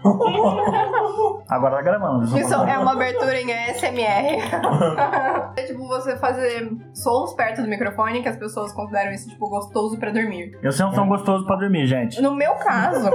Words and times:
Agora 1.48 1.76
tá 1.76 1.82
gravando. 1.82 2.38
Isso 2.38 2.54
é 2.54 2.78
uma 2.78 2.92
abertura 2.92 3.38
em 3.38 3.52
ASMR. 3.52 4.40
é 5.56 5.62
tipo 5.64 5.86
você 5.86 6.16
fazer 6.16 6.70
sons 6.94 7.34
perto 7.34 7.62
do 7.62 7.68
microfone 7.68 8.22
que 8.22 8.28
as 8.28 8.36
pessoas 8.36 8.72
consideram 8.72 9.12
isso 9.12 9.28
tipo 9.28 9.48
gostoso 9.48 9.98
pra 9.98 10.10
dormir. 10.10 10.58
Eu 10.62 10.72
sei 10.72 10.86
um 10.86 10.92
som 10.92 11.06
gostoso 11.06 11.44
pra 11.44 11.56
dormir, 11.56 11.86
gente. 11.86 12.22
No 12.22 12.34
meu 12.34 12.54
caso, 12.54 13.10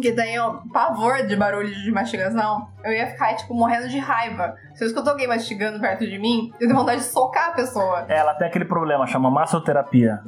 que 0.00 0.12
tenho 0.12 0.62
pavor 0.72 1.26
de 1.26 1.36
barulho 1.36 1.68
de 1.68 1.90
mastigação, 1.90 2.68
eu 2.84 2.92
ia 2.92 3.06
ficar, 3.08 3.34
tipo, 3.34 3.54
morrendo 3.54 3.88
de 3.88 3.98
raiva. 3.98 4.54
Se 4.74 4.84
eu 4.84 4.88
escuto 4.88 5.10
alguém 5.10 5.26
mastigando 5.26 5.78
perto 5.80 6.06
de 6.06 6.18
mim, 6.18 6.50
eu 6.54 6.66
tenho 6.66 6.78
vontade 6.78 7.00
de 7.00 7.06
socar 7.06 7.48
a 7.48 7.52
pessoa. 7.52 8.06
É, 8.08 8.18
Ela 8.18 8.34
tem 8.34 8.46
aquele 8.46 8.64
problema, 8.64 9.06
chama 9.06 9.30
massoterapia. 9.30 10.20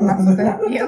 Massoterapia. 0.00 0.86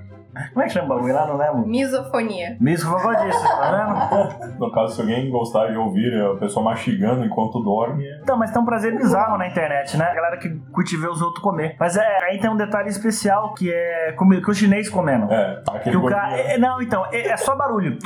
Como 0.52 0.62
é 0.62 0.66
que 0.66 0.72
chama 0.72 0.86
o 0.86 0.88
bagulho 0.96 1.14
lá? 1.14 1.26
Não 1.26 1.36
lembro. 1.36 1.66
Misofonia. 1.66 2.56
Miso 2.60 2.88
falou 2.90 3.14
disso, 3.24 3.42
tá 3.42 4.08
vendo? 4.40 4.58
No 4.58 4.72
caso, 4.72 4.94
se 4.94 5.00
alguém 5.00 5.30
gostar 5.30 5.68
de 5.68 5.76
ouvir 5.76 6.12
a 6.22 6.36
pessoa 6.36 6.64
mastigando 6.64 7.24
enquanto 7.24 7.60
dorme, 7.60 8.06
é- 8.06 8.20
Então, 8.22 8.36
mas 8.36 8.50
tem 8.50 8.62
um 8.62 8.64
prazer 8.64 8.96
bizarro 8.96 9.36
na 9.38 9.46
internet, 9.48 9.96
né? 9.96 10.04
A 10.04 10.14
galera 10.14 10.36
que 10.36 10.48
curte 10.72 10.96
ver 10.96 11.08
os 11.08 11.20
outros 11.20 11.42
comer. 11.42 11.76
Mas 11.78 11.96
é, 11.96 12.18
aí 12.24 12.38
tem 12.38 12.50
um 12.50 12.56
detalhe 12.56 12.88
especial 12.88 13.54
que 13.54 13.72
é 13.72 14.12
comer, 14.12 14.42
que 14.42 14.50
o 14.50 14.54
chinês 14.54 14.88
comendo. 14.88 15.32
é 15.32 15.62
aquele 15.68 15.96
Que 15.96 16.00
gordinho- 16.00 16.34
é- 16.36 16.58
não, 16.58 16.80
então, 16.80 17.04
é, 17.12 17.28
é 17.28 17.36
só 17.36 17.56
barulho. 17.56 17.98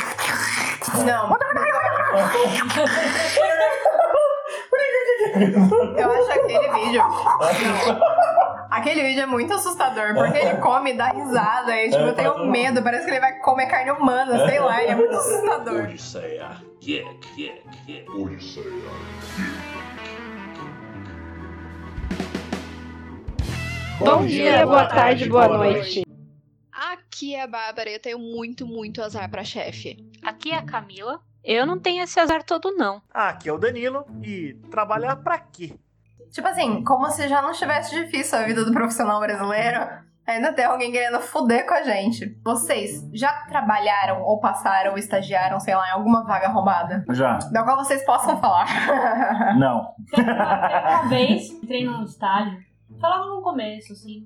Não. 1.04 1.34
Eu 5.96 6.12
acho 6.12 6.30
aquele 6.30 6.68
vídeo. 6.84 7.02
Aquele 8.70 9.02
vídeo 9.02 9.22
é 9.22 9.26
muito 9.26 9.52
assustador, 9.54 10.14
porque 10.14 10.38
ele 10.38 10.56
come 10.56 10.92
e 10.92 10.96
dá 10.96 11.10
risada. 11.10 11.76
E 11.76 11.90
tipo, 11.90 12.02
eu 12.02 12.14
tenho 12.14 12.46
medo, 12.46 12.82
parece 12.82 13.04
que 13.04 13.10
ele 13.10 13.20
vai 13.20 13.38
comer 13.40 13.66
carne 13.66 13.90
humana, 13.92 14.48
sei 14.48 14.58
lá, 14.60 14.82
ele 14.82 14.92
é 14.92 14.96
muito 14.96 15.14
assustador. 15.14 15.84
Odisseia. 15.84 16.50
Odisseia. 18.16 18.64
Bom 23.98 24.26
dia, 24.26 24.66
boa 24.66 24.86
tarde, 24.86 25.28
boa 25.28 25.48
noite. 25.48 26.04
Aqui 26.72 27.34
é 27.36 27.42
a 27.42 27.46
Bárbara 27.46 27.90
e 27.90 27.94
eu 27.94 28.00
tenho 28.00 28.18
muito, 28.18 28.66
muito 28.66 29.00
azar 29.02 29.30
pra 29.30 29.44
chefe. 29.44 29.96
Aqui 30.22 30.50
é 30.50 30.56
a 30.56 30.62
Camila. 30.62 31.20
Eu 31.44 31.66
não 31.66 31.78
tenho 31.78 32.02
esse 32.02 32.18
azar 32.18 32.42
todo, 32.42 32.74
não. 32.74 33.02
Aqui 33.12 33.48
é 33.48 33.52
o 33.52 33.58
Danilo 33.58 34.06
e 34.22 34.54
trabalhar 34.70 35.16
pra 35.16 35.38
quê? 35.38 35.78
Tipo 36.30 36.48
assim, 36.48 36.82
como 36.82 37.08
se 37.10 37.28
já 37.28 37.42
não 37.42 37.50
estivesse 37.50 37.94
difícil 37.94 38.38
a 38.38 38.42
vida 38.42 38.64
do 38.64 38.72
profissional 38.72 39.20
brasileiro, 39.20 39.86
ainda 40.26 40.52
tem 40.52 40.64
alguém 40.64 40.90
querendo 40.90 41.20
foder 41.20 41.66
com 41.66 41.74
a 41.74 41.82
gente. 41.82 42.36
Vocês 42.42 43.08
já 43.12 43.30
trabalharam 43.46 44.22
ou 44.22 44.40
passaram 44.40 44.92
ou 44.92 44.98
estagiaram, 44.98 45.60
sei 45.60 45.74
lá, 45.74 45.86
em 45.88 45.92
alguma 45.92 46.24
vaga 46.24 46.46
arrombada? 46.46 47.04
Já. 47.10 47.38
Da 47.52 47.62
qual 47.62 47.76
vocês 47.76 48.04
possam 48.04 48.38
falar. 48.38 48.66
Não. 49.58 49.94
Uma 50.16 51.08
vez 51.08 51.50
entrei 51.50 51.84
num 51.84 52.02
estágio, 52.04 52.58
falava 52.98 53.26
no 53.26 53.42
começo, 53.42 53.92
assim, 53.92 54.24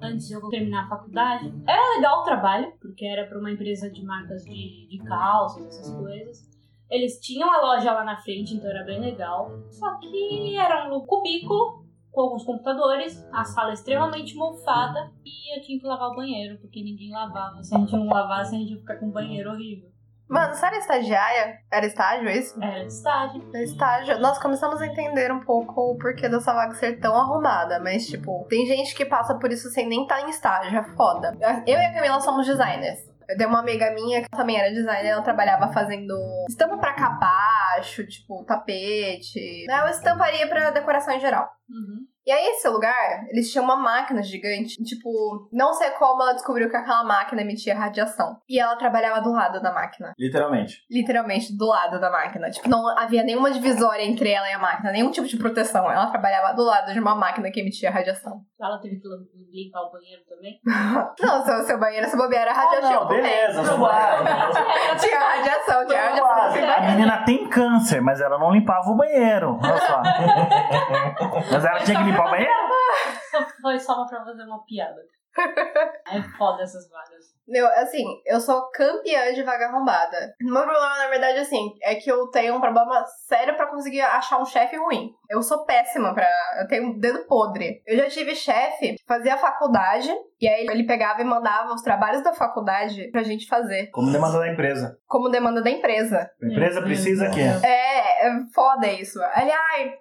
antes 0.00 0.28
de 0.28 0.34
eu 0.34 0.48
terminar 0.48 0.84
a 0.84 0.88
faculdade. 0.88 1.52
Era 1.66 1.96
legal 1.96 2.20
o 2.20 2.24
trabalho, 2.24 2.72
porque 2.80 3.04
era 3.04 3.26
para 3.26 3.38
uma 3.38 3.50
empresa 3.50 3.90
de 3.90 4.04
marcas 4.04 4.44
de, 4.44 4.86
de 4.88 4.98
calças, 5.04 5.66
essas 5.66 5.94
coisas. 5.94 6.51
Eles 6.92 7.18
tinham 7.18 7.50
a 7.50 7.58
loja 7.62 7.90
lá 7.90 8.04
na 8.04 8.18
frente, 8.18 8.54
então 8.54 8.70
era 8.70 8.84
bem 8.84 9.00
legal. 9.00 9.50
Só 9.70 9.98
que 9.98 10.54
era 10.58 10.94
um 10.94 11.00
cubículo 11.00 11.86
com 12.10 12.20
alguns 12.20 12.44
computadores, 12.44 13.26
a 13.32 13.42
sala 13.42 13.72
extremamente 13.72 14.36
mofada 14.36 15.10
e 15.24 15.56
eu 15.56 15.62
tinha 15.62 15.80
que 15.80 15.86
lavar 15.86 16.10
o 16.10 16.14
banheiro, 16.14 16.58
porque 16.60 16.82
ninguém 16.82 17.10
lavava. 17.10 17.62
Se 17.62 17.74
a 17.74 17.78
gente 17.78 17.96
não 17.96 18.06
lavasse, 18.08 18.54
a 18.54 18.58
gente 18.58 18.72
ia 18.72 18.78
ficar 18.78 18.96
com 18.96 19.06
um 19.06 19.10
banheiro 19.10 19.50
horrível. 19.50 19.90
Mano, 20.28 20.54
você 20.54 20.66
era 20.66 20.76
estagiária? 20.76 21.58
Era 21.70 21.86
estágio 21.86 22.28
isso? 22.28 22.62
Era 22.62 22.84
estágio. 22.84 23.42
No 23.42 23.56
estágio, 23.56 24.20
nós 24.20 24.38
começamos 24.38 24.80
a 24.82 24.86
entender 24.86 25.32
um 25.32 25.40
pouco 25.40 25.92
o 25.92 25.98
porquê 25.98 26.28
dessa 26.28 26.52
vaga 26.52 26.74
ser 26.74 27.00
tão 27.00 27.14
arrumada, 27.14 27.80
mas, 27.80 28.06
tipo, 28.06 28.46
tem 28.50 28.66
gente 28.66 28.94
que 28.94 29.06
passa 29.06 29.34
por 29.38 29.50
isso 29.50 29.70
sem 29.70 29.88
nem 29.88 30.02
estar 30.02 30.20
em 30.20 30.30
estágio, 30.30 30.78
é 30.78 30.84
foda. 30.94 31.36
Eu 31.66 31.78
e 31.78 31.84
a 31.84 31.92
Camila 31.94 32.20
somos 32.20 32.46
designers. 32.46 33.11
Eu 33.28 33.36
tenho 33.36 33.48
uma 33.48 33.60
amiga 33.60 33.90
minha 33.92 34.22
que 34.22 34.28
também 34.30 34.58
era 34.58 34.72
designer, 34.72 35.10
ela 35.10 35.22
trabalhava 35.22 35.72
fazendo 35.72 36.14
estampa 36.48 36.76
pra 36.78 36.94
capacho, 36.94 38.06
tipo, 38.06 38.44
tapete. 38.44 39.64
Uma 39.68 39.90
estamparia 39.90 40.46
pra 40.48 40.70
decoração 40.70 41.14
em 41.14 41.20
geral. 41.20 41.48
Uhum. 41.68 42.06
E 42.24 42.30
aí, 42.30 42.46
esse 42.50 42.68
lugar, 42.68 43.24
eles 43.30 43.50
tinham 43.50 43.64
uma 43.64 43.76
máquina 43.76 44.22
gigante. 44.22 44.82
Tipo, 44.84 45.48
não 45.52 45.72
sei 45.72 45.90
como 45.90 46.22
ela 46.22 46.32
descobriu 46.32 46.70
que 46.70 46.76
aquela 46.76 47.04
máquina 47.04 47.42
emitia 47.42 47.74
radiação. 47.74 48.36
E 48.48 48.60
ela 48.60 48.76
trabalhava 48.76 49.20
do 49.20 49.32
lado 49.32 49.60
da 49.60 49.72
máquina. 49.72 50.12
Literalmente. 50.18 50.76
Literalmente 50.90 51.56
do 51.56 51.66
lado 51.66 52.00
da 52.00 52.10
máquina. 52.10 52.50
Tipo, 52.50 52.68
não 52.68 52.88
havia 52.96 53.22
nenhuma 53.22 53.50
divisória 53.50 54.02
entre 54.04 54.30
ela 54.30 54.48
e 54.48 54.52
a 54.52 54.58
máquina, 54.58 54.92
nenhum 54.92 55.10
tipo 55.10 55.26
de 55.26 55.36
proteção. 55.36 55.90
Ela 55.90 56.06
trabalhava 56.06 56.54
do 56.54 56.62
lado 56.62 56.92
de 56.92 57.00
uma 57.00 57.14
máquina 57.14 57.50
que 57.50 57.60
emitia 57.60 57.90
radiação. 57.90 58.40
Ela 58.60 58.78
teve 58.78 59.00
que 59.00 59.08
limpar 59.52 59.80
o 59.82 59.90
banheiro 59.90 60.22
também. 60.28 60.60
Não, 61.20 61.44
seu, 61.44 61.62
seu 61.64 61.78
banheiro, 61.78 62.08
se 62.08 62.16
bobear, 62.16 62.42
era 62.42 62.52
radioativo. 62.52 62.92
Ah, 62.92 63.00
não, 63.00 63.08
beleza, 63.08 63.62
também. 63.62 63.76
suave. 63.76 64.24
Tinha 64.98 65.18
radiação, 65.18 65.86
tinha 65.86 66.02
radiação. 66.02 66.72
A 66.76 66.80
menina 66.90 67.24
tem 67.24 67.48
câncer, 67.48 68.00
mas 68.00 68.20
ela 68.20 68.38
não 68.38 68.52
limpava 68.52 68.88
o 68.90 68.96
banheiro. 68.96 69.58
Olha 69.62 69.78
só. 69.78 70.02
Mas 71.52 71.64
ela 71.64 71.80
tinha 71.80 71.98
que 71.98 72.04
limpar 72.04 72.11
o 72.20 72.30
banheiro? 72.30 72.52
Foi 73.62 73.78
só 73.78 74.06
pra 74.06 74.24
fazer 74.24 74.44
uma 74.44 74.64
piada. 74.64 75.00
É 76.10 76.22
foda 76.36 76.62
essas 76.62 76.88
vagas. 76.90 77.32
Meu, 77.48 77.66
assim, 77.66 78.04
eu 78.26 78.40
sou 78.40 78.70
campeã 78.70 79.32
de 79.34 79.42
vaga 79.42 79.66
arrombada. 79.66 80.34
O 80.40 80.44
meu 80.44 80.62
problema, 80.62 80.98
na 80.98 81.08
verdade, 81.08 81.38
assim, 81.38 81.72
é 81.82 81.94
que 81.96 82.10
eu 82.10 82.28
tenho 82.28 82.54
um 82.54 82.60
problema 82.60 83.04
sério 83.26 83.56
pra 83.56 83.66
conseguir 83.66 84.00
achar 84.00 84.40
um 84.40 84.44
chefe 84.44 84.76
ruim. 84.76 85.10
Eu 85.28 85.42
sou 85.42 85.64
péssima 85.64 86.14
pra. 86.14 86.28
Eu 86.60 86.68
tenho 86.68 86.84
um 86.90 86.98
dedo 86.98 87.26
podre. 87.26 87.82
Eu 87.86 87.96
já 87.96 88.08
tive 88.08 88.34
chefe 88.36 88.94
que 88.94 89.04
fazia 89.06 89.36
faculdade, 89.36 90.08
e 90.40 90.46
aí 90.48 90.66
ele 90.66 90.86
pegava 90.86 91.20
e 91.20 91.24
mandava 91.24 91.72
os 91.74 91.82
trabalhos 91.82 92.22
da 92.22 92.32
faculdade 92.32 93.10
pra 93.10 93.22
gente 93.22 93.46
fazer. 93.48 93.90
Como 93.90 94.12
demanda 94.12 94.38
da 94.38 94.48
empresa. 94.48 94.96
Como 95.06 95.28
demanda 95.28 95.62
da 95.62 95.70
empresa. 95.70 96.30
A 96.40 96.46
empresa 96.46 96.80
precisa 96.80 97.28
que 97.30 97.40
É, 97.40 98.01
é 98.28 98.32
foda 98.54 98.86
isso. 98.86 99.18
Ele, 99.36 99.50
ai, 99.52 99.94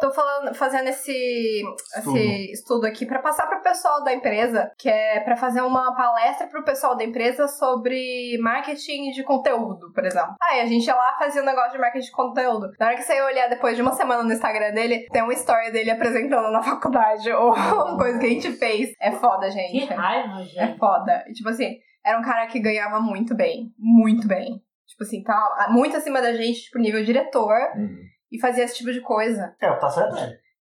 tô 0.00 0.10
falando, 0.10 0.54
fazendo 0.54 0.88
esse 0.88 1.62
Estudo. 1.96 2.16
esse 2.16 2.52
estudo 2.52 2.86
aqui 2.86 3.04
pra 3.06 3.18
passar 3.20 3.46
pro 3.46 3.60
pessoal 3.62 4.02
da 4.04 4.12
empresa, 4.12 4.70
que 4.78 4.88
é 4.88 5.20
pra 5.20 5.36
fazer 5.36 5.60
uma 5.62 5.94
palestra 5.94 6.46
pro 6.46 6.64
pessoal 6.64 6.96
da 6.96 7.04
empresa 7.04 7.46
sobre 7.48 8.38
marketing 8.40 9.10
de 9.10 9.22
conteúdo, 9.22 9.92
por 9.92 10.04
exemplo. 10.04 10.34
Aí 10.42 10.60
a 10.60 10.66
gente 10.66 10.86
ia 10.86 10.94
lá 10.94 11.14
fazia 11.18 11.42
um 11.42 11.46
negócio 11.46 11.72
de 11.72 11.78
marketing 11.78 12.06
de 12.06 12.12
conteúdo. 12.12 12.70
Na 12.78 12.86
hora 12.86 12.96
que 12.96 13.02
você 13.02 13.14
ia 13.14 13.24
olhar 13.24 13.48
depois 13.48 13.76
de 13.76 13.82
uma 13.82 13.92
semana 13.92 14.22
no 14.22 14.32
Instagram 14.32 14.72
dele, 14.72 15.06
tem 15.12 15.22
uma 15.22 15.32
história 15.32 15.70
dele 15.70 15.90
apresentando 15.90 16.50
na 16.50 16.62
faculdade 16.64 17.30
ou 17.32 17.52
uma 17.54 17.96
coisa 17.96 18.18
que 18.18 18.26
a 18.26 18.30
gente 18.30 18.52
fez. 18.52 18.92
É 19.00 19.10
foda, 19.12 19.46
Que 19.46 19.52
gente. 19.52 19.92
raiva, 19.92 20.40
É 20.40 20.44
gente. 20.44 20.78
foda. 20.78 21.24
E, 21.28 21.32
tipo 21.32 21.48
assim, 21.48 21.76
era 22.04 22.18
um 22.18 22.22
cara 22.22 22.46
que 22.46 22.60
ganhava 22.60 23.00
muito 23.00 23.34
bem. 23.34 23.72
Muito 23.78 24.26
bem. 24.28 24.60
Tipo 24.96 25.02
assim, 25.04 25.22
tá 25.22 25.68
muito 25.70 25.94
acima 25.96 26.22
da 26.22 26.32
gente, 26.32 26.62
tipo, 26.62 26.78
nível 26.78 27.04
diretor. 27.04 27.54
Uhum. 27.76 27.98
E 28.32 28.40
fazia 28.40 28.64
esse 28.64 28.76
tipo 28.78 28.90
de 28.90 29.00
coisa. 29.02 29.54
É, 29.60 29.70
tá 29.76 29.90
certo. 29.90 30.16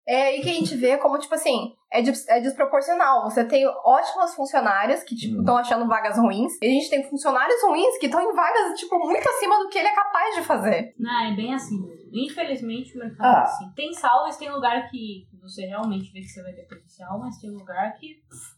É 0.06 0.22
aí 0.28 0.40
que 0.42 0.48
a 0.50 0.54
gente 0.54 0.74
vê 0.76 0.96
como, 0.98 1.18
tipo 1.18 1.34
assim, 1.34 1.72
é, 1.92 2.00
des- 2.00 2.26
é 2.28 2.40
desproporcional. 2.40 3.24
Você 3.24 3.44
tem 3.44 3.66
ótimos 3.66 4.34
funcionários 4.34 5.02
que, 5.02 5.14
tipo, 5.14 5.40
estão 5.40 5.56
achando 5.56 5.86
vagas 5.88 6.16
ruins. 6.18 6.52
E 6.62 6.66
a 6.66 6.70
gente 6.70 6.88
tem 6.88 7.02
funcionários 7.08 7.62
ruins 7.62 7.98
que 7.98 8.06
estão 8.06 8.20
em 8.22 8.34
vagas, 8.34 8.78
tipo, 8.78 8.98
muito 8.98 9.28
acima 9.28 9.58
do 9.58 9.68
que 9.68 9.78
ele 9.78 9.88
é 9.88 9.94
capaz 9.94 10.34
de 10.36 10.42
fazer. 10.42 10.94
Não, 10.98 11.24
é 11.26 11.34
bem 11.36 11.52
assim 11.54 11.78
mesmo. 11.80 12.08
Infelizmente 12.12 12.96
o 12.96 13.00
mercado 13.00 13.26
Ah. 13.26 13.40
é 13.40 13.42
assim. 13.42 13.72
Tem 13.76 13.92
salves, 13.92 14.36
tem 14.36 14.50
lugar 14.50 14.88
que 14.90 15.26
você 15.42 15.66
realmente 15.66 16.10
vê 16.12 16.20
que 16.20 16.28
você 16.28 16.42
vai 16.42 16.52
ter 16.52 16.66
potencial, 16.68 17.18
mas 17.18 17.38
tem 17.38 17.50
lugar 17.50 17.92
que. 17.98 18.14
pff, 18.28 18.57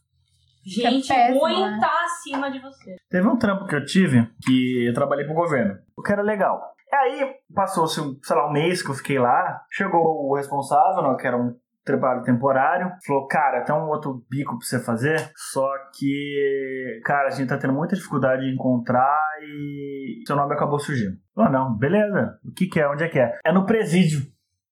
Gente 0.65 1.11
é 1.11 1.31
ruim 1.31 1.59
né? 1.59 1.79
acima 2.05 2.51
de 2.51 2.59
você. 2.59 2.95
Teve 3.09 3.27
um 3.27 3.37
trampo 3.37 3.65
que 3.65 3.75
eu 3.75 3.85
tive 3.85 4.27
que 4.43 4.85
eu 4.87 4.93
trabalhei 4.93 5.25
pro 5.25 5.33
governo. 5.33 5.77
O 5.97 6.01
que 6.01 6.11
era 6.11 6.21
legal. 6.21 6.61
Aí 6.93 7.35
passou-se, 7.53 7.99
um, 8.01 8.17
sei 8.21 8.35
lá, 8.35 8.47
um 8.47 8.51
mês 8.51 8.83
que 8.83 8.89
eu 8.89 8.95
fiquei 8.95 9.17
lá. 9.17 9.61
Chegou 9.71 10.29
o 10.29 10.35
responsável, 10.35 11.03
né, 11.03 11.17
que 11.19 11.25
era 11.25 11.37
um 11.37 11.55
trabalho 11.83 12.23
temporário. 12.23 12.91
Falou, 13.05 13.27
cara, 13.27 13.63
tem 13.63 13.73
um 13.73 13.87
outro 13.87 14.23
bico 14.29 14.57
pra 14.57 14.65
você 14.67 14.79
fazer. 14.83 15.31
Só 15.35 15.67
que, 15.97 17.01
cara, 17.05 17.27
a 17.27 17.31
gente 17.31 17.47
tá 17.47 17.57
tendo 17.57 17.73
muita 17.73 17.95
dificuldade 17.95 18.43
de 18.43 18.53
encontrar 18.53 19.21
e 19.41 20.21
seu 20.27 20.35
nome 20.35 20.53
acabou 20.53 20.79
surgindo. 20.79 21.17
Falei, 21.33 21.51
não, 21.51 21.75
beleza. 21.75 22.37
O 22.45 22.53
que 22.53 22.67
que 22.67 22.79
é? 22.79 22.87
Onde 22.87 23.03
é 23.03 23.09
que 23.09 23.19
é? 23.19 23.39
É 23.43 23.51
no 23.51 23.65
presídio. 23.65 24.21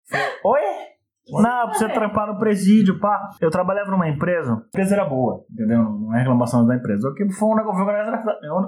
Falei, 0.08 0.28
Oi? 0.46 0.93
Não, 1.30 1.42
pra 1.42 1.74
você 1.74 1.88
trampar 1.90 2.28
no 2.28 2.38
presídio, 2.38 3.00
pá. 3.00 3.30
Eu 3.40 3.50
trabalhava 3.50 3.90
numa 3.92 4.10
empresa, 4.10 4.54
a 4.54 4.68
empresa 4.68 4.96
era 4.96 5.06
boa, 5.06 5.46
entendeu? 5.52 5.82
Não 5.82 6.14
é 6.14 6.20
reclamação 6.20 6.66
da 6.66 6.76
empresa. 6.76 7.08
O 7.08 7.14
que 7.14 7.30
foi 7.32 7.48
um 7.50 7.56
negócio, 7.56 7.84
foi 7.86 7.94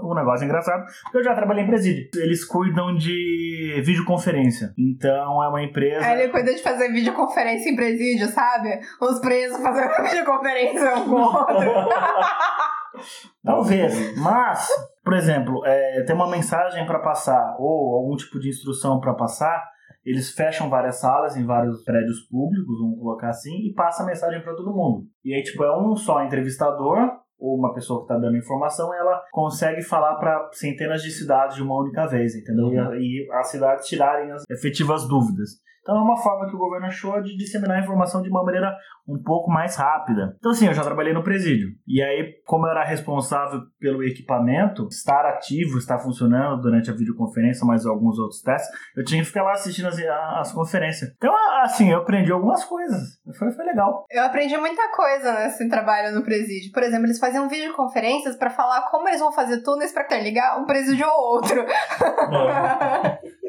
um 0.09 0.15
negócio- 0.15 0.45
engraçado, 0.45 0.85
porque 1.03 1.17
eu 1.17 1.23
já 1.23 1.35
trabalhei 1.35 1.65
em 1.65 1.67
presídio. 1.67 2.07
Eles 2.15 2.45
cuidam 2.45 2.95
de 2.95 3.81
videoconferência. 3.85 4.73
Então 4.77 5.43
é 5.43 5.49
uma 5.49 5.63
empresa. 5.63 6.09
Ele 6.13 6.29
cuida 6.29 6.53
de 6.53 6.63
fazer 6.63 6.89
videoconferência 6.93 7.69
em 7.69 7.75
presídio, 7.75 8.27
sabe? 8.27 8.79
Os 9.01 9.19
presos 9.19 9.61
fazendo 9.61 9.91
videoconferência 10.09 10.95
um 10.95 11.09
com 11.09 11.15
o 11.15 11.23
outro. 11.23 11.55
Talvez, 13.43 14.17
mas 14.17 14.67
Por 15.03 15.13
exemplo, 15.13 15.61
é, 15.65 16.03
tem 16.03 16.15
uma 16.15 16.29
mensagem 16.29 16.85
para 16.85 16.99
passar 16.99 17.55
ou 17.59 17.95
algum 17.95 18.15
tipo 18.15 18.39
de 18.39 18.49
instrução 18.49 18.99
para 18.99 19.13
passar, 19.13 19.61
eles 20.05 20.31
fecham 20.31 20.69
várias 20.69 20.99
salas 20.99 21.35
em 21.35 21.45
vários 21.45 21.83
prédios 21.83 22.21
públicos, 22.29 22.79
vamos 22.79 22.99
colocar 22.99 23.29
assim, 23.29 23.55
e 23.67 23.73
passa 23.73 24.03
a 24.03 24.05
mensagem 24.05 24.41
para 24.41 24.55
todo 24.55 24.73
mundo. 24.75 25.05
E 25.23 25.33
aí, 25.33 25.41
tipo, 25.43 25.63
é 25.63 25.77
um 25.77 25.95
só 25.95 26.23
entrevistador 26.23 26.97
ou 27.37 27.57
uma 27.57 27.73
pessoa 27.73 27.99
que 27.99 28.03
está 28.05 28.17
dando 28.17 28.37
informação, 28.37 28.93
ela 28.93 29.21
consegue 29.31 29.81
falar 29.81 30.15
para 30.15 30.49
centenas 30.53 31.01
de 31.01 31.11
cidades 31.11 31.55
de 31.57 31.63
uma 31.63 31.77
única 31.81 32.05
vez, 32.07 32.33
entendeu? 32.35 32.71
E, 32.71 32.77
a- 32.77 32.95
E, 32.95 33.27
as 33.33 33.47
cidades 33.51 33.85
tirarem 33.87 34.31
as 34.31 34.43
efetivas 34.49 35.05
dúvidas. 35.07 35.49
Então 35.85 35.97
é 35.97 36.01
uma 36.01 36.17
forma 36.17 36.49
que 36.49 36.55
o 36.55 36.57
governo 36.57 36.87
achou 36.87 37.21
de 37.21 37.37
disseminar 37.37 37.77
a 37.77 37.81
informação 37.81 38.19
de 38.19 38.27
uma 38.27 38.43
maneira 38.43 38.75
um 39.07 39.21
pouco 39.21 39.51
mais 39.51 39.75
rápida. 39.75 40.35
Então 40.39 40.51
assim, 40.51 40.65
eu 40.65 40.73
já 40.73 40.81
trabalhei 40.81 41.13
no 41.13 41.23
presídio. 41.23 41.69
E 41.87 42.01
aí, 42.01 42.33
como 42.43 42.65
eu 42.65 42.71
era 42.71 42.83
responsável 42.83 43.61
pelo 43.79 44.03
equipamento, 44.03 44.87
estar 44.87 45.25
ativo, 45.27 45.77
estar 45.77 45.99
funcionando 45.99 46.59
durante 46.59 46.89
a 46.89 46.93
videoconferência, 46.93 47.67
mais 47.67 47.85
alguns 47.85 48.17
outros 48.17 48.41
testes, 48.41 48.67
eu 48.97 49.05
tinha 49.05 49.21
que 49.21 49.27
ficar 49.27 49.43
lá 49.43 49.51
assistindo 49.51 49.87
as, 49.87 49.99
as 49.99 50.51
conferências. 50.51 51.11
Então, 51.15 51.31
assim, 51.61 51.91
eu 51.91 51.99
aprendi 51.99 52.31
algumas 52.31 52.65
coisas. 52.65 53.19
Foi, 53.37 53.51
foi 53.51 53.65
legal. 53.65 54.07
Eu 54.09 54.23
aprendi 54.23 54.57
muita 54.57 54.89
coisa 54.89 55.33
nesse 55.33 55.69
trabalho 55.69 56.15
no 56.15 56.23
presídio. 56.23 56.71
Por 56.71 56.81
exemplo, 56.81 57.05
eles 57.05 57.19
faziam 57.19 57.47
videoconferências 57.47 58.35
pra 58.35 58.49
falar 58.49 58.89
como 58.89 59.07
eles 59.07 59.19
vão 59.19 59.31
fazer 59.31 59.61
túneis 59.61 59.93
pra 59.93 60.03
interligar 60.03 60.59
um 60.59 60.65
presídio 60.65 61.05
ao 61.05 61.19
outro. 61.19 61.63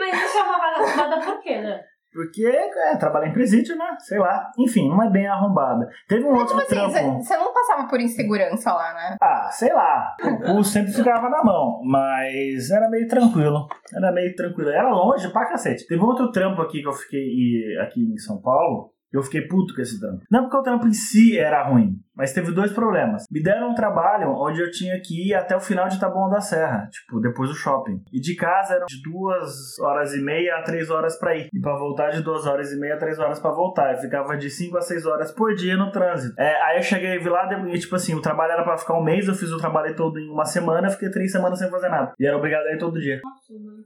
Mas 0.00 0.24
isso 0.24 0.38
é 0.38 0.42
uma 0.42 0.58
vaga 0.58 0.76
arrombada 0.82 1.24
por 1.24 1.40
quê, 1.42 1.60
né? 1.60 1.80
Porque 2.12 2.44
é, 2.44 2.96
trabalhar 2.96 3.28
em 3.28 3.32
presídio, 3.32 3.76
né? 3.76 3.86
Sei 4.00 4.18
lá. 4.18 4.50
Enfim, 4.58 4.88
não 4.88 5.00
é 5.00 5.08
bem 5.08 5.28
arrombada. 5.28 5.88
Teve 6.08 6.24
um 6.24 6.30
outro 6.34 6.58
Tipo 6.58 6.60
assim, 6.82 6.92
trampo. 6.92 7.22
você 7.22 7.36
não 7.36 7.54
passava 7.54 7.86
por 7.88 8.00
insegurança 8.00 8.72
lá, 8.72 8.92
né? 8.94 9.16
Ah, 9.22 9.48
sei 9.52 9.72
lá. 9.72 10.16
O 10.24 10.56
cu 10.56 10.64
sempre 10.64 10.90
ficava 10.92 11.28
na 11.28 11.44
mão, 11.44 11.80
mas 11.84 12.68
era 12.68 12.88
meio 12.90 13.06
tranquilo. 13.06 13.68
Era 13.94 14.10
meio 14.10 14.34
tranquilo. 14.34 14.70
Era 14.70 14.88
longe 14.90 15.30
pra 15.32 15.46
cacete. 15.46 15.86
Teve 15.86 16.02
um 16.02 16.06
outro 16.06 16.32
trampo 16.32 16.60
aqui 16.62 16.82
que 16.82 16.88
eu 16.88 16.92
fiquei 16.92 17.78
aqui 17.80 18.00
em 18.00 18.18
São 18.18 18.40
Paulo. 18.42 18.92
Eu 19.12 19.22
fiquei 19.22 19.42
puto 19.42 19.74
com 19.74 19.80
esse 19.80 19.98
trampo. 19.98 20.22
Não 20.30 20.42
porque 20.42 20.56
o 20.56 20.62
trampo 20.62 20.86
em 20.86 20.92
si 20.92 21.36
era 21.36 21.64
ruim, 21.64 21.96
mas 22.14 22.32
teve 22.32 22.52
dois 22.52 22.72
problemas. 22.72 23.24
Me 23.30 23.42
deram 23.42 23.70
um 23.70 23.74
trabalho 23.74 24.30
onde 24.30 24.60
eu 24.60 24.70
tinha 24.70 25.00
que 25.00 25.28
ir 25.28 25.34
até 25.34 25.56
o 25.56 25.60
final 25.60 25.88
de 25.88 25.98
Taboão 25.98 26.30
da 26.30 26.40
Serra, 26.40 26.88
tipo, 26.90 27.20
depois 27.20 27.50
do 27.50 27.56
shopping. 27.56 28.02
E 28.12 28.20
de 28.20 28.36
casa 28.36 28.74
eram 28.74 28.86
de 28.86 29.02
duas 29.02 29.78
horas 29.80 30.14
e 30.14 30.22
meia 30.22 30.56
a 30.56 30.62
três 30.62 30.90
horas 30.90 31.18
pra 31.18 31.36
ir. 31.36 31.48
E 31.52 31.60
pra 31.60 31.76
voltar 31.76 32.10
de 32.10 32.22
duas 32.22 32.46
horas 32.46 32.72
e 32.72 32.78
meia 32.78 32.94
a 32.94 32.98
três 32.98 33.18
horas 33.18 33.40
pra 33.40 33.50
voltar. 33.50 33.94
Eu 33.94 33.98
ficava 33.98 34.36
de 34.36 34.48
cinco 34.48 34.78
a 34.78 34.80
seis 34.80 35.04
horas 35.04 35.32
por 35.32 35.54
dia 35.54 35.76
no 35.76 35.90
trânsito. 35.90 36.34
É, 36.38 36.62
aí 36.62 36.78
eu 36.78 36.82
cheguei 36.82 37.18
vi 37.18 37.28
lá 37.28 37.48
e, 37.68 37.78
tipo 37.78 37.96
assim, 37.96 38.14
o 38.14 38.22
trabalho 38.22 38.52
era 38.52 38.64
pra 38.64 38.76
ficar 38.76 38.94
um 38.94 39.04
mês, 39.04 39.26
eu 39.26 39.34
fiz 39.34 39.50
o 39.50 39.58
trabalho 39.58 39.94
todo 39.94 40.18
em 40.18 40.30
uma 40.30 40.44
semana, 40.44 40.88
eu 40.88 40.92
fiquei 40.92 41.10
três 41.10 41.32
semanas 41.32 41.58
sem 41.58 41.70
fazer 41.70 41.88
nada. 41.88 42.12
E 42.18 42.26
era 42.26 42.36
obrigado 42.36 42.66
a 42.66 42.72
ir 42.72 42.78
todo 42.78 43.00
dia. 43.00 43.20
Nossa, 43.22 43.52
mano. 43.54 43.84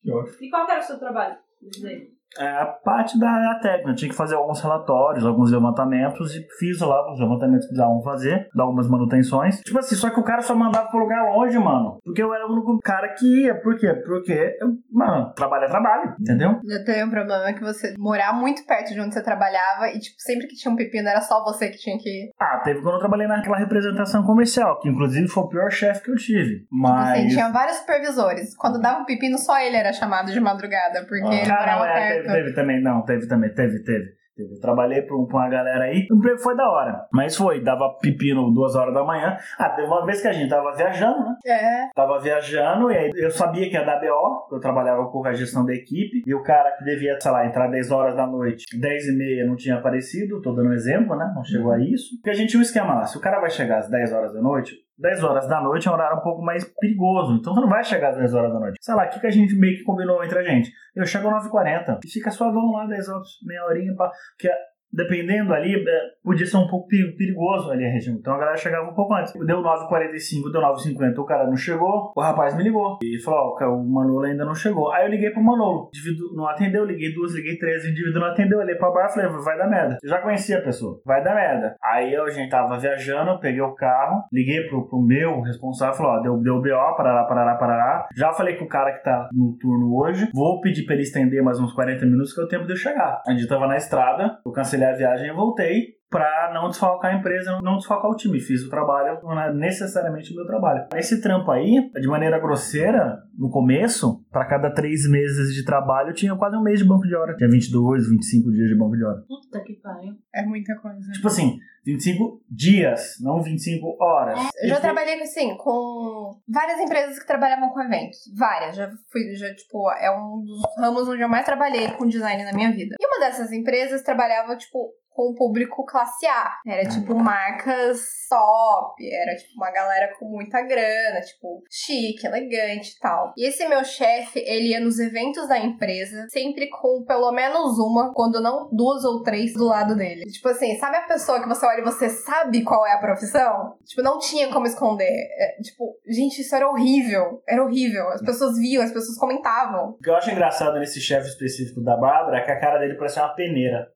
Que 0.00 0.12
ótimo. 0.12 0.36
E 0.40 0.50
qual 0.50 0.66
que 0.66 0.72
era 0.72 0.80
o 0.80 0.84
seu 0.84 0.98
trabalho? 0.98 1.36
Diz 1.60 1.84
aí. 1.84 2.17
É, 2.38 2.46
a 2.46 2.66
parte 2.66 3.18
da 3.18 3.58
técnica, 3.62 3.90
eu 3.90 3.94
tinha 3.94 4.10
que 4.10 4.16
fazer 4.16 4.34
alguns 4.34 4.60
relatórios, 4.60 5.24
alguns 5.24 5.50
levantamentos 5.50 6.34
e 6.34 6.46
fiz 6.58 6.80
lá 6.80 7.10
os 7.12 7.18
levantamentos 7.18 7.66
que 7.66 7.68
precisavam 7.68 8.02
fazer, 8.02 8.48
dar 8.54 8.64
algumas 8.64 8.88
manutenções. 8.88 9.60
Tipo 9.60 9.78
assim, 9.78 9.94
só 9.96 10.10
que 10.10 10.20
o 10.20 10.24
cara 10.24 10.42
só 10.42 10.54
mandava 10.54 10.88
pro 10.88 11.00
lugar 11.00 11.22
longe, 11.32 11.58
mano. 11.58 11.98
Porque 12.04 12.22
eu 12.22 12.32
era 12.34 12.46
o 12.46 12.52
único 12.52 12.78
cara 12.80 13.08
que 13.14 13.44
ia. 13.44 13.54
Por 13.60 13.76
quê? 13.78 13.92
Porque, 14.06 14.56
eu, 14.60 14.68
mano, 14.90 15.32
trabalho 15.34 15.64
é 15.64 15.68
trabalho, 15.68 16.14
entendeu? 16.20 16.60
Eu 16.64 16.84
tenho 16.84 17.06
um 17.06 17.10
problema 17.10 17.52
que 17.52 17.60
você 17.60 17.94
morar 17.98 18.32
muito 18.32 18.64
perto 18.66 18.92
de 18.92 19.00
onde 19.00 19.14
você 19.14 19.22
trabalhava 19.22 19.88
e, 19.88 19.98
tipo, 19.98 20.16
sempre 20.18 20.46
que 20.46 20.56
tinha 20.56 20.72
um 20.72 20.76
pepino 20.76 21.08
era 21.08 21.20
só 21.20 21.42
você 21.42 21.68
que 21.70 21.78
tinha 21.78 21.96
que 21.98 22.08
ir. 22.08 22.30
Ah, 22.38 22.60
teve 22.62 22.80
quando 22.82 22.94
eu 22.94 23.00
trabalhei 23.00 23.26
naquela 23.26 23.56
representação 23.56 24.22
comercial, 24.22 24.78
que 24.80 24.88
inclusive 24.88 25.28
foi 25.28 25.42
o 25.44 25.48
pior 25.48 25.70
chefe 25.70 26.02
que 26.04 26.10
eu 26.10 26.16
tive. 26.16 26.60
Tipo 26.60 26.86
assim, 26.86 27.22
Mas. 27.24 27.32
tinha 27.32 27.48
vários 27.50 27.76
supervisores. 27.78 28.56
Quando 28.56 28.80
dava 28.80 29.00
um 29.00 29.04
pepino, 29.04 29.38
só 29.38 29.58
ele 29.58 29.76
era 29.76 29.92
chamado 29.92 30.30
de 30.32 30.40
madrugada, 30.40 31.04
porque 31.08 31.24
ele 31.26 31.50
Ah, 31.50 31.60
morava 31.60 31.78
não, 31.78 31.86
é, 31.86 32.08
perto. 32.12 32.17
Teve, 32.22 32.32
teve 32.32 32.54
também, 32.54 32.82
não, 32.82 33.02
teve 33.02 33.26
também, 33.26 33.52
teve, 33.52 33.82
teve. 33.82 34.18
teve. 34.36 34.54
Eu 34.54 34.60
trabalhei 34.60 35.02
pra 35.02 35.16
uma 35.16 35.48
galera 35.48 35.84
aí, 35.84 36.06
o 36.10 36.16
emprego 36.16 36.38
foi 36.38 36.56
da 36.56 36.70
hora. 36.70 37.06
Mas 37.12 37.36
foi, 37.36 37.60
dava 37.60 37.96
pepino 38.00 38.52
duas 38.52 38.76
horas 38.76 38.94
da 38.94 39.02
manhã. 39.02 39.36
Ah, 39.58 39.70
teve 39.70 39.88
uma 39.88 40.06
vez 40.06 40.20
que 40.22 40.28
a 40.28 40.32
gente 40.32 40.48
tava 40.48 40.72
viajando, 40.76 41.18
né? 41.20 41.34
É. 41.44 41.88
Tava 41.94 42.20
viajando 42.20 42.90
e 42.92 42.96
aí 42.96 43.10
eu 43.16 43.30
sabia 43.30 43.68
que 43.68 43.74
ia 43.74 43.84
dar 43.84 44.00
BO, 44.00 44.54
eu 44.54 44.60
trabalhava 44.60 45.06
com 45.10 45.26
a 45.26 45.32
gestão 45.32 45.64
da 45.64 45.74
equipe, 45.74 46.22
e 46.24 46.34
o 46.34 46.42
cara 46.42 46.70
que 46.76 46.84
devia, 46.84 47.18
sei 47.20 47.32
lá, 47.32 47.46
entrar 47.46 47.68
10 47.68 47.90
horas 47.90 48.14
da 48.14 48.26
noite, 48.26 48.64
10 48.78 49.08
e 49.08 49.16
meia 49.16 49.46
não 49.46 49.56
tinha 49.56 49.76
aparecido, 49.76 50.40
tô 50.40 50.52
dando 50.52 50.68
um 50.68 50.72
exemplo, 50.72 51.16
né? 51.16 51.32
Não 51.34 51.42
chegou 51.42 51.72
a 51.72 51.80
isso. 51.80 52.16
Porque 52.16 52.30
a 52.30 52.34
gente 52.34 52.50
tinha 52.50 52.60
um 52.60 52.62
esquema 52.62 52.94
lá, 52.94 53.06
se 53.06 53.16
o 53.16 53.20
cara 53.20 53.40
vai 53.40 53.50
chegar 53.50 53.78
às 53.78 53.90
10 53.90 54.12
horas 54.12 54.32
da 54.32 54.40
noite, 54.40 54.72
10 54.98 55.22
horas 55.22 55.48
da 55.48 55.60
noite 55.60 55.86
é 55.86 55.90
um 55.90 55.94
horário 55.94 56.18
um 56.18 56.22
pouco 56.22 56.42
mais 56.42 56.64
perigoso, 56.64 57.34
então 57.34 57.54
você 57.54 57.60
não 57.60 57.68
vai 57.68 57.84
chegar 57.84 58.10
às 58.10 58.16
10 58.16 58.34
horas 58.34 58.52
da 58.52 58.58
noite. 58.58 58.78
Sei 58.80 58.94
lá, 58.94 59.04
o 59.04 59.08
que, 59.08 59.20
que 59.20 59.26
a 59.26 59.30
gente 59.30 59.54
meio 59.54 59.78
que 59.78 59.84
combinou 59.84 60.22
entre 60.24 60.38
a 60.38 60.42
gente? 60.42 60.72
Eu 60.94 61.06
chego 61.06 61.28
às 61.28 61.46
9h40 61.46 62.00
e 62.04 62.10
fica 62.10 62.30
suavão 62.30 62.72
lá 62.72 62.86
10 62.86 63.08
horas, 63.08 63.28
meia 63.46 63.64
horinha, 63.64 63.94
pra... 63.94 64.10
que 64.38 64.48
dependendo 64.92 65.52
ali, 65.52 65.74
é, 65.74 66.00
podia 66.22 66.46
ser 66.46 66.56
um 66.56 66.66
pouco 66.68 66.88
peri- 66.88 67.16
perigoso 67.16 67.70
ali 67.70 67.84
a 67.84 67.90
região. 67.90 68.16
Então 68.16 68.34
a 68.34 68.38
galera 68.38 68.56
chegava 68.56 68.90
um 68.90 68.94
pouco 68.94 69.14
antes. 69.14 69.32
Deu 69.46 69.62
9h45, 69.62 70.52
deu 70.52 70.60
9h50, 70.60 71.18
o 71.18 71.24
cara 71.24 71.46
não 71.46 71.56
chegou, 71.56 72.12
o 72.16 72.20
rapaz 72.20 72.56
me 72.56 72.62
ligou. 72.62 72.98
E 73.02 73.18
falou, 73.22 73.56
ó, 73.60 73.66
o 73.74 73.84
Manolo 73.84 74.24
ainda 74.24 74.44
não 74.44 74.54
chegou. 74.54 74.90
Aí 74.92 75.04
eu 75.06 75.10
liguei 75.10 75.30
pro 75.30 75.42
Manolo, 75.42 75.84
o 75.84 75.88
indivíduo 75.88 76.34
não 76.34 76.46
atendeu, 76.46 76.84
liguei 76.84 77.12
duas, 77.14 77.34
liguei 77.34 77.56
três, 77.58 77.84
o 77.84 77.88
indivíduo 77.88 78.20
não 78.20 78.28
atendeu, 78.28 78.58
olhei 78.58 78.74
pra 78.76 78.90
bar 78.90 79.06
e 79.06 79.14
falei, 79.14 79.28
vai 79.44 79.58
dar 79.58 79.68
merda. 79.68 79.98
Eu 80.02 80.08
já 80.08 80.18
conhecia 80.20 80.58
a 80.58 80.62
pessoa, 80.62 81.00
vai 81.04 81.22
dar 81.22 81.34
merda. 81.34 81.76
Aí 81.82 82.12
eu, 82.12 82.24
a 82.24 82.30
gente 82.30 82.50
tava 82.50 82.78
viajando, 82.78 83.38
peguei 83.40 83.60
o 83.60 83.74
carro, 83.74 84.22
liguei 84.32 84.62
pro, 84.68 84.88
pro 84.88 85.00
meu 85.00 85.40
responsável, 85.42 85.94
falou, 85.94 86.12
ó, 86.12 86.20
deu, 86.20 86.36
deu 86.38 86.60
BO, 86.60 86.96
parará, 86.96 87.24
parará, 87.24 87.54
parará. 87.56 88.08
Já 88.16 88.32
falei 88.32 88.56
com 88.56 88.64
o 88.64 88.68
cara 88.68 88.92
que 88.92 89.02
tá 89.04 89.28
no 89.32 89.56
turno 89.58 89.94
hoje, 89.96 90.28
vou 90.34 90.60
pedir 90.60 90.84
pra 90.84 90.94
ele 90.94 91.02
estender 91.02 91.42
mais 91.42 91.58
uns 91.60 91.72
40 91.72 92.04
minutos, 92.06 92.32
que 92.34 92.40
é 92.40 92.44
o 92.44 92.48
tempo 92.48 92.66
de 92.66 92.72
eu 92.72 92.76
chegar. 92.76 93.22
A 93.26 93.32
gente 93.32 93.46
tava 93.48 93.66
na 93.66 93.76
estrada, 93.76 94.38
eu 94.44 94.52
cancelei 94.78 94.88
a 94.88 94.96
viagem 94.96 95.28
e 95.28 95.32
voltei 95.32 95.97
pra 96.10 96.50
não 96.54 96.68
desfalcar 96.68 97.14
a 97.14 97.18
empresa, 97.18 97.58
não 97.62 97.76
desfalcar 97.76 98.10
o 98.10 98.16
time. 98.16 98.40
Fiz 98.40 98.62
o 98.62 98.70
trabalho, 98.70 99.20
não 99.22 99.40
é 99.40 99.52
necessariamente 99.52 100.32
o 100.32 100.36
meu 100.36 100.46
trabalho. 100.46 100.86
Esse 100.94 101.20
trampo 101.20 101.50
aí, 101.50 101.90
de 102.00 102.08
maneira 102.08 102.38
grosseira, 102.38 103.18
no 103.36 103.50
começo, 103.50 104.24
pra 104.30 104.46
cada 104.46 104.70
três 104.72 105.08
meses 105.08 105.54
de 105.54 105.64
trabalho, 105.64 106.14
tinha 106.14 106.34
quase 106.36 106.56
um 106.56 106.62
mês 106.62 106.80
de 106.80 106.86
banco 106.86 107.06
de 107.06 107.14
hora. 107.14 107.36
Tinha 107.36 107.48
22, 107.48 108.10
25 108.10 108.50
dias 108.50 108.68
de 108.68 108.76
banco 108.76 108.96
de 108.96 109.04
hora. 109.04 109.22
Puta 109.28 109.60
que 109.62 109.74
pariu. 109.74 110.14
É 110.34 110.42
muita 110.44 110.74
coisa. 110.76 111.10
Tipo 111.12 111.28
assim, 111.28 111.58
25 111.84 112.42
dias, 112.50 113.16
não 113.20 113.40
25 113.42 113.96
horas. 114.00 114.38
Eu 114.62 114.68
já 114.68 114.80
trabalhei 114.80 115.20
assim 115.22 115.56
com 115.56 116.38
várias 116.48 116.80
empresas 116.80 117.18
que 117.18 117.26
trabalhavam 117.26 117.70
com 117.70 117.80
eventos. 117.80 118.18
Várias. 118.36 118.76
Já 118.76 118.90
fui, 119.10 119.34
já, 119.34 119.54
tipo, 119.54 119.90
é 119.92 120.10
um 120.10 120.42
dos 120.42 120.60
ramos 120.78 121.08
onde 121.08 121.22
eu 121.22 121.28
mais 121.28 121.46
trabalhei 121.46 121.90
com 121.92 122.06
design 122.06 122.44
na 122.44 122.52
minha 122.52 122.70
vida. 122.72 122.94
E 123.00 123.06
uma 123.06 123.20
dessas 123.20 123.52
empresas 123.52 124.02
trabalhava, 124.02 124.56
tipo, 124.56 124.90
com 125.18 125.32
o 125.32 125.34
público 125.34 125.84
classe 125.84 126.24
A. 126.28 126.58
Era 126.64 126.88
tipo 126.88 127.12
marcas 127.12 127.98
top, 128.30 128.94
era 129.04 129.34
tipo 129.34 129.54
uma 129.56 129.72
galera 129.72 130.14
com 130.16 130.26
muita 130.26 130.62
grana, 130.62 131.20
tipo, 131.20 131.60
chique, 131.68 132.24
elegante 132.24 132.90
e 132.90 132.98
tal. 133.00 133.32
E 133.36 133.48
esse 133.48 133.66
meu 133.66 133.82
chefe, 133.84 134.38
ele 134.38 134.68
ia 134.68 134.78
nos 134.78 135.00
eventos 135.00 135.48
da 135.48 135.58
empresa, 135.58 136.28
sempre 136.28 136.68
com 136.68 137.04
pelo 137.04 137.32
menos 137.32 137.80
uma, 137.80 138.12
quando 138.14 138.40
não 138.40 138.68
duas 138.70 139.02
ou 139.04 139.24
três 139.24 139.54
do 139.54 139.64
lado 139.64 139.96
dele. 139.96 140.22
Tipo 140.30 140.50
assim, 140.50 140.76
sabe 140.78 140.98
a 140.98 141.08
pessoa 141.08 141.42
que 141.42 141.48
você 141.48 141.66
olha 141.66 141.80
e 141.80 141.84
você 141.84 142.08
sabe 142.08 142.62
qual 142.62 142.86
é 142.86 142.92
a 142.92 143.00
profissão? 143.00 143.76
Tipo, 143.84 144.02
não 144.02 144.20
tinha 144.20 144.52
como 144.52 144.66
esconder. 144.66 145.04
É, 145.04 145.60
tipo, 145.62 145.98
gente, 146.06 146.42
isso 146.42 146.54
era 146.54 146.68
horrível. 146.68 147.42
Era 147.48 147.64
horrível. 147.64 148.08
As 148.10 148.22
pessoas 148.22 148.56
viam, 148.56 148.84
as 148.84 148.92
pessoas 148.92 149.18
comentavam. 149.18 149.90
O 149.90 149.98
que 149.98 150.10
eu 150.10 150.14
acho 150.14 150.30
engraçado 150.30 150.78
nesse 150.78 151.00
chefe 151.00 151.26
específico 151.26 151.82
da 151.82 151.96
Bárbara 151.96 152.38
é 152.38 152.44
que 152.44 152.52
a 152.52 152.60
cara 152.60 152.78
dele 152.78 152.94
parece 152.94 153.18
uma 153.18 153.34
peneira. 153.34 153.88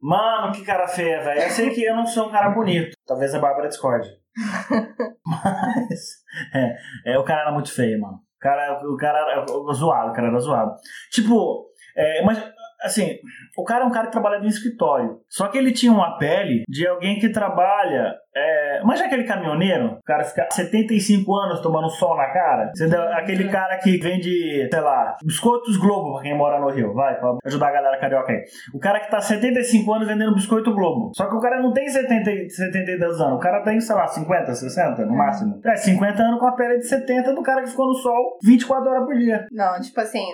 Mano, 0.00 0.52
que 0.52 0.65
cara 0.66 0.88
feia, 0.88 1.22
velho. 1.22 1.40
Eu 1.40 1.50
sei 1.50 1.70
que 1.70 1.82
eu 1.82 1.96
não 1.96 2.06
sou 2.06 2.28
um 2.28 2.32
cara 2.32 2.50
bonito. 2.50 2.96
Talvez 3.06 3.34
a 3.34 3.38
Bárbara 3.38 3.68
discorde. 3.68 4.08
Mas. 5.24 6.24
É, 6.54 7.12
é, 7.12 7.18
o 7.18 7.24
cara 7.24 7.42
era 7.42 7.52
muito 7.52 7.72
feio, 7.72 8.00
mano. 8.00 8.16
O 8.16 8.38
cara, 8.38 8.80
o 8.86 8.96
cara 8.96 9.18
era 9.32 9.46
zoado, 9.72 10.10
o 10.10 10.12
cara 10.12 10.28
era 10.28 10.38
zoado. 10.38 10.74
Tipo, 11.10 11.66
é, 11.96 12.22
mas 12.22 12.38
assim, 12.82 13.18
o 13.56 13.64
cara 13.64 13.84
é 13.84 13.86
um 13.86 13.90
cara 13.90 14.06
que 14.06 14.12
trabalha 14.12 14.42
em 14.42 14.46
escritório. 14.46 15.20
Só 15.28 15.48
que 15.48 15.56
ele 15.56 15.72
tinha 15.72 15.90
uma 15.90 16.18
pele 16.18 16.64
de 16.68 16.86
alguém 16.86 17.18
que 17.18 17.30
trabalha. 17.30 18.14
É, 18.36 18.80
mas 18.84 18.98
já 18.98 19.06
aquele 19.06 19.24
caminhoneiro, 19.24 19.94
o 19.94 20.02
cara 20.04 20.22
fica 20.24 20.46
75 20.50 21.34
anos 21.34 21.60
tomando 21.60 21.88
sol 21.90 22.16
na 22.16 22.26
cara. 22.26 22.70
Entendeu? 22.74 23.02
Aquele 23.14 23.48
cara 23.48 23.78
que 23.78 23.96
vende, 23.96 24.68
sei 24.70 24.80
lá, 24.80 25.16
biscoitos 25.24 25.76
Globo 25.78 26.14
pra 26.14 26.22
quem 26.22 26.36
mora 26.36 26.60
no 26.60 26.68
Rio, 26.68 26.92
vai, 26.92 27.18
pra 27.18 27.36
ajudar 27.46 27.68
a 27.68 27.72
galera 27.72 27.98
carioca 27.98 28.32
aí. 28.32 28.44
O 28.74 28.78
cara 28.78 29.00
que 29.00 29.10
tá 29.10 29.20
75 29.20 29.92
anos 29.92 30.06
vendendo 30.06 30.34
biscoito 30.34 30.74
Globo. 30.74 31.12
Só 31.14 31.26
que 31.28 31.34
o 31.34 31.40
cara 31.40 31.62
não 31.62 31.72
tem 31.72 31.88
70, 31.88 32.30
e- 32.30 32.50
72 32.50 33.20
anos. 33.20 33.36
O 33.36 33.40
cara 33.40 33.62
tem, 33.62 33.80
sei 33.80 33.96
lá, 33.96 34.06
50, 34.06 34.54
60 34.54 35.06
no 35.06 35.16
máximo. 35.16 35.60
É, 35.64 35.76
50 35.76 36.22
anos 36.22 36.38
com 36.40 36.46
a 36.46 36.52
pele 36.52 36.78
de 36.78 36.86
70 36.86 37.32
do 37.34 37.42
cara 37.42 37.62
que 37.62 37.70
ficou 37.70 37.86
no 37.86 37.94
sol 37.94 38.38
24 38.44 38.90
horas 38.90 39.04
por 39.06 39.14
dia. 39.14 39.46
Não, 39.50 39.80
tipo 39.80 40.00
assim. 40.00 40.24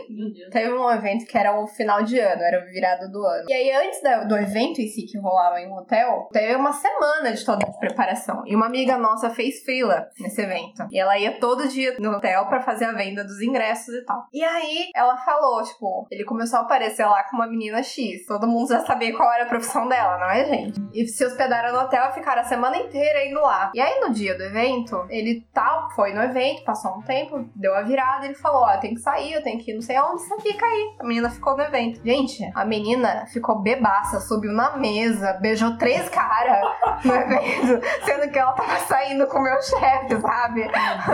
Teve 0.51 0.73
um 0.73 0.91
evento 0.91 1.25
que 1.27 1.39
era 1.39 1.59
o 1.61 1.67
final 1.67 2.03
de 2.03 2.19
ano, 2.19 2.43
era 2.43 2.61
o 2.61 2.67
virado 2.69 3.11
do 3.11 3.25
ano. 3.25 3.45
E 3.49 3.55
aí, 3.55 3.71
antes 3.73 4.01
do 4.29 4.37
evento 4.37 4.81
em 4.81 4.89
si 4.89 5.07
que 5.07 5.19
rolava 5.19 5.61
em 5.61 5.69
um 5.69 5.77
hotel, 5.77 6.29
teve 6.33 6.55
uma 6.57 6.73
semana 6.73 7.33
de 7.33 7.45
toda 7.45 7.59
de 7.65 7.92
preparação. 7.93 8.43
E 8.47 8.57
uma 8.57 8.67
amiga 8.67 8.97
nossa 8.97 9.31
fez 9.31 9.63
fila 9.63 10.09
nesse 10.19 10.41
evento. 10.41 10.87
E 10.91 10.99
ela 10.99 11.19
ia 11.19 11.39
todo 11.39 11.69
dia 11.69 11.97
no 11.99 12.13
hotel 12.13 12.47
pra 12.47 12.63
fazer 12.63 12.87
a 12.87 12.93
venda 12.93 13.23
dos 13.23 13.41
ingressos 13.41 13.95
e 13.95 14.05
tal. 14.05 14.27
E 14.33 14.43
aí 14.43 14.91
ela 14.95 15.17
falou, 15.19 15.63
tipo, 15.63 16.07
ele 16.11 16.25
começou 16.25 16.59
a 16.59 16.63
aparecer 16.63 17.05
lá 17.05 17.25
com 17.25 17.37
uma 17.37 17.47
menina 17.47 17.83
X. 17.83 18.27
Todo 18.27 18.47
mundo 18.47 18.71
já 18.71 18.81
sabia 18.85 19.15
qual 19.17 19.33
era 19.33 19.45
a 19.45 19.49
profissão 19.49 19.89
dela, 19.89 20.19
não 20.19 20.31
é, 20.31 20.45
gente? 20.45 20.81
E 20.93 21.07
se 21.07 21.25
hospedaram 21.25 21.73
no 21.73 21.81
hotel 21.81 22.09
e 22.11 22.15
ficaram 22.15 22.41
a 22.43 22.45
semana 22.45 22.77
inteira 22.77 23.27
indo 23.27 23.41
lá. 23.41 23.71
E 23.75 23.81
aí 23.81 24.01
no 24.01 24.13
dia 24.13 24.37
do 24.37 24.43
evento, 24.43 25.05
ele 25.09 25.47
tal, 25.53 25.91
foi 25.95 26.13
no 26.13 26.23
evento, 26.23 26.65
passou 26.65 26.97
um 26.97 27.03
tempo, 27.03 27.49
deu 27.55 27.75
a 27.75 27.83
virada, 27.83 28.25
ele 28.25 28.35
falou: 28.35 28.63
Ó, 28.63 28.77
tenho 28.79 28.95
que 28.95 29.01
sair, 29.01 29.35
eu 29.35 29.43
tenho 29.43 29.59
que 29.59 29.71
ir 29.71 29.75
não 29.75 29.83
sei 29.83 29.97
aonde, 29.97 30.23
você 30.23 30.41
fica 30.41 30.65
aí. 30.65 30.97
A 30.99 31.05
menina 31.05 31.31
ficou 31.31 31.57
no 31.57 31.63
evento. 31.63 32.01
Gente, 32.05 32.51
a 32.55 32.65
menina 32.65 33.27
ficou 33.27 33.61
bebaça, 33.61 34.21
subiu 34.21 34.53
na 34.53 34.77
mesa, 34.77 35.35
beijou 35.35 35.77
três 35.77 36.09
caras 36.09 36.63
no 37.05 37.15
evento, 37.15 37.82
sendo 38.05 38.31
que 38.31 38.39
ela 38.39 38.53
tava 38.53 38.79
saindo 38.81 39.27
com 39.27 39.39
o 39.39 39.43
meu 39.43 39.61
chefe, 39.63 40.21
sabe? 40.21 40.71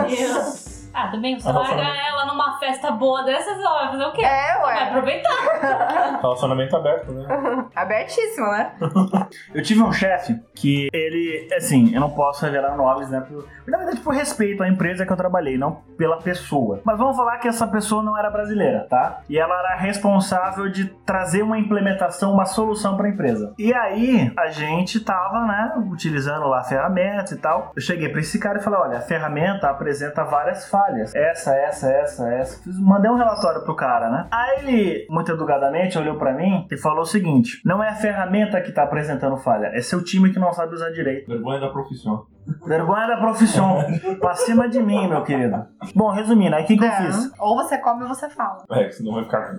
Deus. 0.07 0.78
Ah, 0.93 1.07
também 1.09 1.39
você 1.39 1.51
larga 1.51 1.81
ela 1.81 2.25
numa 2.25 2.57
festa 2.59 2.91
boa 2.91 3.23
dessas, 3.23 3.57
ela 3.57 3.81
vai 3.83 3.91
fazer 3.91 4.03
o 4.03 4.11
quê? 4.11 4.23
É, 4.23 4.57
Vai 4.59 4.75
ué. 4.75 4.83
aproveitar. 4.89 6.19
Relacionamento 6.21 6.75
aberto, 6.75 7.11
né? 7.11 7.27
Abertíssimo, 7.75 8.47
né? 8.47 8.71
Eu 9.53 9.63
tive 9.63 9.81
um 9.81 9.91
chefe 9.91 10.39
que 10.53 10.87
ele, 10.93 11.47
assim, 11.55 11.93
eu 11.93 12.01
não 12.01 12.09
posso 12.09 12.45
revelar 12.45 12.75
nomes, 12.75 13.09
né? 13.09 13.21
Por, 13.21 13.45
na 13.67 13.77
verdade, 13.77 13.99
por 14.01 14.13
respeito 14.13 14.63
à 14.63 14.67
empresa 14.67 15.05
que 15.05 15.11
eu 15.11 15.17
trabalhei, 15.17 15.57
não 15.57 15.81
pela 15.97 16.17
pessoa. 16.17 16.81
Mas 16.83 16.97
vamos 16.97 17.15
falar 17.15 17.37
que 17.37 17.47
essa 17.47 17.67
pessoa 17.67 18.03
não 18.03 18.17
era 18.17 18.29
brasileira, 18.29 18.85
tá? 18.89 19.21
E 19.29 19.37
ela 19.37 19.57
era 19.59 19.75
responsável 19.77 20.69
de 20.69 20.85
trazer 21.05 21.41
uma 21.41 21.57
implementação, 21.57 22.33
uma 22.33 22.45
solução 22.45 22.97
para 22.97 23.07
a 23.07 23.09
empresa. 23.09 23.53
E 23.57 23.73
aí, 23.73 24.31
a 24.37 24.47
gente 24.49 24.99
tava, 24.99 25.45
né, 25.45 25.73
utilizando 25.91 26.47
lá 26.47 26.59
a 26.59 26.63
ferramenta 26.63 27.33
e 27.33 27.37
tal. 27.37 27.71
Eu 27.75 27.81
cheguei 27.81 28.09
para 28.09 28.19
esse 28.19 28.39
cara 28.39 28.59
e 28.59 28.61
falei: 28.61 28.79
olha, 28.79 28.97
a 28.97 29.01
ferramenta 29.01 29.69
apresenta 29.69 30.23
várias 30.23 30.69
falhas. 30.79 31.13
Essa, 31.15 31.55
essa, 31.55 31.91
essa, 31.91 32.33
essa. 32.33 32.63
Fiz- 32.63 32.79
mandei 32.79 33.09
um 33.11 33.15
relatório 33.15 33.63
pro 33.63 33.75
cara, 33.75 34.09
né? 34.09 34.27
Aí 34.31 34.59
ele, 34.59 35.07
muito 35.09 35.31
educadamente, 35.31 35.97
olhou 35.97 36.17
para 36.17 36.33
mim 36.33 36.67
e 36.71 36.77
falou 36.77 37.01
o 37.01 37.05
seguinte: 37.05 37.61
não 37.65 37.83
é 37.83 37.89
a 37.89 37.95
ferramenta 37.95 38.61
que 38.61 38.71
tá 38.71 38.83
apresentando 38.83 39.37
falha, 39.37 39.67
é 39.73 39.81
seu 39.81 40.03
time 40.03 40.31
que 40.31 40.39
não 40.39 40.53
sabe 40.53 40.73
usar 40.73 40.89
direito. 40.91 41.27
Vergonha 41.27 41.59
da 41.59 41.69
profissão. 41.69 42.25
Vergonha 42.65 43.07
da 43.07 43.17
profissão. 43.17 43.77
pra 44.19 44.33
cima 44.33 44.67
de 44.69 44.81
mim, 44.81 45.07
meu 45.07 45.23
querido. 45.23 45.65
Bom, 45.95 46.09
resumindo, 46.11 46.55
aí 46.55 46.63
o 46.63 46.67
que, 46.67 46.77
que 46.77 46.83
eu 46.83 46.87
É. 46.89 46.97
fiz? 47.03 47.31
Ou 47.39 47.55
você 47.55 47.77
come 47.77 48.03
ou 48.03 48.09
você 48.09 48.29
fala. 48.29 48.63
É, 48.71 48.89
senão 48.89 49.13
vai 49.13 49.23
ficar. 49.23 49.53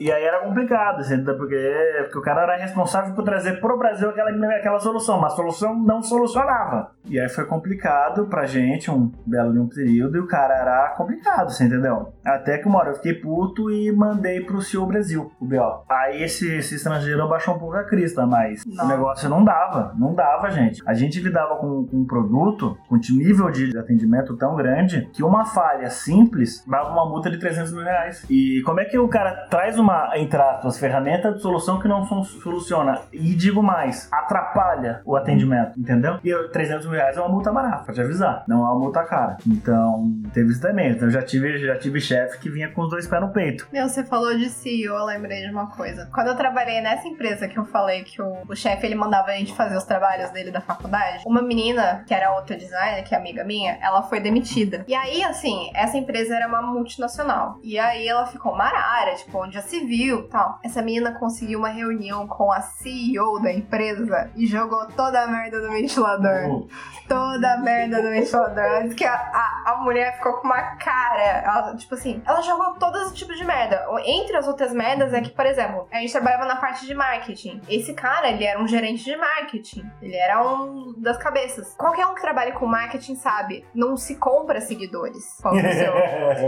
E 0.00 0.10
aí 0.10 0.24
era 0.24 0.40
complicado, 0.40 1.00
assim, 1.00 1.22
porque, 1.22 2.00
porque 2.04 2.18
o 2.18 2.22
cara 2.22 2.42
era 2.42 2.56
responsável 2.56 3.14
por 3.14 3.22
trazer 3.24 3.60
pro 3.60 3.78
Brasil 3.78 4.08
aquela, 4.10 4.30
aquela 4.56 4.80
solução, 4.80 5.20
mas 5.20 5.32
a 5.32 5.36
solução 5.36 5.74
não 5.78 6.02
solucionava. 6.02 6.90
E 7.04 7.18
aí 7.20 7.28
foi 7.28 7.44
complicado 7.44 8.26
pra 8.26 8.46
gente, 8.46 8.90
um 8.90 9.12
belo 9.26 9.52
de 9.52 9.58
um 9.60 9.68
período, 9.68 10.16
e 10.16 10.20
o 10.20 10.26
cara 10.26 10.54
era 10.54 10.88
complicado, 10.96 11.50
você 11.50 11.64
entendeu? 11.64 12.12
Até 12.24 12.58
que 12.58 12.66
uma 12.66 12.78
hora 12.80 12.90
eu 12.90 12.94
fiquei 12.96 13.14
puto 13.14 13.70
e 13.70 13.92
mandei 13.92 14.40
pro 14.44 14.60
CEO 14.60 14.86
Brasil, 14.86 15.30
o 15.40 15.44
BO. 15.46 15.84
Aí 15.88 16.22
esse, 16.22 16.56
esse 16.56 16.74
estrangeiro 16.74 17.22
abaixou 17.22 17.54
um 17.54 17.58
pouco 17.58 17.76
a 17.76 17.84
crista, 17.84 18.26
mas 18.26 18.64
Não. 18.66 18.84
o 18.84 18.88
negócio 18.88 19.28
não 19.28 19.44
dava, 19.44 19.94
não 19.96 20.14
dava, 20.14 20.50
gente. 20.50 20.82
A 20.88 20.94
gente 20.94 21.20
lidava 21.20 21.56
com, 21.56 21.86
com 21.86 21.98
um 21.98 22.06
produto 22.06 22.78
com 22.88 22.96
nível 23.10 23.50
de 23.50 23.76
atendimento 23.76 24.34
tão 24.36 24.56
grande 24.56 25.06
que 25.12 25.22
uma 25.22 25.44
falha 25.44 25.90
simples 25.90 26.64
dava 26.66 26.90
uma 26.90 27.06
multa 27.06 27.30
de 27.30 27.38
300 27.38 27.72
mil 27.74 27.82
reais. 27.84 28.24
E 28.30 28.62
como 28.64 28.80
é 28.80 28.86
que 28.86 28.98
o 28.98 29.06
cara 29.06 29.46
traz 29.50 29.78
uma, 29.78 30.16
entre 30.16 30.40
aspas, 30.40 30.78
ferramenta 30.78 31.30
de 31.32 31.42
solução 31.42 31.78
que 31.78 31.86
não 31.86 32.04
soluciona 32.06 33.00
e 33.12 33.34
digo 33.34 33.62
mais, 33.62 34.08
atrapalha 34.10 35.02
o 35.04 35.14
atendimento, 35.14 35.78
entendeu? 35.78 36.18
E 36.24 36.28
eu- 36.30 36.50
300 36.50 36.86
mil 36.86 36.94
reais 36.94 37.16
é 37.16 37.20
uma 37.20 37.28
multa 37.28 37.52
barata, 37.52 37.84
pra 37.84 37.92
te 37.92 38.00
avisar, 38.00 38.44
não 38.48 38.58
é 38.66 38.70
uma 38.70 38.78
multa 38.78 39.04
cara. 39.04 39.36
Então, 39.46 40.10
teve 40.32 40.50
isso 40.52 40.62
também. 40.62 40.92
Então, 40.92 41.08
eu 41.08 41.12
já 41.12 41.22
tive, 41.22 41.58
já 41.58 41.76
tive 41.78 42.00
chefe 42.00 42.38
que 42.38 42.48
vinha 42.48 42.70
com 42.70 42.80
os 42.82 42.88
dois 42.90 43.06
pés 43.06 43.20
no 43.20 43.28
peito. 43.30 43.68
Meu, 43.70 43.86
você 43.88 44.02
falou 44.04 44.34
de 44.36 44.48
CEO, 44.48 44.96
eu 44.96 45.04
lembrei 45.04 45.42
de 45.44 45.50
uma 45.52 45.66
coisa. 45.70 46.08
Quando 46.14 46.28
eu 46.28 46.36
trabalhei 46.36 46.80
nessa 46.80 47.06
empresa 47.06 47.46
que 47.46 47.58
eu 47.58 47.66
falei 47.66 48.02
que 48.04 48.22
o, 48.22 48.32
o 48.48 48.56
chefe 48.56 48.86
ele 48.86 48.94
mandava 48.94 49.28
a 49.28 49.32
gente 49.34 49.54
fazer 49.54 49.76
os 49.76 49.84
trabalhos 49.84 50.30
dele 50.30 50.50
da 50.50 50.60
faculdade, 50.60 50.77
uma 51.26 51.42
menina, 51.42 52.04
que 52.06 52.14
era 52.14 52.34
outra 52.34 52.56
designer, 52.56 53.04
que 53.04 53.14
é 53.14 53.18
amiga 53.18 53.44
minha, 53.44 53.78
ela 53.82 54.02
foi 54.02 54.20
demitida. 54.20 54.84
E 54.86 54.94
aí, 54.94 55.22
assim, 55.22 55.70
essa 55.74 55.96
empresa 55.96 56.34
era 56.34 56.48
uma 56.48 56.62
multinacional. 56.62 57.58
E 57.62 57.78
aí 57.78 58.06
ela 58.06 58.26
ficou 58.26 58.56
marara, 58.56 59.14
tipo, 59.16 59.42
onde 59.42 59.54
já 59.54 59.62
se 59.62 59.80
viu 59.80 60.20
e 60.20 60.28
tal. 60.28 60.58
Essa 60.64 60.82
menina 60.82 61.12
conseguiu 61.18 61.58
uma 61.58 61.68
reunião 61.68 62.26
com 62.26 62.52
a 62.52 62.60
CEO 62.60 63.40
da 63.40 63.52
empresa 63.52 64.30
e 64.36 64.46
jogou 64.46 64.86
toda 64.88 65.22
a 65.22 65.26
merda 65.26 65.60
no 65.60 65.70
ventilador 65.70 66.66
toda 67.08 67.54
a 67.54 67.56
merda 67.58 68.02
do 68.02 68.10
ventilador. 68.10 68.82
Antes 68.82 68.94
que 68.94 69.04
a, 69.04 69.14
a, 69.14 69.57
a 69.68 69.76
mulher 69.76 70.16
ficou 70.16 70.34
com 70.34 70.46
uma 70.46 70.76
cara. 70.76 71.22
ela, 71.44 71.76
tipo 71.76 71.94
assim, 71.94 72.22
ela 72.26 72.40
jogou 72.40 72.74
todos 72.74 73.08
os 73.08 73.12
tipos 73.12 73.36
de 73.36 73.44
merda. 73.44 73.86
Entre 74.04 74.36
as 74.36 74.46
outras 74.48 74.72
merdas 74.72 75.12
é 75.12 75.20
que, 75.20 75.30
por 75.30 75.44
exemplo, 75.44 75.86
a 75.92 75.98
gente 75.98 76.12
trabalhava 76.12 76.46
na 76.46 76.56
parte 76.56 76.86
de 76.86 76.94
marketing. 76.94 77.60
Esse 77.68 77.92
cara, 77.92 78.30
ele 78.30 78.44
era 78.44 78.60
um 78.60 78.66
gerente 78.66 79.04
de 79.04 79.16
marketing. 79.16 79.84
Ele 80.00 80.16
era 80.16 80.42
um 80.42 80.94
das 80.96 81.18
cabeças. 81.18 81.74
Qualquer 81.74 82.06
um 82.06 82.14
que 82.14 82.22
trabalha 82.22 82.52
com 82.52 82.66
marketing 82.66 83.14
sabe, 83.16 83.64
não 83.74 83.96
se 83.96 84.16
compra 84.16 84.60
seguidores. 84.60 85.38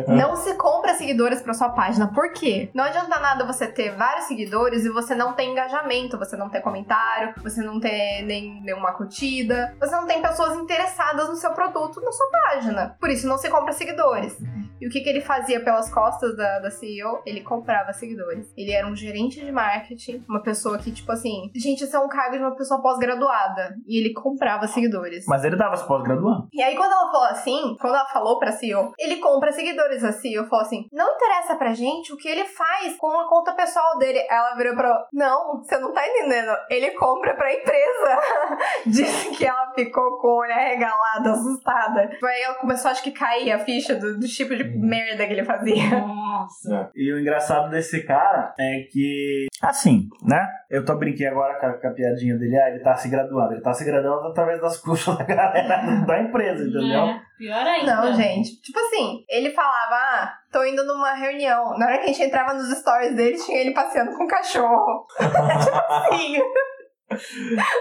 Não 0.08 0.36
se 0.36 0.54
compra 0.54 0.94
seguidores 0.94 1.42
pra 1.42 1.54
sua 1.54 1.70
página. 1.70 2.08
Por 2.08 2.32
quê? 2.32 2.70
Não 2.74 2.84
adianta 2.84 3.18
nada 3.18 3.44
você 3.44 3.66
ter 3.66 3.94
vários 3.96 4.26
seguidores 4.26 4.84
e 4.84 4.90
você 4.90 5.14
não 5.14 5.32
ter 5.32 5.44
engajamento, 5.44 6.18
você 6.18 6.36
não 6.36 6.48
ter 6.48 6.60
comentário, 6.60 7.34
você 7.42 7.62
não 7.62 7.80
ter 7.80 8.22
nem 8.22 8.60
nenhuma 8.62 8.92
curtida, 8.92 9.74
você 9.78 9.94
não 9.94 10.06
tem 10.06 10.20
pessoas 10.22 10.56
interessadas 10.56 11.28
no 11.28 11.36
seu 11.36 11.52
produto 11.52 12.00
na 12.00 12.12
sua 12.12 12.26
página. 12.30 12.96
Por 13.00 13.09
isso 13.10 13.26
não 13.26 13.38
se 13.38 13.48
compra 13.48 13.72
seguidores. 13.72 14.36
E 14.80 14.86
o 14.86 14.90
que, 14.90 15.00
que 15.00 15.08
ele 15.10 15.20
fazia 15.20 15.62
pelas 15.62 15.92
costas 15.92 16.34
da, 16.34 16.58
da 16.58 16.70
CEO? 16.70 17.20
Ele 17.26 17.42
comprava 17.42 17.92
seguidores. 17.92 18.50
Ele 18.56 18.72
era 18.72 18.86
um 18.86 18.96
gerente 18.96 19.44
de 19.44 19.52
marketing, 19.52 20.24
uma 20.26 20.42
pessoa 20.42 20.78
que, 20.78 20.90
tipo 20.90 21.12
assim, 21.12 21.50
gente, 21.54 21.84
isso 21.84 21.94
é 21.94 22.00
um 22.00 22.08
cargo 22.08 22.38
de 22.38 22.42
uma 22.42 22.56
pessoa 22.56 22.80
pós-graduada. 22.80 23.76
E 23.86 24.00
ele 24.00 24.14
comprava 24.14 24.66
seguidores. 24.66 25.26
Mas 25.26 25.44
ele 25.44 25.56
dava 25.56 25.76
se 25.76 25.86
pós-graduando. 25.86 26.48
E 26.52 26.62
aí, 26.62 26.74
quando 26.74 26.92
ela 26.92 27.10
falou 27.12 27.26
assim, 27.26 27.76
quando 27.78 27.94
ela 27.94 28.06
falou 28.06 28.38
pra 28.38 28.52
CEO, 28.52 28.92
ele 28.98 29.16
compra 29.16 29.52
seguidores. 29.52 30.02
A 30.02 30.12
CEO 30.12 30.46
falou 30.46 30.64
assim: 30.64 30.86
não 30.90 31.14
interessa 31.14 31.56
pra 31.56 31.74
gente 31.74 32.12
o 32.12 32.16
que 32.16 32.28
ele 32.28 32.44
faz 32.44 32.96
com 32.96 33.10
a 33.20 33.28
conta 33.28 33.52
pessoal 33.52 33.98
dele. 33.98 34.24
Ela 34.30 34.54
virou 34.54 34.74
pra. 34.74 35.08
Não, 35.12 35.58
você 35.58 35.76
não 35.78 35.92
tá 35.92 36.08
entendendo. 36.08 36.56
Ele 36.70 36.92
compra 36.92 37.34
pra 37.34 37.52
empresa. 37.52 38.18
Disse 38.86 39.30
que 39.36 39.44
ela 39.44 39.72
ficou 39.74 40.16
com 40.18 40.28
o 40.28 40.36
olho 40.38 40.52
arregalado, 40.52 41.28
assustada. 41.28 42.10
Aí 42.24 42.42
ela 42.42 42.54
começou, 42.54 42.90
acho 43.00 43.02
que, 43.02 43.10
cair 43.10 43.50
a 43.52 43.58
ficha 43.58 43.94
do, 43.94 44.18
do 44.18 44.26
tipo 44.26 44.54
de 44.54 44.64
merda 44.64 45.26
que 45.26 45.32
ele 45.32 45.44
fazia. 45.44 45.90
Nossa. 46.06 46.90
E 46.94 47.12
o 47.12 47.18
engraçado 47.18 47.70
desse 47.70 48.04
cara 48.04 48.54
é 48.58 48.82
que, 48.90 49.46
assim, 49.62 50.08
né? 50.22 50.46
Eu 50.70 50.84
tô 50.84 50.96
brinquei 50.96 51.26
agora 51.26 51.58
com 51.58 51.66
a, 51.66 51.72
com 51.74 51.88
a 51.88 51.92
piadinha 51.92 52.36
dele, 52.36 52.56
ah, 52.56 52.70
ele 52.70 52.80
tá 52.80 52.94
se 52.94 53.08
graduando. 53.08 53.54
Ele 53.54 53.62
tá 53.62 53.72
se 53.72 53.84
graduando 53.84 54.28
através 54.28 54.60
das 54.60 54.78
custas 54.78 55.18
da 55.18 55.24
galera 55.24 56.04
da 56.06 56.22
empresa, 56.22 56.62
entendeu? 56.62 57.04
É, 57.04 57.20
pior 57.38 57.66
ainda. 57.66 57.96
Não, 57.96 58.14
gente. 58.14 58.60
Tipo 58.60 58.78
assim, 58.78 59.24
ele 59.28 59.50
falava, 59.50 59.94
ah, 59.94 60.32
tô 60.52 60.64
indo 60.64 60.84
numa 60.84 61.14
reunião. 61.14 61.76
Na 61.78 61.86
hora 61.86 61.98
que 61.98 62.04
a 62.04 62.06
gente 62.08 62.22
entrava 62.22 62.54
nos 62.54 62.70
stories 62.78 63.16
dele, 63.16 63.36
tinha 63.36 63.58
ele 63.58 63.72
passeando 63.72 64.16
com 64.16 64.24
o 64.24 64.28
cachorro. 64.28 65.06
tipo 65.18 65.76
assim. 65.88 66.36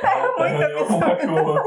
Era 0.03 0.35
muito 0.37 0.63
absurdo. 0.63 1.61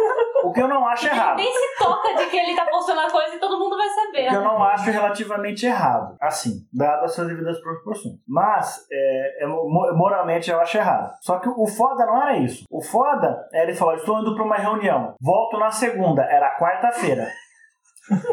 O 0.44 0.52
que 0.52 0.60
eu 0.60 0.68
não 0.68 0.86
acho 0.86 1.06
errado. 1.06 1.36
Nem 1.36 1.52
se 1.52 1.78
toca 1.78 2.14
de 2.14 2.26
que 2.26 2.36
ele 2.36 2.54
tá 2.56 2.66
postando 2.66 3.00
a 3.00 3.10
coisa 3.10 3.34
e 3.34 3.38
todo 3.38 3.58
mundo 3.58 3.76
vai 3.76 3.88
saber. 3.88 4.26
O 4.26 4.30
que 4.30 4.34
eu 4.36 4.42
não 4.44 4.62
acho 4.62 4.90
relativamente 4.90 5.66
errado. 5.66 6.16
Assim, 6.20 6.66
dado 6.72 7.04
as 7.04 7.14
suas 7.14 7.28
devidas 7.28 7.60
proporções. 7.60 8.14
Mas, 8.26 8.86
é, 8.90 9.44
é, 9.44 9.46
mo- 9.46 9.92
moralmente 9.94 10.50
eu 10.50 10.60
acho 10.60 10.76
errado. 10.78 11.12
Só 11.20 11.38
que 11.38 11.48
o 11.48 11.66
foda 11.66 12.04
não 12.06 12.22
era 12.22 12.36
isso. 12.38 12.64
O 12.70 12.82
foda 12.82 13.46
é 13.52 13.62
ele 13.62 13.74
falar: 13.74 13.96
estou 13.96 14.20
indo 14.20 14.34
pra 14.34 14.44
uma 14.44 14.56
reunião. 14.56 15.14
Volto 15.20 15.58
na 15.58 15.70
segunda. 15.70 16.22
Era 16.22 16.56
quarta-feira. 16.58 17.26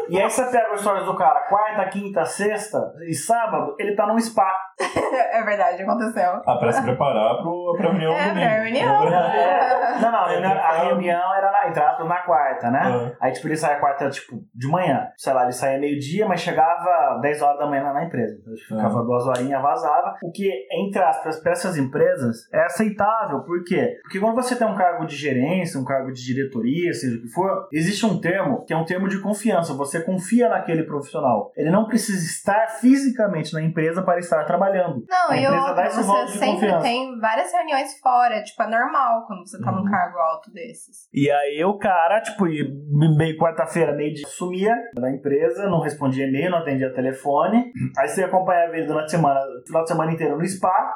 E 0.08 0.18
aí 0.20 0.28
você 0.28 0.44
pega 0.50 0.72
as 0.72 0.80
histórias 0.80 1.04
do 1.06 1.16
cara, 1.16 1.40
quarta, 1.48 1.88
quinta, 1.88 2.24
sexta 2.24 2.92
e 3.08 3.14
sábado, 3.14 3.76
ele 3.78 3.94
tá 3.94 4.06
num 4.06 4.18
spa. 4.18 4.50
É 5.32 5.42
verdade, 5.42 5.82
aconteceu. 5.82 6.40
Ah, 6.46 6.56
pra 6.58 6.72
se 6.72 6.82
preparar 6.82 7.36
pro, 7.42 7.74
pra 7.76 7.90
reunião 7.90 8.12
É, 8.14 8.32
pra 8.32 8.62
reunião. 8.62 9.02
É. 9.08 9.98
Não, 10.00 10.10
não, 10.12 10.18
a 10.20 10.28
reunião, 10.28 10.52
a 10.52 10.72
reunião 10.84 11.34
era 11.34 11.50
na, 11.52 11.68
entre 11.68 11.82
aspas, 11.82 12.08
na 12.08 12.16
quarta, 12.22 12.70
né? 12.70 13.12
Aí, 13.20 13.32
tipo, 13.32 13.46
ele 13.48 13.56
saía 13.56 13.78
quarta, 13.78 14.08
tipo, 14.08 14.36
de 14.54 14.68
manhã. 14.68 15.08
Sei 15.16 15.32
lá, 15.32 15.42
ele 15.44 15.52
saía 15.52 15.78
meio-dia, 15.78 16.26
mas 16.26 16.40
chegava 16.40 17.18
10 17.20 17.42
horas 17.42 17.58
da 17.58 17.66
manhã 17.66 17.82
na- 17.92 18.04
empresa. 18.04 18.34
Então, 18.40 18.54
ficava 18.78 19.04
duas 19.04 19.26
horinhas, 19.26 19.60
vazava. 19.62 20.14
O 20.22 20.32
que, 20.32 20.50
entre 20.72 21.02
aspas, 21.02 21.40
para 21.42 21.52
essas 21.52 21.76
empresas 21.76 22.36
é 22.52 22.64
aceitável. 22.64 23.40
Por 23.40 23.62
quê? 23.64 23.96
Porque 24.02 24.18
quando 24.18 24.34
você 24.36 24.56
tem 24.56 24.66
um 24.66 24.74
cargo 24.76 25.04
de 25.04 25.16
gerência, 25.16 25.78
um 25.80 25.84
cargo 25.84 26.10
de 26.12 26.24
diretoria, 26.24 26.92
seja 26.94 27.16
o 27.18 27.22
que 27.22 27.28
for, 27.28 27.68
existe 27.72 28.06
um 28.06 28.18
termo 28.20 28.64
que 28.64 28.72
é 28.72 28.76
um 28.76 28.84
termo 28.84 29.08
de 29.08 29.20
confiança. 29.20 29.59
Confiança, 29.60 29.74
você 29.74 30.02
confia 30.02 30.48
naquele 30.48 30.82
profissional. 30.84 31.52
Ele 31.56 31.70
não 31.70 31.86
precisa 31.86 32.24
estar 32.24 32.66
fisicamente 32.80 33.52
na 33.54 33.62
empresa 33.62 34.02
para 34.02 34.18
estar 34.18 34.44
trabalhando. 34.44 35.04
Não, 35.08 35.30
A 35.30 35.36
e 35.36 35.46
voto 35.46 36.26
você 36.26 36.38
sempre 36.38 36.52
confiança. 36.52 36.80
tem 36.82 37.18
várias 37.18 37.52
reuniões 37.52 37.98
fora, 38.00 38.42
tipo, 38.42 38.62
é 38.62 38.66
normal 38.68 39.26
quando 39.26 39.46
você 39.46 39.60
tá 39.60 39.70
num 39.72 39.80
Uhum. 39.82 39.90
cargo 39.90 40.18
alto 40.18 40.52
desses. 40.52 41.08
E 41.12 41.30
aí 41.30 41.64
o 41.64 41.78
cara, 41.78 42.20
tipo, 42.20 42.44
meio 42.44 43.36
quarta-feira, 43.38 43.92
meio 43.94 44.14
dia, 44.14 44.26
sumia 44.26 44.76
da 44.94 45.10
empresa, 45.10 45.68
não 45.68 45.80
respondia 45.80 46.26
e-mail, 46.26 46.50
não 46.50 46.58
atendia 46.58 46.92
telefone. 46.92 47.72
Aí 47.98 48.08
você 48.08 48.24
acompanhava 48.24 48.76
ele 48.76 48.86
durante 48.86 49.06
a 49.06 49.08
semana, 49.08 49.40
final 49.66 49.82
de 49.82 49.88
semana 49.88 50.12
inteiro 50.12 50.36
no 50.36 50.46
spa. 50.46 50.89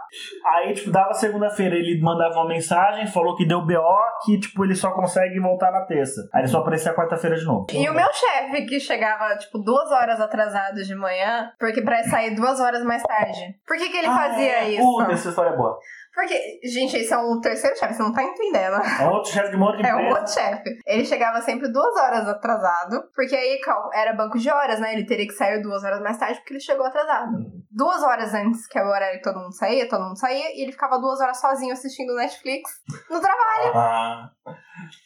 Aí, 0.46 0.72
tipo, 0.74 0.90
dava 0.90 1.12
segunda-feira, 1.14 1.74
ele 1.74 2.00
mandava 2.00 2.34
uma 2.34 2.48
mensagem, 2.48 3.06
falou 3.06 3.36
que 3.36 3.46
deu 3.46 3.60
BO, 3.64 3.80
que, 4.24 4.38
tipo, 4.38 4.64
ele 4.64 4.74
só 4.74 4.90
consegue 4.92 5.38
voltar 5.40 5.70
na 5.70 5.84
terça. 5.84 6.20
Aí 6.32 6.42
ele 6.42 6.48
só 6.48 6.58
aparecia 6.58 6.94
quarta-feira 6.94 7.36
de 7.36 7.44
novo. 7.44 7.66
E 7.72 7.88
o 7.88 7.94
meu 7.94 8.08
chefe, 8.12 8.66
que 8.66 8.78
chegava, 8.80 9.36
tipo, 9.36 9.58
duas 9.58 9.90
horas 9.90 10.20
atrasado 10.20 10.82
de 10.82 10.94
manhã, 10.94 11.50
porque 11.58 11.82
pra 11.82 12.02
sair 12.04 12.34
duas 12.34 12.60
horas 12.60 12.82
mais 12.84 13.02
tarde. 13.02 13.56
Por 13.66 13.76
que, 13.76 13.88
que 13.88 13.96
ele 13.96 14.06
Ah, 14.06 14.14
fazia 14.16 14.52
é. 14.64 14.68
isso? 14.70 14.82
Puta, 14.82 15.12
essa 15.12 15.28
história 15.28 15.50
é 15.50 15.56
boa. 15.56 15.78
Porque, 16.14 16.60
gente, 16.62 16.96
esse 16.96 17.12
é 17.12 17.18
um 17.18 17.40
terceiro 17.40 17.76
chefe, 17.76 17.94
você 17.94 18.02
não 18.02 18.12
tá 18.12 18.22
entendendo. 18.22 18.76
É 19.00 19.08
outro 19.08 19.32
chefe 19.32 19.50
de 19.50 19.56
uma 19.56 19.66
outra 19.66 19.88
É 19.88 19.94
um 19.96 20.08
outro 20.10 20.32
chefe. 20.32 20.78
Ele 20.86 21.04
chegava 21.04 21.40
sempre 21.42 21.68
duas 21.72 21.96
horas 21.96 22.28
atrasado, 22.28 23.02
porque 23.14 23.34
aí 23.34 23.58
era 23.92 24.12
banco 24.12 24.38
de 24.38 24.48
horas, 24.48 24.78
né? 24.78 24.92
Ele 24.92 25.06
teria 25.06 25.26
que 25.26 25.34
sair 25.34 25.60
duas 25.60 25.82
horas 25.82 26.00
mais 26.00 26.16
tarde 26.16 26.38
porque 26.38 26.54
ele 26.54 26.60
chegou 26.60 26.86
atrasado. 26.86 27.32
Duas 27.70 28.02
horas 28.02 28.32
antes, 28.32 28.66
que 28.68 28.78
é 28.78 28.84
o 28.84 28.88
horário 28.88 29.18
que 29.18 29.24
todo 29.24 29.40
mundo 29.40 29.56
saía, 29.56 29.88
todo 29.88 30.04
mundo 30.04 30.18
saía, 30.18 30.56
e 30.56 30.62
ele 30.62 30.72
ficava 30.72 30.98
duas 30.98 31.20
horas 31.20 31.40
sozinho 31.40 31.72
assistindo 31.72 32.14
Netflix 32.14 32.70
no 33.10 33.20
trabalho, 33.20 33.72
Ah, 33.74 34.30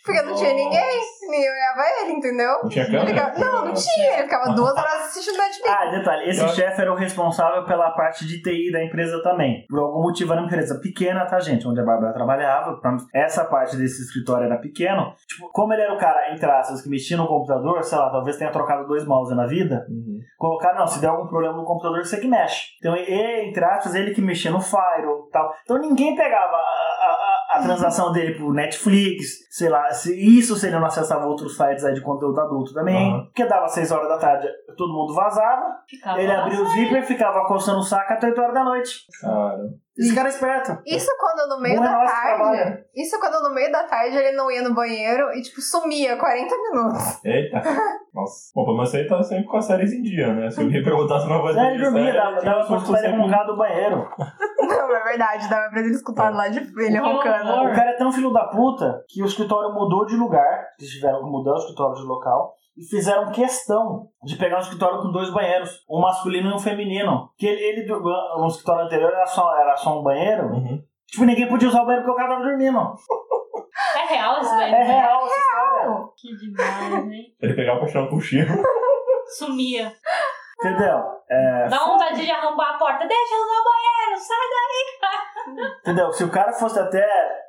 porque 0.04 0.22
não 0.22 0.34
tinha 0.34 0.54
ninguém, 0.54 1.00
ninguém 1.22 1.50
olhava 1.50 1.82
ele, 2.02 2.12
entendeu? 2.12 2.52
não 2.62 2.68
tinha 2.68 2.84
Ele 2.84 2.96
câmera? 2.98 3.30
ficava- 3.30 3.38
não, 3.38 3.64
não 3.66 3.74
tinha, 3.74 4.12
ele 4.14 4.22
ficava 4.22 4.54
duas 4.54 4.76
horas 4.76 4.92
assistindo 5.06 5.36
Netflix. 5.36 5.70
Ah, 5.70 5.86
detalhe, 5.90 6.30
esse 6.30 6.40
Eu- 6.42 6.48
chefe 6.48 6.80
era 6.80 6.92
o 6.92 6.96
responsável 6.96 7.64
pela 7.64 7.90
parte 7.92 8.26
de 8.26 8.42
TI 8.42 8.72
da 8.72 8.82
empresa 8.82 9.22
também. 9.22 9.66
Por 9.68 9.78
algum 9.78 10.02
motivo 10.02 10.32
era 10.32 10.40
uma 10.40 10.46
empresa 10.46 10.78
pequena, 10.80 11.26
tá, 11.26 11.38
gente? 11.40 11.66
Onde 11.68 11.80
a 11.80 11.84
Bárbara 11.84 12.12
trabalhava. 12.14 12.78
Essa 13.14 13.44
parte 13.44 13.76
desse 13.76 14.02
escritório 14.02 14.46
era 14.46 14.56
pequeno. 14.58 15.12
Tipo, 15.26 15.50
como 15.52 15.72
ele 15.74 15.82
era 15.82 15.94
o 15.94 15.98
cara, 15.98 16.32
entre 16.32 16.50
aspas, 16.50 16.80
que 16.82 16.88
mexia 16.88 17.16
no 17.16 17.26
computador, 17.26 17.82
sei 17.84 17.98
lá, 17.98 18.10
talvez 18.10 18.36
tenha 18.36 18.50
trocado 18.50 18.86
dois 18.86 19.04
mouse 19.06 19.34
na 19.34 19.46
vida. 19.46 19.86
Uhum. 19.88 20.18
Colocar, 20.38 20.74
não, 20.74 20.86
se 20.86 21.00
der 21.00 21.08
algum 21.08 21.26
problema 21.26 21.56
no 21.56 21.64
computador, 21.64 22.04
você 22.04 22.18
que 22.18 22.26
mexe. 22.28 22.68
Então, 22.78 22.96
ele, 22.96 23.48
entre 23.48 23.64
aspas, 23.64 23.94
ele 23.94 24.14
que 24.14 24.20
mexia 24.22 24.50
no 24.50 24.60
Firewall 24.60 25.26
e 25.28 25.30
tal. 25.30 25.52
Então, 25.62 25.78
ninguém 25.78 26.14
pegava 26.14 26.56
a, 26.56 26.58
a, 26.58 27.10
a- 27.10 27.47
a 27.48 27.62
transação 27.62 28.12
dele 28.12 28.34
pro 28.34 28.52
Netflix, 28.52 29.48
sei 29.50 29.68
lá, 29.68 29.90
se 29.90 30.14
isso 30.14 30.54
se 30.56 30.66
ele 30.66 30.78
não 30.78 30.86
acessava 30.86 31.26
outros 31.26 31.56
sites 31.56 31.84
aí 31.84 31.94
de 31.94 32.02
conteúdo 32.02 32.38
adulto 32.38 32.74
também. 32.74 33.10
Aham. 33.10 33.24
Porque 33.24 33.46
dava 33.46 33.68
6 33.68 33.90
horas 33.90 34.08
da 34.08 34.18
tarde, 34.18 34.46
todo 34.76 34.92
mundo 34.92 35.14
vazava. 35.14 35.78
Ficava 35.88 36.20
Ele 36.20 36.32
abria 36.32 36.60
o 36.60 36.66
zíper, 36.66 37.04
ficava 37.04 37.46
coçando 37.46 37.78
o 37.78 37.82
saco 37.82 38.12
até 38.12 38.26
8 38.26 38.40
horas 38.40 38.54
da 38.54 38.64
noite. 38.64 39.06
Cara, 39.20 39.58
Esse 39.98 40.14
cara 40.14 40.28
é 40.28 40.30
esperto. 40.30 40.78
Isso 40.86 41.10
quando 41.18 41.48
no 41.48 41.60
meio 41.60 41.76
Bom 41.76 41.84
é 41.84 41.88
da 41.88 42.04
tarde. 42.04 42.36
trabalho. 42.36 42.78
Isso 42.94 43.18
quando 43.18 43.42
no 43.48 43.54
meio 43.54 43.72
da 43.72 43.82
tarde 43.82 44.16
ele 44.16 44.36
não 44.36 44.50
ia 44.50 44.62
no 44.62 44.74
banheiro 44.74 45.32
e, 45.32 45.42
tipo, 45.42 45.60
sumia 45.60 46.16
40 46.16 46.54
minutos. 46.56 47.24
eita. 47.24 47.62
Nossa. 48.14 48.52
Bom, 48.54 48.64
pelo 48.64 48.76
menos 48.76 48.90
você 48.90 49.06
tá 49.06 49.22
sempre 49.22 49.44
com 49.46 49.56
as 49.56 49.64
séries 49.64 49.92
em 49.92 50.02
dia, 50.02 50.32
né? 50.34 50.50
Se 50.50 50.60
alguém 50.60 50.82
perguntasse 50.82 51.26
uma 51.26 51.40
coisa 51.40 51.60
É, 51.60 51.74
ele 51.74 51.82
dormia, 51.82 52.12
dava, 52.12 52.40
dava 52.40 52.66
pra 52.66 52.76
escutar 52.76 53.04
ele 53.04 53.16
roncar 53.16 53.46
do 53.46 53.56
banheiro. 53.56 54.08
Não, 54.58 54.96
é 54.96 55.04
verdade, 55.04 55.48
dava 55.48 55.70
pra 55.70 55.80
ele 55.80 55.90
escutar 55.90 56.30
lá 56.30 56.48
de 56.48 56.58
ele 56.58 56.98
roncando. 56.98 57.52
O 57.52 57.74
cara 57.74 57.90
é 57.90 57.96
tão 57.96 58.12
filho 58.12 58.32
da 58.32 58.44
puta 58.46 59.04
que 59.08 59.22
o 59.22 59.26
escritório 59.26 59.72
mudou 59.74 60.04
de 60.06 60.16
lugar. 60.16 60.66
Eles 60.78 60.90
tiveram 60.92 61.24
que 61.24 61.30
mudar 61.30 61.52
o 61.52 61.58
escritório 61.58 61.94
de 61.96 62.02
local. 62.02 62.54
E 62.78 62.84
fizeram 62.88 63.32
questão 63.32 64.08
de 64.22 64.36
pegar 64.36 64.58
um 64.58 64.60
escritório 64.60 65.02
com 65.02 65.10
dois 65.10 65.32
banheiros, 65.32 65.84
um 65.90 66.00
masculino 66.00 66.50
e 66.50 66.54
um 66.54 66.58
feminino. 66.60 67.28
Que 67.36 67.44
ele, 67.48 67.60
ele 67.60 67.86
no 67.88 68.46
escritório 68.46 68.84
anterior 68.84 69.12
era 69.12 69.26
só, 69.26 69.52
era 69.56 69.76
só 69.76 69.98
um 69.98 70.04
banheiro. 70.04 70.46
Uhum. 70.46 70.80
Tipo, 71.08 71.24
ninguém 71.24 71.48
podia 71.48 71.68
usar 71.68 71.82
o 71.82 71.86
banheiro 71.86 72.04
porque 72.04 72.14
o 72.14 72.16
cara 72.16 72.36
tava 72.36 72.48
dormindo. 72.48 72.78
É 73.96 74.14
real 74.14 74.40
isso 74.40 74.50
daí? 74.50 74.72
É 74.72 74.78
né? 74.78 74.84
real 74.84 75.26
essa 75.26 75.34
história. 75.36 76.08
Que 76.16 76.36
demais, 76.36 77.12
hein? 77.12 77.34
Ele 77.40 77.54
pegava 77.54 77.80
pra 77.80 77.88
tirar 77.88 78.02
um 78.04 78.10
cochilo. 78.10 78.62
Sumia. 79.36 79.92
Entendeu? 80.60 80.98
É, 81.30 81.68
Dá 81.68 81.78
vontade 81.78 82.24
de 82.24 82.30
arrombar 82.30 82.74
a 82.74 82.78
porta. 82.78 83.06
Deixa 83.06 83.34
eu 83.34 83.40
usar 83.40 83.60
o 83.60 83.64
banheiro, 83.64 84.18
sai 84.18 84.46
daí. 84.50 85.78
Entendeu? 85.80 86.12
Se 86.12 86.24
o 86.24 86.30
cara 86.30 86.52
fosse 86.52 86.78
até. 86.80 87.06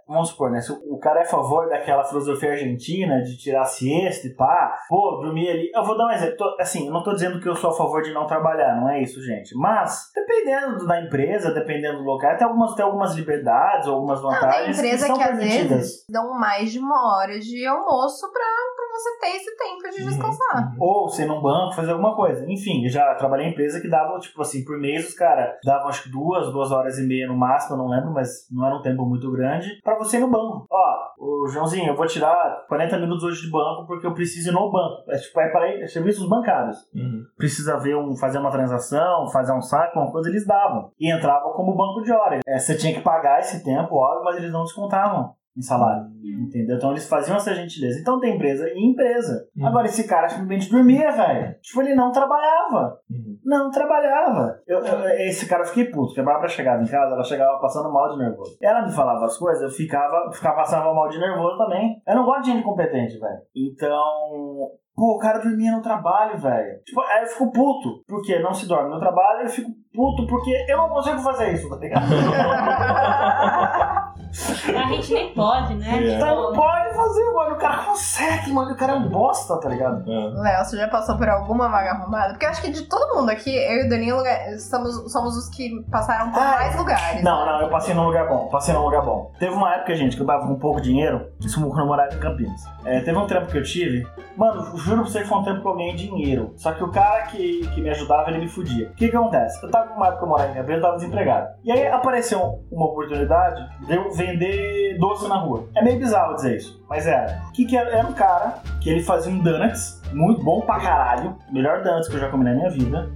Vamos 0.08 0.30
supor, 0.30 0.50
né? 0.50 0.60
Se 0.60 0.72
o 0.72 0.98
cara 1.00 1.20
é 1.20 1.24
a 1.24 1.28
favor 1.28 1.70
daquela 1.70 2.04
filosofia 2.04 2.52
argentina 2.52 3.22
de 3.22 3.38
tirar 3.38 3.64
siesta 3.66 4.26
e 4.26 4.34
pá, 4.36 4.76
pô, 4.90 5.20
dormir 5.22 5.48
ali. 5.50 5.72
Eu 5.74 5.84
vou 5.84 5.96
dar 5.96 6.08
um 6.08 6.12
exemplo. 6.12 6.36
Tô- 6.36 6.56
assim, 6.60 6.88
eu 6.88 6.92
não 6.94 7.04
tô 7.04 7.14
dizendo 7.14 7.40
que 7.40 7.48
eu 7.48 7.56
sou 7.56 7.70
a 7.70 7.78
favor 7.78 8.02
de 8.02 8.12
não 8.12 8.26
trabalhar, 8.26 8.76
não 8.76 8.90
é 8.90 9.02
isso, 9.04 9.22
gente. 9.24 9.56
Mas, 9.56 10.10
dependendo 10.16 10.86
da 10.88 11.00
empresa, 11.02 11.54
dependendo 11.54 12.00
do 12.00 12.04
local, 12.06 12.36
tem 12.38 12.48
algumas, 12.48 12.74
tem 12.74 12.84
algumas 12.86 13.14
liberdades, 13.16 13.88
algumas 13.88 14.20
Não, 14.22 14.32
vantagens 14.32 14.80
tem 14.82 14.88
empresa 14.88 15.06
que 15.06 15.12
que, 15.14 15.18
são 15.20 15.22
às 15.32 15.38
permitidas. 15.38 15.70
vezes 15.78 16.06
dão 16.10 16.34
mais 16.40 16.72
de 16.72 16.80
uma 16.80 17.16
hora 17.18 17.40
de 17.40 17.66
almoço 17.68 18.32
pra, 18.32 18.44
pra 18.76 18.79
você 19.00 19.20
ter 19.20 19.36
esse 19.38 19.56
tempo 19.56 19.90
de 19.90 20.06
descansar. 20.06 20.76
Ou 20.78 21.08
ser 21.10 21.26
num 21.26 21.42
banco, 21.42 21.76
fazer 21.76 21.92
alguma 21.92 22.16
coisa. 22.16 22.46
Enfim, 22.52 22.84
eu 22.84 22.90
já 22.90 23.16
trabalhei 23.16 23.48
em 23.48 23.52
empresa 23.52 23.80
que 23.80 23.90
dava, 23.90 24.20
tipo 24.20 24.42
assim, 24.42 24.64
por 24.66 24.78
mês 24.78 25.08
os 25.08 25.14
caras 25.14 25.56
davam 25.64 25.88
acho 25.88 26.04
que 26.04 26.12
duas, 26.12 26.52
duas 26.52 26.72
horas 26.72 26.98
e 26.98 27.08
meia 27.08 27.28
no 27.28 27.38
máximo, 27.38 27.76
eu 27.76 27.78
não 27.78 27.90
lembro, 27.90 28.12
mas 28.12 28.48
não 28.52 28.66
era 28.66 28.76
um 28.76 28.82
tempo 28.82 29.06
muito 29.06 29.32
grande, 29.32 29.80
pra 29.84 29.98
você 29.98 30.18
ir 30.18 30.22
no 30.22 30.30
banco. 30.30 30.66
Ó, 30.70 31.10
o 31.18 31.48
Joãozinho, 31.48 31.88
eu 31.88 31.96
vou 31.96 32.06
tirar 32.06 32.66
40 32.68 32.98
minutos 33.00 33.24
hoje 33.24 33.42
de 33.42 33.52
banco 33.52 33.86
porque 33.88 34.06
eu 34.06 34.14
preciso 34.14 34.50
ir 34.50 34.54
no 34.54 34.72
banco. 34.72 35.10
É 35.10 35.18
tipo, 35.18 35.40
é 35.40 35.50
para 35.50 35.70
é 35.70 35.88
serviços 35.88 36.28
bancários. 36.28 36.78
Uhum. 36.94 37.24
Precisa 37.38 37.78
ver 37.78 37.96
um, 37.96 38.16
fazer 38.16 38.40
uma 38.40 38.52
transação, 38.52 39.30
fazer 39.32 39.54
um 39.54 39.62
saque, 39.62 39.98
uma 39.98 40.12
coisa, 40.12 40.30
eles 40.30 40.46
davam. 40.46 40.92
E 41.00 41.12
entrava 41.12 41.52
como 41.54 41.76
banco 41.76 42.02
de 42.04 42.12
horas. 42.12 42.42
É, 42.48 42.58
você 42.58 42.76
tinha 42.76 42.94
que 42.94 43.02
pagar 43.02 43.40
esse 43.40 43.64
tempo, 43.64 43.96
óbvio, 43.96 44.24
mas 44.24 44.38
eles 44.38 44.52
não 44.52 44.64
descontavam 44.64 45.39
em 45.58 45.62
salário. 45.62 46.08
Entendeu? 46.24 46.78
Então 46.78 46.92
eles 46.92 47.08
faziam 47.08 47.36
essa 47.38 47.54
gentileza. 47.54 48.00
Então 48.00 48.20
tem 48.20 48.36
empresa 48.36 48.70
e 48.70 48.80
empresa. 48.92 49.48
Uhum. 49.56 49.68
Agora 49.68 49.86
esse 49.88 50.08
cara 50.08 50.30
simplesmente 50.30 50.70
dormia, 50.70 51.12
velho. 51.12 51.56
Tipo, 51.62 51.82
ele 51.82 51.96
não 51.96 52.12
trabalhava. 52.12 52.98
Uhum. 53.10 53.38
Não 53.44 53.70
trabalhava. 53.72 54.60
Eu, 54.68 54.80
eu- 54.80 55.10
esse 55.28 55.48
cara 55.48 55.64
eu 55.64 55.68
fiquei 55.68 55.86
puto, 55.86 56.08
porque 56.08 56.22
a 56.22 56.24
Bárbara 56.24 56.48
chegava 56.48 56.82
em 56.82 56.88
casa, 56.88 57.14
ela 57.14 57.24
chegava 57.24 57.60
passando 57.60 57.92
mal 57.92 58.10
de 58.12 58.18
nervoso. 58.20 58.58
Ela 58.62 58.86
me 58.86 58.92
falava 58.92 59.26
as 59.26 59.38
coisas, 59.38 59.64
eu 59.64 59.70
ficava, 59.70 60.32
ficava 60.32 60.56
passando 60.58 60.94
mal 60.94 61.10
de 61.10 61.20
nervoso 61.20 61.58
também. 61.58 62.02
Eu 62.08 62.16
não 62.16 62.26
gosto 62.26 62.44
de 62.44 62.52
gente 62.52 62.64
competente, 62.64 63.20
velho. 63.20 63.40
Então. 63.56 64.72
Pô, 64.96 65.16
o 65.16 65.18
cara 65.18 65.40
dormia 65.40 65.72
no 65.72 65.82
trabalho, 65.82 66.38
velho. 66.38 66.82
Tipo, 66.84 67.00
aí 67.00 67.22
eu 67.24 67.28
fico 67.28 67.52
puto, 67.54 68.04
porque 68.06 68.38
não 68.40 68.54
se 68.54 68.68
dorme 68.68 68.90
no 68.90 69.00
trabalho, 69.00 69.44
eu 69.44 69.48
fico 69.50 69.70
puto 70.00 70.26
porque 70.28 70.66
eu 70.70 70.78
não 70.78 70.88
consigo 70.88 71.20
fazer 71.20 71.56
isso, 71.56 71.70
tá 71.70 71.76
ligado? 71.76 72.06
A 74.30 74.88
gente 74.90 75.14
nem 75.14 75.34
pode, 75.34 75.74
né? 75.76 75.88
É. 75.92 76.16
Então 76.16 76.36
não 76.36 76.54
pode 76.54 76.96
fazer, 76.96 77.32
mano. 77.32 77.56
O 77.56 77.58
cara 77.58 77.78
consegue, 77.78 78.54
mano. 78.54 78.72
O 78.72 78.76
cara 78.76 78.94
é 78.94 78.96
um 78.96 79.10
bosta, 79.10 79.60
tá 79.60 79.70
ligado? 79.70 80.04
É. 80.10 80.40
Léo, 80.40 80.66
você 80.66 80.78
já 80.78 80.88
passou 80.88 81.18
por 81.18 81.28
alguma 81.28 81.68
vaga 81.68 81.92
arrumada? 81.92 82.34
Porque 82.34 82.46
eu 82.46 82.50
acho 82.50 82.62
que 82.62 82.72
de 82.72 82.84
todo 82.84 83.16
mundo 83.16 83.30
aqui, 83.32 83.50
eu 83.50 83.84
e 83.84 83.88
o 83.88 83.90
Danilo 83.90 84.24
é, 84.26 84.58
somos, 84.60 85.12
somos 85.12 85.36
os 85.36 85.50
que 85.50 85.82
passaram 85.90 86.32
por 86.32 86.42
Ah, 86.42 86.58
mais 86.60 86.76
lugares. 86.76 87.24
Não, 87.24 87.46
não, 87.46 87.62
eu 87.62 87.70
passei 87.70 87.94
num 87.96 88.06
lugar 88.06 88.28
bom. 88.28 88.48
Passei 88.50 88.74
num 88.74 88.84
lugar 88.84 89.02
bom. 89.02 89.32
Teve 89.40 89.54
uma 89.54 89.74
época, 89.74 89.96
gente, 89.96 90.16
que 90.16 90.22
eu 90.22 90.28
tava 90.28 90.48
com 90.48 90.56
pouco 90.56 90.80
dinheiro. 90.80 91.28
Isso 91.40 91.60
quando 91.60 91.80
eu 91.80 91.86
morava 91.88 92.14
em 92.14 92.20
Campinas. 92.20 92.62
É, 92.86 93.00
teve 93.02 93.18
um 93.18 93.26
trampo 93.26 93.52
que 93.52 93.58
eu 93.58 93.64
tive. 93.64 94.08
Mano, 94.38 94.78
juro 94.78 95.02
pra 95.02 95.10
você 95.10 95.22
que 95.22 95.28
foi 95.28 95.38
um 95.40 95.44
tempo 95.44 95.62
que 95.62 95.68
eu 95.68 95.76
ganhei 95.76 95.96
dinheiro. 95.96 96.54
Só 96.56 96.72
que 96.72 96.84
o 96.84 96.92
cara 96.92 97.24
que, 97.24 97.68
que 97.74 97.82
me 97.82 97.90
ajudava, 97.90 98.30
ele 98.30 98.40
me 98.40 98.48
fudia. 98.48 98.90
O 98.90 98.94
que 98.94 99.10
que 99.10 99.16
acontece? 99.16 99.62
Eu 99.64 99.72
tava 99.72 99.89
numa 99.90 100.08
época 100.08 100.24
eu 100.24 100.30
morava 100.30 100.52
em 100.52 100.54
Campinas, 100.56 100.78
eu 100.78 100.82
tava 100.82 100.98
desempregado. 100.98 101.48
E 101.64 101.72
aí 101.72 101.88
apareceu 101.88 102.64
uma 102.72 102.86
oportunidade 102.86 103.86
de 103.86 103.96
eu 103.96 104.12
vender 104.12 104.98
doce 105.00 105.28
na 105.28 105.36
rua. 105.36 105.68
É 105.76 105.84
meio 105.84 106.00
bizarro 106.00 106.36
dizer 106.36 106.58
isso, 106.58 106.84
mas 106.90 107.06
era. 107.08 107.42
O 107.50 107.52
que 107.52 107.66
que 107.66 107.76
era? 107.76 107.90
Era 107.90 108.08
um 108.08 108.14
cara 108.14 108.60
que 108.82 108.90
ele 108.90 109.04
fazia 109.04 109.32
um 109.32 109.40
donuts, 109.40 110.02
muito 110.14 110.44
bom 110.44 110.62
pra 110.62 110.80
caralho. 110.80 111.36
Melhor 111.52 111.84
donuts 111.84 112.08
que 112.08 112.16
eu 112.16 112.20
já 112.20 112.30
comi 112.30 112.44
na 112.44 112.54
minha 112.54 112.70
vida. 112.70 113.10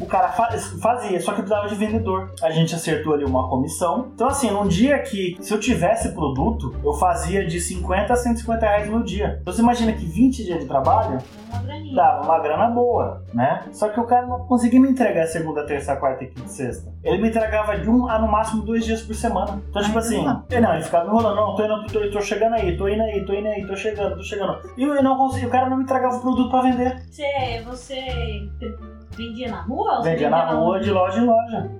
O 0.00 0.06
cara 0.06 0.28
fa- 0.28 0.50
fazia, 0.80 1.20
só 1.20 1.32
que 1.32 1.42
precisava 1.42 1.68
de 1.68 1.74
vendedor. 1.74 2.32
A 2.42 2.50
gente 2.50 2.74
acertou 2.74 3.14
ali 3.14 3.24
uma 3.24 3.48
comissão. 3.48 4.10
Então, 4.14 4.28
assim, 4.28 4.50
num 4.50 4.66
dia 4.68 4.98
que, 5.00 5.36
se 5.40 5.52
eu 5.52 5.58
tivesse 5.60 6.10
produto, 6.12 6.74
eu 6.84 6.92
fazia 6.94 7.46
de 7.46 7.60
50 7.60 8.12
a 8.12 8.16
150 8.16 8.60
reais 8.66 8.90
no 8.90 9.02
dia. 9.02 9.38
Então, 9.40 9.52
você 9.52 9.62
imagina 9.62 9.92
que 9.92 10.04
20 10.04 10.44
dias 10.44 10.60
de 10.60 10.66
trabalho 10.66 11.18
Uma 11.50 11.94
dava 11.94 12.24
uma 12.24 12.38
grana 12.38 12.68
boa, 12.68 13.22
né? 13.34 13.64
Só 13.72 13.88
que 13.88 14.00
o 14.00 14.04
cara 14.04 14.26
não 14.26 14.40
conseguia 14.46 14.80
me 14.80 14.88
entregar 14.88 15.26
segunda, 15.26 15.64
terça, 15.66 15.94
quarta, 15.96 16.24
quinta 16.24 16.42
e 16.46 16.48
sexta. 16.48 16.92
Ele 17.04 17.20
me 17.22 17.28
entregava 17.28 17.78
de 17.78 17.88
um 17.88 18.08
a 18.08 18.18
no 18.18 18.28
máximo 18.28 18.62
dois 18.62 18.84
dias 18.84 19.02
por 19.02 19.14
semana. 19.14 19.62
Então, 19.68 19.82
tipo 19.82 19.98
assim, 19.98 20.24
ele, 20.50 20.60
não, 20.60 20.74
ele 20.74 20.82
ficava 20.84 21.04
me 21.04 21.10
enrolando, 21.10 21.36
não, 21.36 21.54
tô 21.54 21.64
indo, 21.64 21.86
tô, 21.92 22.10
tô 22.10 22.20
chegando 22.20 22.54
aí, 22.54 22.76
tô 22.76 22.88
indo 22.88 23.02
aí, 23.02 23.24
tô 23.24 23.32
indo 23.34 23.48
aí, 23.48 23.66
tô 23.66 23.76
chegando, 23.76 24.16
tô 24.16 24.22
chegando. 24.22 24.58
E 24.76 24.82
eu 24.82 25.02
não 25.02 25.16
conseguia, 25.16 25.48
o 25.48 25.50
cara 25.50 25.68
não 25.68 25.76
me 25.76 25.84
entregava 25.84 26.16
o 26.16 26.20
produto 26.20 26.50
pra 26.50 26.62
vender. 26.62 27.02
Você, 27.10 27.62
você 27.66 28.48
vendia 29.16 29.50
na 29.50 29.62
rua? 29.62 29.96
você 29.96 30.10
Vendia 30.10 30.30
na 30.30 30.50
rua, 30.52 30.80
de 30.80 30.90
loja 30.90 31.20
em 31.20 31.26
loja. 31.26 31.70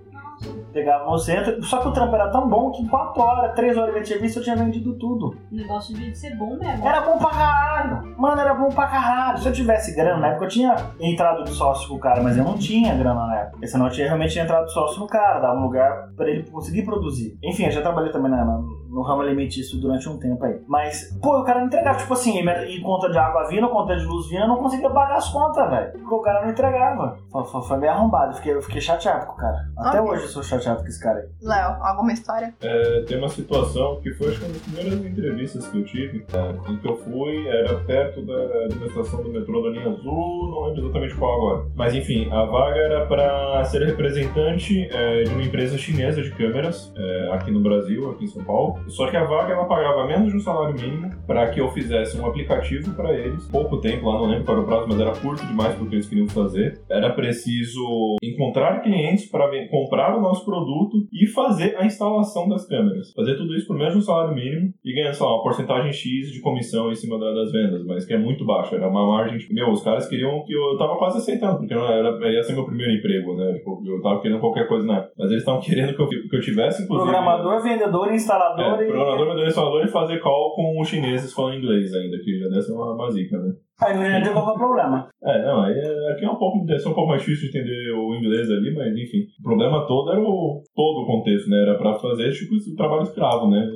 Pegava 0.72 1.04
você, 1.04 1.60
só 1.62 1.78
que 1.78 1.88
o 1.88 1.92
trampo 1.92 2.14
era 2.16 2.28
tão 2.30 2.48
bom 2.48 2.72
que 2.72 2.82
em 2.82 2.88
4 2.88 3.22
horas, 3.22 3.54
3 3.54 3.76
horas 3.76 3.94
de 3.94 4.08
serviço 4.08 4.38
eu 4.38 4.42
tinha 4.42 4.56
vendido 4.56 4.94
tudo. 4.98 5.36
O 5.52 5.54
negócio 5.54 5.94
devia 5.94 6.12
ser 6.14 6.34
bom 6.36 6.56
mesmo. 6.56 6.84
Era 6.84 7.02
bom 7.02 7.16
pra 7.18 7.30
caralho. 7.30 8.14
Mano, 8.18 8.40
era 8.40 8.54
bom 8.54 8.68
pra 8.70 8.86
caralho. 8.88 9.38
Se 9.38 9.46
eu 9.46 9.52
tivesse 9.52 9.94
grana 9.94 10.18
na 10.18 10.28
época, 10.28 10.46
eu 10.46 10.48
tinha 10.48 10.74
entrado 10.98 11.44
de 11.44 11.50
sócio 11.50 11.88
com 11.88 11.94
o 11.96 12.00
cara, 12.00 12.22
mas 12.22 12.36
eu 12.36 12.42
não 12.42 12.56
tinha 12.56 12.92
grana 12.94 13.26
na 13.26 13.40
época. 13.40 13.66
Senão 13.68 13.86
eu 13.86 13.92
tinha 13.92 14.06
realmente 14.06 14.36
entrado 14.36 14.64
de 14.64 14.72
sócio 14.72 14.98
no 15.00 15.06
cara, 15.06 15.38
dava 15.40 15.60
um 15.60 15.62
lugar 15.64 16.08
pra 16.16 16.28
ele 16.28 16.42
conseguir 16.50 16.82
produzir. 16.84 17.38
Enfim, 17.44 17.66
eu 17.66 17.70
já 17.70 17.82
trabalhei 17.82 18.10
também 18.10 18.30
na, 18.30 18.44
na- 18.44 18.60
no 18.92 19.02
ramo 19.02 19.22
alimentício 19.22 19.80
durante 19.80 20.08
um 20.08 20.18
tempo 20.18 20.44
aí. 20.44 20.60
Mas, 20.68 21.16
pô, 21.20 21.40
o 21.40 21.44
cara 21.44 21.60
não 21.60 21.66
entregava. 21.66 21.98
Tipo 21.98 22.12
assim, 22.12 22.38
e 22.40 22.80
conta 22.80 23.10
de 23.10 23.18
água 23.18 23.48
vindo, 23.48 23.68
conta 23.68 23.96
de 23.96 24.04
luz 24.04 24.28
vindo, 24.28 24.42
eu 24.42 24.48
não 24.48 24.56
conseguia 24.58 24.90
pagar 24.90 25.16
as 25.16 25.28
contas, 25.30 25.68
velho. 25.70 25.92
Porque 25.92 26.14
o 26.14 26.20
cara 26.20 26.42
não 26.42 26.50
entregava. 26.50 27.18
Foi, 27.30 27.44
foi, 27.44 27.62
foi 27.62 27.76
meio 27.78 27.92
arrombado. 27.92 28.32
Eu 28.32 28.36
fiquei, 28.36 28.54
eu 28.54 28.62
fiquei 28.62 28.80
chateado 28.80 29.26
com 29.26 29.32
o 29.32 29.36
cara. 29.36 29.56
Até 29.78 30.00
Ok. 30.00 30.12
hoje 30.12 30.22
eu 30.24 30.28
sou 30.28 30.42
chateado 30.42 30.82
com 30.82 30.88
esse 30.88 31.02
cara 31.02 31.20
aí. 31.20 31.28
Léo, 31.40 31.76
alguma 31.80 32.12
história? 32.12 32.54
É, 32.60 33.00
tem 33.02 33.18
uma 33.18 33.28
situação 33.28 33.98
que 34.02 34.12
foi 34.12 34.28
acho 34.28 34.40
que 34.40 34.44
uma 34.44 34.52
das 34.52 34.62
primeiras 34.62 35.04
entrevistas 35.06 35.66
que 35.68 35.78
eu 35.78 35.84
tive, 35.84 36.26
é, 36.32 36.70
em 36.72 36.76
que 36.76 36.88
eu 36.88 36.96
fui, 36.96 37.48
era 37.48 37.74
perto 37.80 38.22
da, 38.26 38.68
de 38.68 38.76
uma 38.76 38.86
estação 38.86 39.22
do 39.22 39.30
metrô 39.30 39.62
da 39.62 39.70
linha 39.70 39.88
azul, 39.88 40.50
não 40.50 40.64
lembro 40.66 40.84
exatamente 40.84 41.14
qual 41.16 41.34
agora. 41.36 41.66
Mas 41.74 41.94
enfim, 41.94 42.30
a 42.30 42.44
vaga 42.44 42.76
era 42.78 43.06
para 43.06 43.64
ser 43.64 43.82
representante 43.86 44.88
é, 44.92 45.22
de 45.22 45.30
uma 45.32 45.42
empresa 45.42 45.78
chinesa 45.78 46.22
de 46.22 46.30
câmeras 46.32 46.92
é, 46.96 47.30
aqui 47.32 47.50
no 47.50 47.60
Brasil, 47.60 48.10
aqui 48.10 48.24
em 48.24 48.28
São 48.28 48.44
Paulo. 48.44 48.81
Só 48.88 49.08
que 49.10 49.16
a 49.16 49.24
vaga 49.24 49.52
ela 49.54 49.64
pagava 49.64 50.06
menos 50.06 50.30
de 50.30 50.36
um 50.36 50.40
salário 50.40 50.74
mínimo 50.74 51.10
para 51.26 51.48
que 51.50 51.60
eu 51.60 51.68
fizesse 51.70 52.18
um 52.18 52.26
aplicativo 52.26 52.94
para 52.94 53.12
eles. 53.12 53.46
Pouco 53.48 53.78
tempo 53.78 54.08
lá, 54.10 54.18
não 54.18 54.26
lembro 54.26 54.44
qual 54.44 54.56
era 54.58 54.64
o 54.64 54.68
prazo, 54.68 54.86
mas 54.88 55.00
era 55.00 55.12
curto 55.12 55.46
demais 55.46 55.74
porque 55.74 55.94
eles 55.96 56.08
queriam 56.08 56.28
fazer. 56.28 56.80
Era 56.90 57.10
preciso 57.10 58.16
encontrar 58.22 58.80
clientes 58.82 59.30
para 59.30 59.48
comprar 59.68 60.16
o 60.16 60.20
nosso 60.20 60.44
produto 60.44 61.06
e 61.12 61.26
fazer 61.26 61.76
a 61.78 61.84
instalação 61.86 62.48
das 62.48 62.66
câmeras. 62.66 63.12
Fazer 63.14 63.36
tudo 63.36 63.54
isso 63.56 63.66
por 63.66 63.76
menos 63.76 63.94
de 63.94 63.98
um 64.00 64.02
salário 64.02 64.34
mínimo 64.34 64.72
e 64.84 64.94
ganhar, 64.94 65.12
lá, 65.20 65.34
uma 65.34 65.42
porcentagem 65.42 65.92
X 65.92 66.30
de 66.32 66.40
comissão 66.40 66.90
em 66.90 66.94
cima 66.94 67.18
da- 67.18 67.32
das 67.32 67.52
vendas, 67.52 67.84
mas 67.86 68.04
que 68.04 68.12
é 68.12 68.18
muito 68.18 68.44
baixo. 68.44 68.74
Era 68.74 68.88
uma 68.88 69.06
margem. 69.06 69.38
Meu, 69.50 69.70
os 69.70 69.82
caras 69.82 70.08
queriam 70.08 70.42
que 70.44 70.52
eu, 70.52 70.76
tava 70.78 70.96
quase 70.96 71.18
aceitando, 71.18 71.58
porque 71.58 71.74
não 71.74 71.86
era, 71.86 72.30
ia 72.30 72.42
ser 72.42 72.54
meu 72.54 72.64
primeiro 72.64 72.92
emprego, 72.92 73.34
né? 73.36 73.52
Tipo, 73.54 73.82
eu 73.86 74.00
tava 74.02 74.20
querendo 74.20 74.40
qualquer 74.40 74.66
coisa 74.68 74.86
na. 74.86 75.06
Mas 75.18 75.30
eles 75.30 75.42
estavam 75.42 75.60
querendo 75.60 75.94
que 75.94 76.02
eu, 76.02 76.08
que 76.08 76.36
eu 76.36 76.40
tivesse, 76.40 76.82
inclusive. 76.82 77.10
Programador, 77.10 77.62
vendedor, 77.62 78.12
instalador 78.12 78.64
É, 78.64 78.71
e. 78.80 78.86
programador, 78.86 79.26
vendedor, 79.26 79.46
instalador 79.48 79.84
e 79.84 79.88
fazer 79.88 80.20
call 80.20 80.54
com 80.54 80.80
os 80.80 80.88
chineses 80.88 81.32
falando 81.32 81.58
inglês 81.58 81.92
ainda, 81.94 82.16
que 82.18 82.38
já 82.38 82.48
deve 82.48 82.62
ser 82.62 82.72
uma, 82.72 82.94
uma 82.94 83.10
zica, 83.10 83.38
né? 83.38 83.52
Aí 83.80 83.94
não 83.96 84.04
ia 84.04 84.22
ter 84.22 84.32
qual 84.32 84.44
que 84.44 84.50
é 84.50 84.54
o 84.54 84.58
problema. 84.58 85.08
É, 85.24 85.42
não, 85.44 85.62
aí 85.62 85.74
é- 85.76 86.12
aqui 86.12 86.24
é 86.24 86.30
um 86.30 86.36
pouco, 86.36 86.64
deve 86.64 86.78
ser 86.78 86.88
um 86.88 86.94
pouco 86.94 87.10
mais 87.10 87.22
difícil 87.22 87.50
de 87.50 87.58
entender 87.58 87.90
o 87.92 88.14
inglês 88.14 88.48
ali, 88.50 88.72
mas 88.74 88.94
enfim. 88.96 89.24
O 89.40 89.42
problema 89.42 89.86
todo 89.86 90.12
era 90.12 90.20
o 90.20 90.62
todo 90.74 91.02
o 91.02 91.06
contexto, 91.06 91.50
né? 91.50 91.62
Era 91.62 91.76
pra 91.76 91.94
fazer 91.94 92.30
tipo 92.30 92.54
esse 92.54 92.74
trabalho 92.76 93.02
escravo, 93.02 93.50
né? 93.50 93.66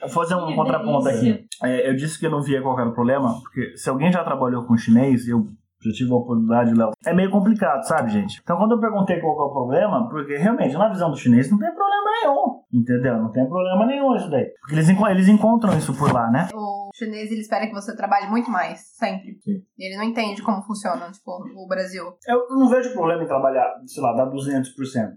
Vou 0.00 0.08
fazer 0.08 0.34
um 0.34 0.54
contraponto 0.56 1.08
aqui. 1.08 1.44
É, 1.62 1.88
eu 1.88 1.94
disse 1.94 2.18
que 2.18 2.26
eu 2.26 2.30
não 2.30 2.42
via 2.42 2.60
qual 2.60 2.78
era 2.78 2.88
o 2.88 2.94
problema, 2.94 3.34
porque 3.40 3.76
se 3.76 3.88
alguém 3.88 4.10
já 4.10 4.24
trabalhou 4.24 4.64
com 4.64 4.76
chinês, 4.76 5.28
eu 5.28 5.46
já 5.84 5.92
tive 5.92 6.12
a 6.12 6.16
oportunidade, 6.16 6.74
Léo, 6.74 6.90
é 7.04 7.14
meio 7.14 7.30
complicado, 7.30 7.82
sabe, 7.82 8.10
gente? 8.10 8.40
Então, 8.42 8.56
quando 8.56 8.72
eu 8.72 8.80
perguntei 8.80 9.20
qual 9.20 9.32
é 9.40 9.44
o 9.44 9.52
problema, 9.52 10.08
porque 10.08 10.36
realmente, 10.36 10.74
na 10.74 10.88
visão 10.88 11.10
do 11.10 11.16
chinês, 11.16 11.50
não 11.50 11.58
tem 11.58 11.74
problema 11.74 12.10
nenhum, 12.20 12.60
entendeu? 12.72 13.18
Não 13.18 13.30
tem 13.30 13.46
problema 13.48 13.86
nenhum 13.86 14.14
isso 14.16 14.30
daí. 14.30 14.46
Porque 14.60 14.74
eles, 14.74 14.88
eles 14.88 15.28
encontram 15.28 15.76
isso 15.76 15.96
por 15.96 16.12
lá, 16.12 16.30
né? 16.30 16.48
O 16.54 16.90
chinês, 16.94 17.30
ele 17.30 17.40
espera 17.40 17.66
que 17.66 17.72
você 17.72 17.96
trabalhe 17.96 18.28
muito 18.28 18.50
mais, 18.50 18.80
sempre. 18.96 19.36
Sim. 19.42 19.62
E 19.78 19.86
ele 19.86 19.96
não 19.96 20.04
entende 20.04 20.42
como 20.42 20.62
funciona, 20.62 21.10
tipo, 21.10 21.30
o 21.30 21.68
Brasil. 21.68 22.04
Eu 22.28 22.56
não 22.56 22.68
vejo 22.68 22.92
problema 22.92 23.22
em 23.22 23.26
trabalhar, 23.26 23.66
sei 23.86 24.02
lá, 24.02 24.12
dar 24.12 24.26
200%. 24.26 24.64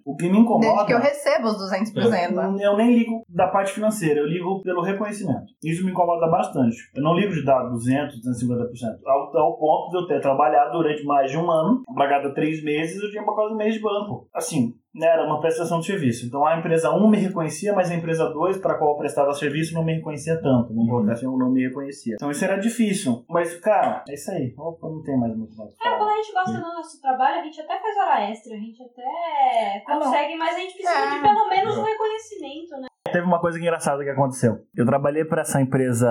O 0.06 0.16
que 0.16 0.30
me 0.30 0.40
incomoda... 0.40 0.66
Desde 0.68 0.86
que 0.86 0.94
eu 0.94 1.00
recebo 1.00 1.48
os 1.48 1.72
200%. 1.72 2.60
Eu 2.60 2.78
nem 2.78 2.98
ligo 2.98 3.24
da 3.30 3.48
parte 3.48 3.74
financeira, 3.74 4.20
eu 4.20 4.26
ligo 4.26 4.62
pelo 4.64 4.82
reconhecimento. 4.82 5.46
Isso 5.64 5.86
me 5.86 5.92
incomoda 5.92 6.30
bastante. 6.30 6.78
Eu 6.96 7.04
não 7.04 7.14
ligo 7.14 7.34
de 7.34 7.44
dar 7.44 7.64
200, 7.70 8.22
250%. 8.22 8.66
Ao, 9.06 9.38
ao 9.38 9.58
ponto 9.58 9.92
de 9.92 9.98
eu 9.98 10.08
ter 10.08 10.22
trabalhado 10.22 10.55
durante 10.72 11.04
mais 11.04 11.30
de 11.32 11.38
um 11.38 11.50
ano, 11.52 11.84
a 11.98 12.08
cada 12.08 12.34
três 12.34 12.64
meses 12.64 13.02
eu 13.02 13.10
tinha 13.12 13.24
pra 13.24 13.34
quase 13.34 13.54
um 13.54 13.58
mês 13.58 13.74
de 13.76 13.82
banco. 13.82 14.28
Assim, 14.34 14.74
né, 14.94 15.08
era 15.08 15.26
uma 15.26 15.40
prestação 15.42 15.80
de 15.82 15.86
serviço. 15.88 16.26
Então 16.26 16.46
a 16.46 16.58
empresa 16.58 16.90
1 16.92 17.10
me 17.10 17.18
reconhecia, 17.18 17.74
mas 17.74 17.92
a 17.92 17.96
empresa 17.96 18.30
2, 18.30 18.58
para 18.60 18.74
a 18.74 18.78
qual 18.78 18.92
eu 18.92 18.98
prestava 18.98 19.34
serviço, 19.34 19.74
não 19.74 19.84
me 19.84 19.94
reconhecia 19.96 20.42
tanto. 20.42 20.74
Não 20.74 21.10
assim, 21.12 21.26
eu 21.26 21.38
não 21.38 21.50
me 21.52 21.62
reconhecia. 21.68 22.14
Então 22.16 22.32
isso 22.32 22.44
era 22.46 22.56
difícil. 22.58 23.26
Mas, 23.30 23.56
cara, 23.60 24.04
é 24.08 24.14
isso 24.14 24.32
aí. 24.32 24.54
Opa, 24.58 24.88
não 24.88 25.04
tem 25.04 25.18
mais 25.20 25.36
muito 25.36 25.56
mais. 25.58 25.72
o 25.74 25.78
que 25.78 25.88
É, 25.88 25.98
quando 25.98 26.10
a 26.10 26.16
gente 26.16 26.34
gosta 26.34 26.52
do 26.54 26.62
nosso 26.62 27.02
trabalho, 27.02 27.40
a 27.40 27.44
gente 27.44 27.60
até 27.62 27.78
faz 27.80 27.98
hora 27.98 28.30
extra, 28.30 28.54
a 28.56 28.58
gente 28.60 28.82
até 28.82 29.84
Ah, 29.88 29.96
não. 29.96 30.02
consegue, 30.06 30.36
mas 30.38 30.56
a 30.56 30.60
gente 30.60 30.74
precisa 30.74 30.98
É. 31.00 31.16
de 31.16 31.22
pelo 31.22 31.50
menos 31.50 31.78
um 31.78 31.84
reconhecimento, 31.84 32.82
né? 32.82 32.88
Teve 33.16 33.28
uma 33.28 33.40
coisa 33.40 33.58
engraçada 33.58 34.04
que 34.04 34.10
aconteceu. 34.10 34.58
Eu 34.76 34.86
trabalhei 34.86 35.24
para 35.24 35.42
essa 35.42 35.62
empresa, 35.62 36.06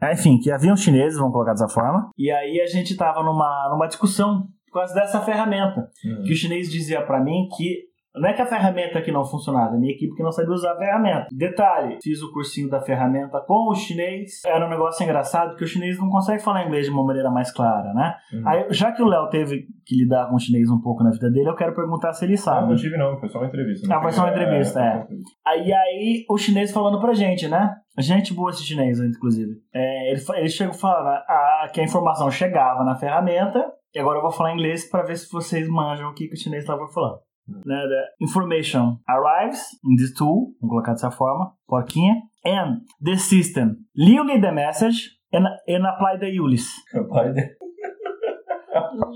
ah, 0.00 0.10
enfim, 0.10 0.38
que 0.38 0.50
havia 0.50 0.72
uns 0.72 0.80
chineses, 0.80 1.18
vamos 1.18 1.34
colocar 1.34 1.52
dessa 1.52 1.68
forma, 1.68 2.08
e 2.16 2.30
aí 2.30 2.62
a 2.62 2.66
gente 2.66 2.96
tava 2.96 3.22
numa, 3.22 3.68
numa 3.70 3.86
discussão 3.86 4.48
por 4.66 4.78
causa 4.78 4.94
dessa 4.94 5.20
ferramenta. 5.20 5.90
Que 6.24 6.32
o 6.32 6.34
chinês 6.34 6.70
dizia 6.70 7.02
para 7.02 7.22
mim 7.22 7.46
que 7.54 7.89
não 8.14 8.28
é 8.28 8.32
que 8.32 8.42
a 8.42 8.46
ferramenta 8.46 8.98
aqui 8.98 9.12
não 9.12 9.24
funcionava, 9.24 9.74
é 9.74 9.76
a 9.76 9.80
minha 9.80 9.92
equipe 9.92 10.14
que 10.14 10.22
não 10.22 10.32
sabia 10.32 10.52
usar 10.52 10.72
a 10.72 10.76
ferramenta. 10.76 11.26
Detalhe, 11.32 11.98
fiz 12.02 12.20
o 12.22 12.32
cursinho 12.32 12.68
da 12.68 12.80
ferramenta 12.80 13.40
com 13.40 13.70
o 13.70 13.74
chinês. 13.74 14.42
Era 14.44 14.66
um 14.66 14.70
negócio 14.70 15.02
engraçado 15.04 15.56
que 15.56 15.64
o 15.64 15.66
chinês 15.66 15.98
não 15.98 16.08
consegue 16.10 16.42
falar 16.42 16.64
inglês 16.66 16.86
de 16.86 16.92
uma 16.92 17.04
maneira 17.04 17.30
mais 17.30 17.52
clara, 17.52 17.92
né? 17.94 18.14
Uhum. 18.32 18.48
Aí, 18.48 18.66
já 18.70 18.92
que 18.92 19.02
o 19.02 19.06
Léo 19.06 19.28
teve 19.28 19.66
que 19.86 19.96
lidar 19.96 20.28
com 20.28 20.36
o 20.36 20.40
chinês 20.40 20.68
um 20.70 20.80
pouco 20.80 21.02
na 21.04 21.10
vida 21.10 21.30
dele, 21.30 21.48
eu 21.48 21.54
quero 21.56 21.74
perguntar 21.74 22.12
se 22.12 22.24
ele 22.24 22.34
Ah, 22.34 22.38
sabe. 22.38 22.68
não 22.68 22.76
tive 22.76 22.96
não, 22.96 23.18
foi 23.18 23.28
só 23.28 23.38
uma 23.38 23.46
entrevista. 23.46 23.86
não 23.88 23.96
Ah, 23.98 24.02
foi 24.02 24.12
só 24.12 24.22
uma 24.22 24.32
tive- 24.32 24.44
entrevista, 24.44 24.80
é. 24.80 25.06
Aí, 25.46 25.72
aí 25.72 26.24
o 26.28 26.36
chinês 26.38 26.72
falando 26.72 27.00
pra 27.00 27.12
gente, 27.12 27.48
né? 27.48 27.74
Gente 27.98 28.32
boa 28.34 28.50
esse 28.50 28.62
chinês, 28.64 28.98
inclusive. 29.00 29.52
É, 29.74 30.12
ele, 30.12 30.20
ele 30.36 30.48
chegou 30.48 30.74
falando 30.74 31.08
ah, 31.28 31.68
que 31.72 31.80
a 31.80 31.84
informação 31.84 32.30
chegava 32.30 32.82
na 32.84 32.94
ferramenta, 32.96 33.64
e 33.94 33.98
agora 33.98 34.18
eu 34.18 34.22
vou 34.22 34.30
falar 34.30 34.54
inglês 34.54 34.88
pra 34.88 35.02
ver 35.02 35.16
se 35.16 35.30
vocês 35.30 35.68
manjam 35.68 36.08
o 36.10 36.14
que, 36.14 36.28
que 36.28 36.34
o 36.34 36.38
chinês 36.38 36.62
estava 36.62 36.86
falando. 36.88 37.18
Né? 37.66 37.86
The 37.88 38.24
information 38.24 38.98
arrives 39.08 39.60
in 39.84 39.96
this 39.96 40.12
tool, 40.14 40.54
vamos 40.60 40.70
colocar 40.70 40.92
dessa 40.92 41.10
forma, 41.10 41.52
porquinha, 41.66 42.14
and 42.44 42.80
the 43.02 43.16
system 43.16 43.76
leave 43.96 44.40
the 44.40 44.52
message 44.52 45.10
and, 45.32 45.46
and 45.68 45.86
apply 45.86 46.18
the 46.18 46.38
ULIS. 46.40 46.66
Capaz 46.90 47.34
de- 47.34 47.56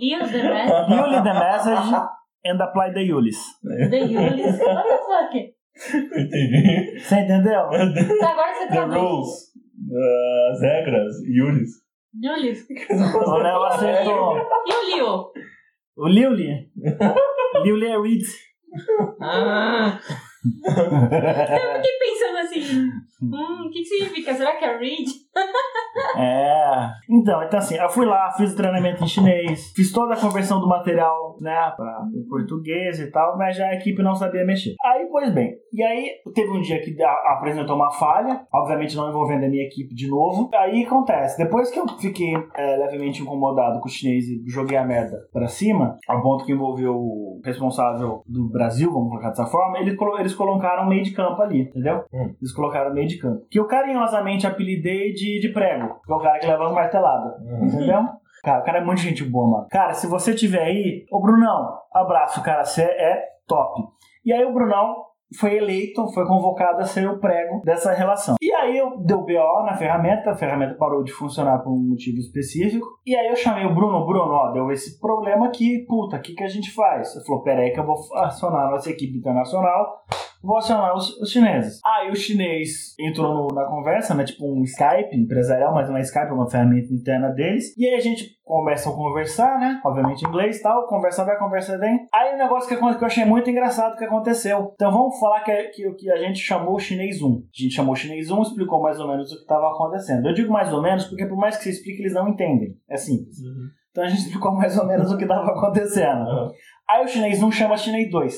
Leo 0.01 0.18
the 0.27 0.42
Leave 0.88 1.23
the 1.23 1.35
message 1.35 1.94
and 2.44 2.61
apply 2.61 2.90
the 2.92 3.01
ULIS. 3.12 3.38
the 3.62 3.99
Yulis. 3.99 4.59
What 4.59 4.85
the 4.88 4.99
fuck? 5.09 5.55
Entendi. 5.94 6.99
Você 7.01 7.16
entendeu? 7.20 7.68
Tá, 8.20 8.31
agora 8.31 8.55
você 8.55 8.66
The 8.68 8.81
rules. 8.81 9.53
As 10.53 10.61
regras. 10.61 11.14
Yulis. 11.27 11.70
Yulis. 12.23 12.66
O 13.27 13.38
Léo 13.38 13.62
acertou. 13.64 14.37
E 14.66 14.73
o 14.73 14.97
Leo? 14.97 15.33
O 15.97 16.09
Liuli. 16.09 16.70
Liuli 17.62 17.86
é 17.86 17.98
Reed. 17.98 18.26
Ah. 19.20 20.00
Eu 20.44 21.74
fiquei 21.76 21.98
pensando 21.98 22.38
assim, 22.38 22.90
hum, 23.22 23.66
o 23.66 23.70
que, 23.70 23.80
que 23.80 23.85
significa? 23.85 24.35
Será 24.35 24.57
que 24.57 24.64
é 24.64 24.76
read? 24.78 25.04
É. 26.16 26.90
Então, 27.09 27.42
então 27.42 27.59
assim, 27.59 27.76
eu 27.76 27.88
fui 27.88 28.04
lá, 28.04 28.30
fiz 28.33 28.52
o 28.52 28.57
treinamento 28.57 29.02
em 29.02 29.07
chinês, 29.07 29.72
fiz 29.74 29.92
toda 29.92 30.14
a 30.14 30.20
conversão 30.20 30.61
do 30.61 30.68
material, 30.68 31.37
né, 31.40 31.72
pra, 31.76 32.02
português 32.28 32.98
e 33.00 33.11
tal, 33.11 33.37
mas 33.38 33.57
já 33.57 33.66
a 33.66 33.74
equipe 33.74 34.02
não 34.02 34.14
sabia 34.14 34.44
mexer. 34.44 34.74
Aí, 34.85 35.07
pois 35.11 35.33
bem, 35.33 35.54
e 35.72 35.83
aí 35.83 36.11
teve 36.35 36.50
um 36.50 36.61
dia 36.61 36.80
que 36.80 37.00
a- 37.02 37.35
apresentou 37.37 37.76
uma 37.76 37.90
falha, 37.92 38.44
obviamente 38.52 38.96
não 38.96 39.09
envolvendo 39.09 39.44
a 39.44 39.48
minha 39.48 39.64
equipe 39.64 39.94
de 39.94 40.09
novo. 40.09 40.50
Aí 40.54 40.85
acontece, 40.85 41.38
depois 41.42 41.70
que 41.70 41.78
eu 41.78 41.87
fiquei 41.98 42.35
é, 42.57 42.76
levemente 42.76 43.22
incomodado 43.22 43.80
com 43.80 43.87
o 43.87 43.90
chinês 43.90 44.24
e 44.26 44.42
joguei 44.48 44.76
a 44.76 44.85
merda 44.85 45.16
pra 45.33 45.46
cima, 45.46 45.96
ao 46.09 46.22
ponto 46.22 46.44
que 46.44 46.52
envolveu 46.52 46.94
o 46.94 47.40
responsável 47.44 48.22
do 48.26 48.48
Brasil, 48.50 48.92
vamos 48.92 49.11
colocar 49.11 49.28
dessa 49.30 49.46
forma, 49.46 49.78
eles, 49.78 49.94
colo- 49.96 50.18
eles 50.35 50.37
colocaram 50.37 50.87
meio 50.87 51.03
de 51.03 51.12
campo 51.12 51.40
ali, 51.40 51.62
entendeu? 51.62 52.05
Eles 52.12 52.53
colocaram 52.53 52.92
meio 52.92 53.07
de 53.07 53.18
campo. 53.18 53.47
Que 53.51 53.59
eu 53.59 53.66
carinhosamente 53.66 54.47
apelidei 54.47 55.12
de, 55.12 55.40
de 55.40 55.49
prego, 55.51 56.01
que 56.05 56.12
é 56.12 56.14
o 56.14 56.20
cara 56.20 56.38
que 56.38 56.47
leva 56.47 56.64
uma 56.64 56.73
martelada. 56.73 57.37
Entendeu? 57.62 58.03
Cara, 58.42 58.61
o 58.61 58.64
cara 58.64 58.79
é 58.79 58.85
muito 58.85 59.01
gente 59.01 59.25
boa, 59.25 59.51
mano. 59.51 59.68
Cara, 59.70 59.94
se 59.94 60.07
você 60.07 60.35
tiver 60.35 60.64
aí, 60.64 61.07
ô 61.11 61.20
Brunão, 61.20 61.79
abraço, 61.92 62.42
cara, 62.42 62.64
você 62.64 62.83
é 62.83 63.23
top. 63.47 63.83
E 64.25 64.33
aí 64.33 64.44
o 64.44 64.53
Brunão 64.53 64.97
foi 65.38 65.56
eleito, 65.56 66.06
foi 66.12 66.26
convocado 66.26 66.80
a 66.80 66.84
ser 66.84 67.08
o 67.08 67.18
prego 67.18 67.60
dessa 67.64 67.92
relação. 67.92 68.37
E 68.40 68.52
aí 68.52 68.76
eu 68.76 68.98
dei 68.98 69.16
o 69.16 69.24
BO 69.24 69.64
na 69.64 69.74
ferramenta, 69.74 70.30
a 70.30 70.37
ferramenta 70.37 70.74
parou 70.74 71.02
de 71.02 71.12
funcionar 71.12 71.58
por 71.58 71.72
um 71.72 71.88
motivo 71.88 72.18
específico. 72.18 72.87
E 73.06 73.16
aí 73.16 73.28
eu 73.28 73.37
chamei 73.37 73.64
o 73.64 73.74
Bruno, 73.74 74.06
Bruno, 74.06 74.32
ó, 74.32 74.52
deu 74.52 74.70
esse 74.70 74.98
problema 75.00 75.46
aqui, 75.46 75.84
puta, 75.88 76.16
o 76.16 76.20
que, 76.20 76.34
que 76.34 76.44
a 76.44 76.48
gente 76.48 76.72
faz? 76.72 77.14
Ele 77.14 77.24
falou, 77.24 77.42
pera 77.42 77.62
aí 77.62 77.70
que 77.70 77.80
eu 77.80 77.87
vou 77.87 77.96
acionar 78.16 78.66
a 78.66 78.70
nossa 78.70 78.90
equipe 78.90 79.16
internacional, 79.16 80.04
vou 80.44 80.57
acionar 80.59 80.94
os, 80.94 81.18
os 81.20 81.30
chineses. 81.30 81.80
Aí 81.85 82.11
o 82.11 82.16
chinês 82.16 82.94
entrou 83.00 83.35
no- 83.35 83.54
na 83.54 83.64
conversa, 83.66 84.14
né? 84.14 84.24
Tipo 84.24 84.46
um 84.46 84.62
Skype 84.62 85.16
empresarial, 85.16 85.72
mas 85.74 85.88
não 85.88 85.96
é 85.96 86.00
Skype, 86.02 86.26
é 86.28 86.33
uma 86.33 86.48
ferramenta 86.50 86.92
interna 86.92 87.30
deles. 87.30 87.76
E 87.76 87.87
aí 87.87 87.94
a 87.94 88.00
gente 88.00 88.35
começa 88.44 88.90
a 88.90 88.92
conversar, 88.92 89.59
né? 89.59 89.80
Obviamente 89.85 90.22
em 90.24 90.28
inglês 90.28 90.59
e 90.59 90.62
tal. 90.62 90.87
Conversa 90.87 91.24
vai, 91.24 91.38
conversa 91.38 91.78
vem. 91.78 91.98
Aí 92.12 92.35
o 92.35 92.38
negócio 92.38 92.68
que, 92.68 92.76
que 92.76 92.83
eu 93.02 93.07
achei 93.07 93.24
muito 93.24 93.48
engraçado 93.50 93.96
que 93.96 94.04
aconteceu. 94.04 94.72
Então 94.74 94.92
vamos 94.92 95.18
falar 95.18 95.40
que, 95.40 95.52
que, 95.68 95.90
que 95.94 96.11
a 96.11 96.16
gente 96.18 96.38
chamou 96.40 96.74
o 96.74 96.78
chinês 96.78 97.22
1. 97.22 97.26
A 97.26 97.62
gente 97.62 97.74
chamou 97.74 97.92
o 97.94 97.96
chinês 97.96 98.30
1, 98.30 98.42
explicou 98.42 98.83
mais 98.83 99.00
ou 99.00 99.09
menos 99.09 99.33
o 99.33 99.37
que 99.37 99.42
estava 99.42 99.68
acontecendo. 99.70 100.26
Eu 100.28 100.35
digo 100.35 100.52
mais 100.52 100.72
ou 100.72 100.83
menos 100.83 101.04
porque 101.07 101.26
por 101.26 101.37
mais 101.38 101.57
que 101.57 101.64
você 101.64 101.70
explique, 101.70 102.00
eles 102.02 102.12
não 102.14 102.28
entendem. 102.28 102.76
É 102.88 102.96
simples. 102.96 103.37
Então 103.90 104.04
a 104.04 104.09
gente 104.09 104.22
explicou 104.22 104.52
mais 104.52 104.76
ou 104.76 104.87
menos 104.87 105.11
o 105.11 105.16
que 105.16 105.24
estava 105.24 105.46
acontecendo. 105.50 106.22
Aham. 106.28 106.50
Aí 106.90 107.04
o 107.04 107.09
chinês 107.09 107.42
1 107.42 107.50
chama 107.52 107.76
chinês 107.78 108.11
2. 108.11 108.37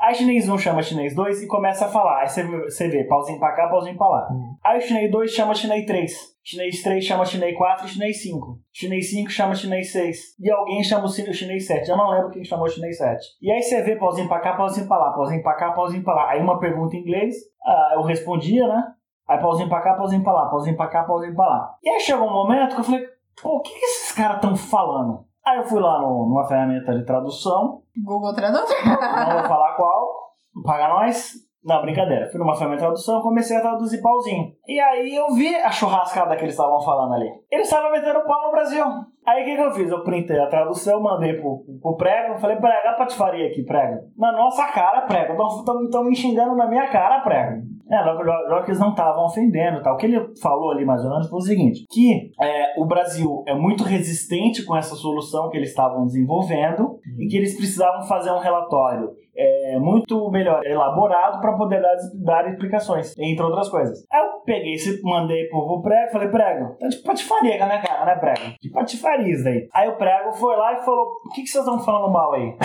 Aí 0.00 0.14
chinês 0.14 0.48
1 0.48 0.56
chama 0.58 0.80
chinês 0.82 1.14
2 1.14 1.42
e 1.42 1.46
começa 1.48 1.86
a 1.86 1.88
falar. 1.88 2.20
Aí 2.20 2.28
você, 2.28 2.88
vê, 2.88 3.04
pauzinho 3.04 3.38
pra 3.38 3.52
cá, 3.52 3.68
pauzinho 3.68 3.96
pra 3.96 4.08
lá. 4.08 4.28
Uhum. 4.30 4.54
Aí 4.64 4.78
o 4.78 4.80
chinês 4.80 5.10
2 5.10 5.30
chama 5.32 5.54
chinês 5.54 5.84
3. 5.86 6.12
Chinês 6.44 6.82
3 6.82 7.04
chama 7.04 7.24
chinês 7.24 7.56
4 7.58 7.84
e 7.86 7.88
chinês 7.88 8.22
5. 8.22 8.58
Chinês 8.72 9.10
5 9.10 9.30
chama 9.30 9.54
chinês 9.54 9.90
6. 9.92 10.18
E 10.40 10.50
alguém 10.50 10.82
chama 10.84 11.04
o 11.04 11.08
chin- 11.08 11.28
o 11.28 11.34
chinês 11.34 11.66
7. 11.66 11.88
Eu 11.90 11.96
não 11.96 12.10
lembro 12.10 12.30
quem 12.30 12.44
chamou 12.44 12.66
o 12.66 12.68
chinês 12.68 12.96
7. 12.96 13.20
E 13.42 13.50
aí 13.50 13.60
você 13.60 13.82
vê 13.82 13.96
pauzinho 13.96 14.28
pra 14.28 14.38
cá, 14.40 14.52
pauzinho 14.56 14.86
pra 14.86 14.96
lá, 14.98 15.12
pauzinho 15.12 15.42
pra 15.42 15.54
cá, 15.56 15.72
pauzinho 15.72 16.04
pra 16.04 16.14
lá. 16.14 16.30
Aí 16.30 16.40
uma 16.40 16.60
pergunta 16.60 16.94
em 16.96 17.00
inglês, 17.00 17.34
ah, 17.66 17.92
eu 17.94 18.02
respondia, 18.02 18.66
né? 18.68 18.84
Aí 19.28 19.38
pauzinho 19.40 19.68
pra 19.68 19.82
cá, 19.82 19.94
pauzinho 19.94 20.22
pra 20.22 20.32
lá, 20.32 20.46
pauzinho 20.48 20.76
pra 20.76 20.86
cá, 20.86 21.02
pauzinho 21.02 21.34
pra 21.34 21.46
lá. 21.46 21.74
E 21.82 21.90
aí 21.90 22.00
chegou 22.00 22.26
um 22.28 22.32
momento 22.32 22.74
que 22.76 22.80
eu 22.80 22.84
falei, 22.84 23.04
pô, 23.42 23.56
o 23.56 23.60
que, 23.60 23.70
que 23.74 23.84
esses 23.84 24.12
caras 24.12 24.36
estão 24.36 24.56
falando? 24.56 25.26
Aí 25.48 25.58
eu 25.58 25.64
fui 25.64 25.80
lá 25.80 26.00
no- 26.00 26.26
numa 26.28 26.46
ferramenta 26.46 26.92
de 26.94 27.04
tradução, 27.04 27.80
Google 28.04 28.34
Tradutor. 28.34 28.68
não 28.84 29.38
vou 29.40 29.48
falar 29.48 29.74
qual, 29.76 30.08
paga 30.64 30.88
nós. 30.88 31.32
Não, 31.64 31.82
brincadeira. 31.82 32.28
Fui 32.30 32.38
numa 32.38 32.54
ferramenta 32.54 32.78
de 32.82 32.86
tradução, 32.86 33.20
comecei 33.20 33.56
a 33.56 33.60
traduzir 33.60 34.00
pauzinho. 34.00 34.52
E 34.66 34.78
aí 34.78 35.14
eu 35.14 35.34
vi 35.34 35.54
a 35.56 35.70
churrascada 35.70 36.36
que 36.36 36.42
eles 36.44 36.54
estavam 36.54 36.80
falando 36.80 37.14
ali. 37.14 37.28
Eles 37.50 37.66
estavam 37.66 37.90
metendo 37.90 38.24
pau 38.24 38.46
no 38.46 38.52
Brasil. 38.52 38.84
Aí 39.26 39.42
o 39.42 39.44
que, 39.44 39.56
que 39.56 39.62
eu 39.62 39.70
fiz? 39.72 39.90
Eu 39.90 40.02
printei 40.04 40.38
a 40.38 40.46
tradução, 40.46 41.02
mandei 41.02 41.34
pro, 41.34 41.64
pro 41.82 41.96
prego, 41.96 42.38
falei, 42.38 42.56
prego, 42.56 42.88
a 42.88 42.92
patifaria 42.94 43.48
aqui, 43.48 43.64
prego. 43.64 43.98
Na 44.16 44.32
nossa 44.32 44.66
cara, 44.72 45.02
prego. 45.02 45.34
Estão 45.84 46.04
me 46.04 46.14
xingando 46.14 46.54
na 46.54 46.66
minha 46.68 46.88
cara, 46.88 47.20
prego. 47.20 47.62
É, 47.90 48.00
logo, 48.02 48.22
logo, 48.22 48.48
logo 48.48 48.64
que 48.64 48.70
eles 48.70 48.80
não 48.80 48.90
estavam 48.90 49.24
ofendendo 49.24 49.82
tal. 49.82 49.94
O 49.94 49.96
que 49.96 50.06
ele 50.06 50.20
falou 50.40 50.70
ali 50.70 50.84
mais 50.84 51.04
ou 51.04 51.10
menos 51.10 51.28
foi 51.28 51.38
o 51.38 51.42
seguinte: 51.42 51.84
que 51.90 52.30
é, 52.40 52.80
o 52.80 52.86
Brasil 52.86 53.42
é 53.46 53.54
muito 53.54 53.84
resistente 53.84 54.64
com 54.64 54.76
essa 54.76 54.94
solução 54.94 55.50
que 55.50 55.56
eles 55.56 55.70
estavam 55.70 56.04
desenvolvendo 56.04 56.98
e 57.18 57.26
que 57.26 57.36
eles 57.36 57.56
precisavam 57.56 58.02
fazer 58.02 58.30
um 58.30 58.38
relatório 58.38 59.10
é, 59.38 59.78
muito 59.78 60.28
melhor 60.30 60.66
elaborado 60.66 61.40
para 61.40 61.56
poder 61.56 61.80
dar, 61.80 61.96
dar 62.24 62.48
explicações, 62.50 63.14
entre 63.16 63.44
outras 63.44 63.68
coisas. 63.68 64.04
Aí 64.10 64.20
eu 64.20 64.40
peguei 64.44 64.74
esse, 64.74 65.00
mandei 65.02 65.48
pro, 65.48 65.80
prego, 65.80 66.10
falei, 66.10 66.28
prego, 66.28 66.76
tá 66.76 66.88
de 66.88 66.96
patifaria 66.98 67.64
minha 67.66 67.80
cara, 67.80 68.04
né, 68.04 68.16
prego? 68.16 68.54
De 68.60 68.70
patifaria 68.70 69.32
isso 69.32 69.44
daí. 69.44 69.68
Aí 69.72 69.88
o 69.88 69.96
prego 69.96 70.32
foi 70.32 70.56
lá 70.56 70.72
e 70.72 70.84
falou, 70.84 71.06
o 71.24 71.30
que, 71.32 71.42
que 71.42 71.48
vocês 71.48 71.64
estão 71.64 71.78
falando 71.78 72.12
mal 72.12 72.32
aí? 72.32 72.56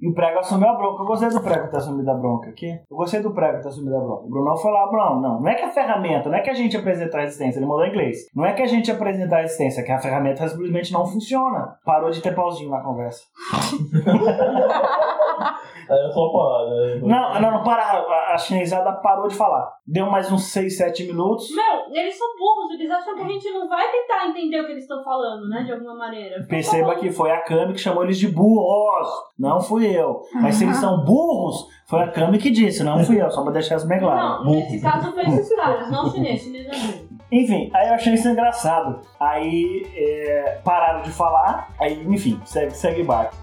E 0.00 0.08
o 0.08 0.14
prego 0.14 0.38
assumiu 0.38 0.68
a 0.68 0.74
bronca. 0.74 1.02
Eu 1.02 1.06
gostei 1.06 1.28
do 1.30 1.42
prego 1.42 1.70
ter 1.70 1.76
assumido 1.76 2.10
a 2.10 2.14
bronca 2.14 2.50
aqui. 2.50 2.78
Eu 2.90 2.96
gostei 2.96 3.20
do 3.20 3.32
prego 3.32 3.62
ter 3.62 3.68
assumido 3.68 3.96
a 3.96 4.00
bronca. 4.00 4.26
O 4.26 4.30
Brunão 4.30 4.56
foi 4.64 4.72
lá, 4.72 4.86
Brunão, 4.86 5.20
não, 5.20 5.40
não 5.42 5.48
é 5.48 5.54
que 5.54 5.62
a 5.62 5.68
ferramenta, 5.68 6.30
não 6.30 6.38
é 6.38 6.40
que 6.40 6.48
a 6.48 6.54
gente 6.54 6.74
apresenta 6.74 7.18
a 7.18 7.20
resistência, 7.20 7.58
ele 7.58 7.66
mandou 7.66 7.84
em 7.84 7.90
inglês. 7.90 8.30
Não 8.34 8.46
é 8.46 8.54
que 8.54 8.62
a 8.62 8.66
gente 8.66 8.90
apresenta 8.90 9.36
a 9.36 9.40
resistência, 9.42 9.82
é 9.82 9.84
que 9.84 9.92
a 9.92 9.98
ferramenta 9.98 10.48
simplesmente 10.48 10.90
não 10.90 11.04
funciona. 11.04 11.76
Parou 11.84 12.10
de 12.10 12.22
ter 12.22 12.34
pauzinho 12.34 12.70
na 12.70 12.80
conversa. 12.80 13.24
Aí 15.90 16.06
eu 16.06 16.12
só 16.12 16.30
porrada. 16.30 16.70
né? 16.70 17.00
Não, 17.02 17.40
não, 17.40 17.50
não 17.58 17.62
pararam. 17.62 18.10
A, 18.10 18.32
a 18.32 18.38
chinesada 18.38 18.90
parou 19.02 19.28
de 19.28 19.34
falar. 19.34 19.70
Deu 19.86 20.10
mais 20.10 20.32
uns 20.32 20.44
6, 20.44 20.78
7 20.78 21.08
minutos. 21.08 21.54
Meu, 21.54 21.94
eles 21.94 22.16
são 22.16 22.26
burros, 22.38 22.72
eles 22.72 22.90
acham 22.90 23.14
que 23.14 23.20
a 23.20 23.28
gente 23.28 23.50
não 23.50 23.68
vai 23.68 23.86
tentar 23.90 24.28
entender 24.28 24.62
o 24.62 24.66
que 24.66 24.72
eles 24.72 24.84
estão 24.84 25.04
falando, 25.04 25.46
né? 25.46 25.62
De 25.62 25.72
alguma 25.72 25.94
maneira. 25.94 26.42
Perceba 26.48 26.94
que 26.94 27.12
foi 27.12 27.30
a 27.30 27.42
Cami 27.42 27.74
que 27.74 27.80
chamou 27.80 28.02
eles 28.02 28.18
de 28.18 28.28
burros. 28.28 29.08
Não 29.38 29.60
fui 29.60 29.94
eu. 29.94 30.22
Mas 30.32 30.54
se 30.54 30.64
eles 30.64 30.78
são 30.78 31.04
burros, 31.04 31.68
foi 31.86 32.02
a 32.02 32.08
Cami 32.10 32.38
que 32.38 32.50
disse, 32.50 32.82
não 32.82 32.98
fui 33.04 33.20
eu. 33.20 33.30
Só 33.30 33.42
pra 33.42 33.52
deixar 33.52 33.76
isso 33.76 33.86
bem 33.86 33.98
claro. 33.98 34.44
Não, 34.44 34.52
nesse 34.52 34.80
caso 34.80 35.12
foi 35.12 35.22
esses 35.24 35.54
caras, 35.54 35.90
não 35.90 36.06
o 36.06 36.10
chinês, 36.10 36.40
o 36.40 36.44
chinês 36.44 36.66
é. 36.66 37.04
Enfim, 37.32 37.70
aí 37.74 37.88
eu 37.88 37.94
achei 37.94 38.14
isso 38.14 38.28
engraçado. 38.28 39.00
Aí 39.18 39.86
é, 39.96 40.60
pararam 40.64 41.02
de 41.02 41.10
falar. 41.10 41.68
Aí, 41.80 42.02
enfim, 42.06 42.40
segue, 42.44 42.70
segue 42.72 43.02
barco. 43.02 43.34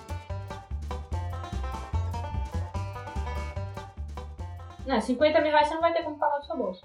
Não, 4.86 5.00
50 5.00 5.42
mil 5.42 5.52
reais 5.52 5.68
você 5.68 5.74
não 5.76 5.82
vai 5.82 5.94
ter 5.94 6.04
como 6.04 6.18
pagar 6.18 6.38
do 6.40 6.46
seu 6.46 6.58
bolso. 6.58 6.84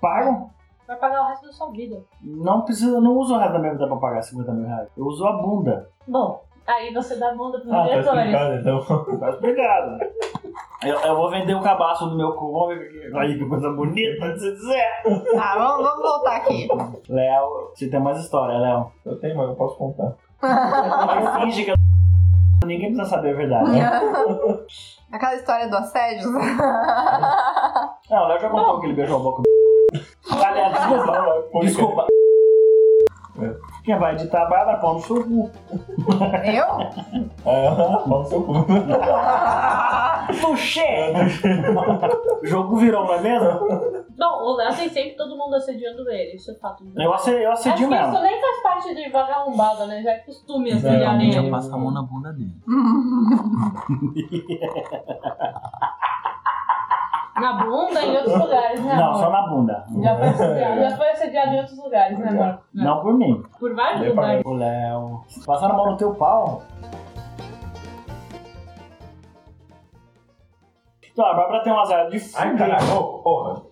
Pagam? 0.00 0.50
Vai 0.86 0.96
pagar 0.96 1.22
o 1.22 1.28
resto 1.28 1.46
da 1.46 1.52
sua 1.52 1.70
vida. 1.70 2.02
Não 2.22 2.62
precisa, 2.62 3.00
não 3.00 3.16
uso 3.16 3.34
o 3.34 3.38
resto 3.38 3.52
da 3.52 3.58
minha 3.58 3.72
vida 3.72 3.86
pra 3.86 3.96
pagar 3.96 4.22
50 4.22 4.52
mil 4.52 4.66
reais. 4.66 4.88
Eu 4.96 5.04
uso 5.06 5.26
a 5.26 5.32
bunda. 5.32 5.88
Bom, 6.06 6.42
aí 6.66 6.92
você 6.92 7.16
dá 7.16 7.34
bunda 7.34 7.58
pros 7.60 7.72
Ah, 7.72 7.76
tá 7.78 7.84
diretores. 7.88 8.24
explicado 8.26 8.54
então. 8.56 9.18
Mas 9.20 9.34
obrigado. 9.36 9.98
Eu, 10.82 10.94
eu 11.00 11.16
vou 11.16 11.30
vender 11.30 11.54
o 11.54 11.62
cabaço 11.62 12.06
do 12.06 12.16
meu 12.16 12.32
cu. 12.34 12.52
Vamos 12.52 12.76
ver 12.76 12.90
que, 12.90 13.16
aí, 13.16 13.38
que 13.38 13.46
coisa 13.46 13.70
bonita 13.70 14.32
de 14.32 14.40
se 14.40 14.52
dizer. 14.52 15.02
Tá, 15.34 15.54
vamos, 15.56 15.84
vamos 15.84 16.02
voltar 16.02 16.36
aqui. 16.36 16.68
Léo, 17.08 17.70
você 17.74 17.88
tem 17.88 18.00
mais 18.00 18.18
história, 18.18 18.58
Léo. 18.58 18.92
Eu 19.04 19.18
tenho, 19.18 19.36
mas 19.36 19.48
eu 19.48 19.54
posso 19.54 19.76
contar. 19.76 20.14
Porque 20.38 21.40
finge 21.40 21.64
que 21.64 21.70
eu... 21.70 21.76
Ninguém 22.64 22.92
precisa 22.92 23.16
saber 23.16 23.32
a 23.32 23.36
verdade. 23.36 23.70
Né? 23.70 23.80
Aquela 25.12 25.34
história 25.36 25.68
do 25.68 25.76
assédio. 25.76 26.30
Não, 26.32 28.24
o 28.24 28.28
Léo 28.28 28.40
já 28.40 28.50
contou 28.50 28.80
que 28.80 28.86
ele 28.86 28.94
beijou 28.94 29.16
a 29.16 29.22
boca 29.22 29.42
do. 29.42 29.46
Aliás, 30.44 30.72
desculpa. 30.72 31.60
Desculpa. 31.62 32.06
Quem 33.86 33.96
vai 34.00 34.14
editar 34.14 34.46
vai 34.48 34.66
dar 34.66 34.78
pau 34.80 34.94
no 34.94 35.00
seu 35.00 35.24
cu. 35.24 35.48
Eu? 36.44 36.66
É, 37.46 37.70
pau 38.08 38.22
no 38.22 38.24
seu 38.24 38.42
cu. 38.42 38.52
Puxê! 40.40 41.12
O 42.42 42.46
jogo 42.46 42.76
virou, 42.78 43.04
não 43.04 43.14
é 43.14 43.20
mesmo? 43.20 43.60
Bom, 44.18 44.42
o 44.42 44.56
Léo 44.56 44.74
tem 44.74 44.88
sempre 44.88 45.14
todo 45.16 45.36
mundo 45.38 45.54
assediando 45.54 46.10
ele, 46.10 46.34
isso 46.34 46.50
é 46.50 46.54
fato. 46.54 46.82
Eu 46.96 47.14
assedio, 47.14 47.42
eu 47.42 47.52
Acho 47.52 47.60
assedio 47.68 47.88
que 47.88 47.94
isso 47.94 48.02
mesmo. 48.10 48.20
nem 48.20 48.40
faz 48.40 48.62
parte 48.64 48.92
de 48.96 49.08
vagabundada, 49.10 49.86
né? 49.86 50.02
Já 50.02 50.10
é 50.10 50.18
costume 50.18 50.74
não, 50.74 51.20
ele. 51.20 51.48
Passa 51.50 51.72
a 51.72 51.78
mão 51.78 51.92
na 51.92 52.02
bunda 52.02 52.32
dele. 52.32 52.50
Na 57.40 57.52
bunda 57.64 58.00
e 58.00 58.08
em 58.08 58.16
outros 58.16 58.38
lugares, 58.38 58.84
né, 58.84 58.94
Não, 58.96 59.04
amor? 59.08 59.18
só 59.18 59.30
na 59.30 59.46
bunda. 59.48 59.84
Já 60.02 60.16
foi 60.16 60.28
assediado, 60.28 60.80
já 60.80 60.96
foi 60.96 61.10
assediado 61.10 61.50
em 61.52 61.58
outros 61.58 61.78
lugares, 61.78 62.18
né, 62.18 62.28
amor? 62.28 62.58
Não 62.72 63.00
por 63.02 63.14
mim. 63.14 63.42
Por 63.60 63.74
vários 63.74 64.08
lugares. 64.08 64.42
O 64.44 64.54
Léo. 64.54 65.20
Passaram 65.44 65.74
a 65.74 65.76
mão 65.76 65.90
no 65.92 65.96
teu 65.96 66.14
pau. 66.14 66.62
Então, 71.12 71.24
a 71.26 71.34
Bárbara 71.34 71.62
tem 71.62 71.72
um 71.72 71.78
azar 71.80 72.08
de 72.08 72.16
Ai, 72.36 72.50
fuder. 72.50 72.58
caralho, 72.58 72.96
ô, 72.98 73.18
porra. 73.22 73.62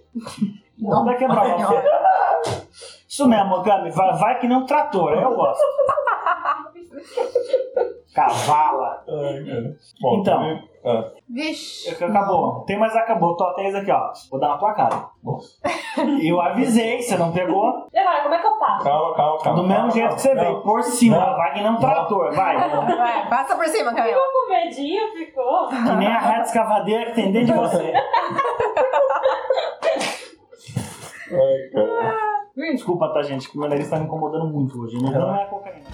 Não 0.78 1.04
vai 1.04 1.16
quebrar 1.16 1.56
você. 1.56 2.64
Isso 3.08 3.28
mesmo, 3.28 3.62
Gami. 3.62 3.90
Vai, 3.90 4.12
vai 4.16 4.38
que 4.40 4.48
nem 4.48 4.56
um 4.56 4.66
trator. 4.66 5.12
Eu 5.12 5.34
gosto. 5.36 5.62
Cavala. 8.14 9.04
Ai, 9.08 9.44
cara. 9.44 9.76
Bom, 10.00 10.18
Então. 10.20 10.34
também- 10.38 10.68
ah, 10.86 11.10
Vixe. 11.28 11.90
Acabou. 12.04 12.60
Tem 12.66 12.78
mais 12.78 12.94
acabou. 12.94 13.34
Tó, 13.36 13.52
tem 13.54 13.66
esse 13.68 13.76
aqui, 13.78 13.90
ó. 13.90 14.12
Vou 14.30 14.38
dar 14.38 14.48
na 14.50 14.58
tua 14.58 14.72
cara. 14.74 15.08
nossa. 15.22 15.58
Eu 16.22 16.40
avisei, 16.40 17.00
você 17.02 17.16
não 17.16 17.32
pegou. 17.32 17.88
E 17.92 17.98
agora, 17.98 18.22
como 18.22 18.34
é 18.34 18.38
que 18.38 18.46
eu 18.46 18.58
passo? 18.58 18.84
Calma, 18.84 19.14
calma, 19.16 19.38
calma. 19.42 19.62
Do 19.62 19.66
mesmo 19.66 19.76
calma, 19.78 19.90
jeito 19.92 20.04
calma. 20.08 20.16
que 20.16 20.22
você 20.22 20.34
veio, 20.34 20.62
por 20.62 20.82
cima. 20.82 21.16
Não. 21.18 21.36
Vai 21.36 21.52
que 21.54 21.60
nem 21.62 21.70
um 21.70 21.76
trator. 21.78 22.34
Vai. 22.34 22.56
Vai, 22.70 23.28
passa 23.28 23.56
por 23.56 23.66
cima, 23.66 23.94
Camila. 23.94 24.16
Ficou 24.16 24.32
com 24.32 24.50
medinho, 24.52 25.12
ficou. 25.12 25.68
Que 25.68 25.92
nem 25.96 26.08
a 26.08 26.18
reta 26.20 26.42
escavadeira 26.42 27.06
que 27.06 27.12
tem 27.14 27.32
dentro 27.32 27.54
de 27.54 27.58
você. 27.60 27.92
Ai, 31.32 31.70
cara. 31.72 32.14
Desculpa, 32.56 33.08
tá, 33.12 33.22
gente, 33.22 33.50
que 33.50 33.56
o 33.56 33.60
meu 33.60 33.68
nariz 33.68 33.88
tá 33.90 33.98
me 33.98 34.04
incomodando 34.04 34.46
muito 34.46 34.80
hoje. 34.80 34.96
Não, 35.02 35.10
não 35.10 35.34
é 35.36 35.44
cocaína. 35.46 35.84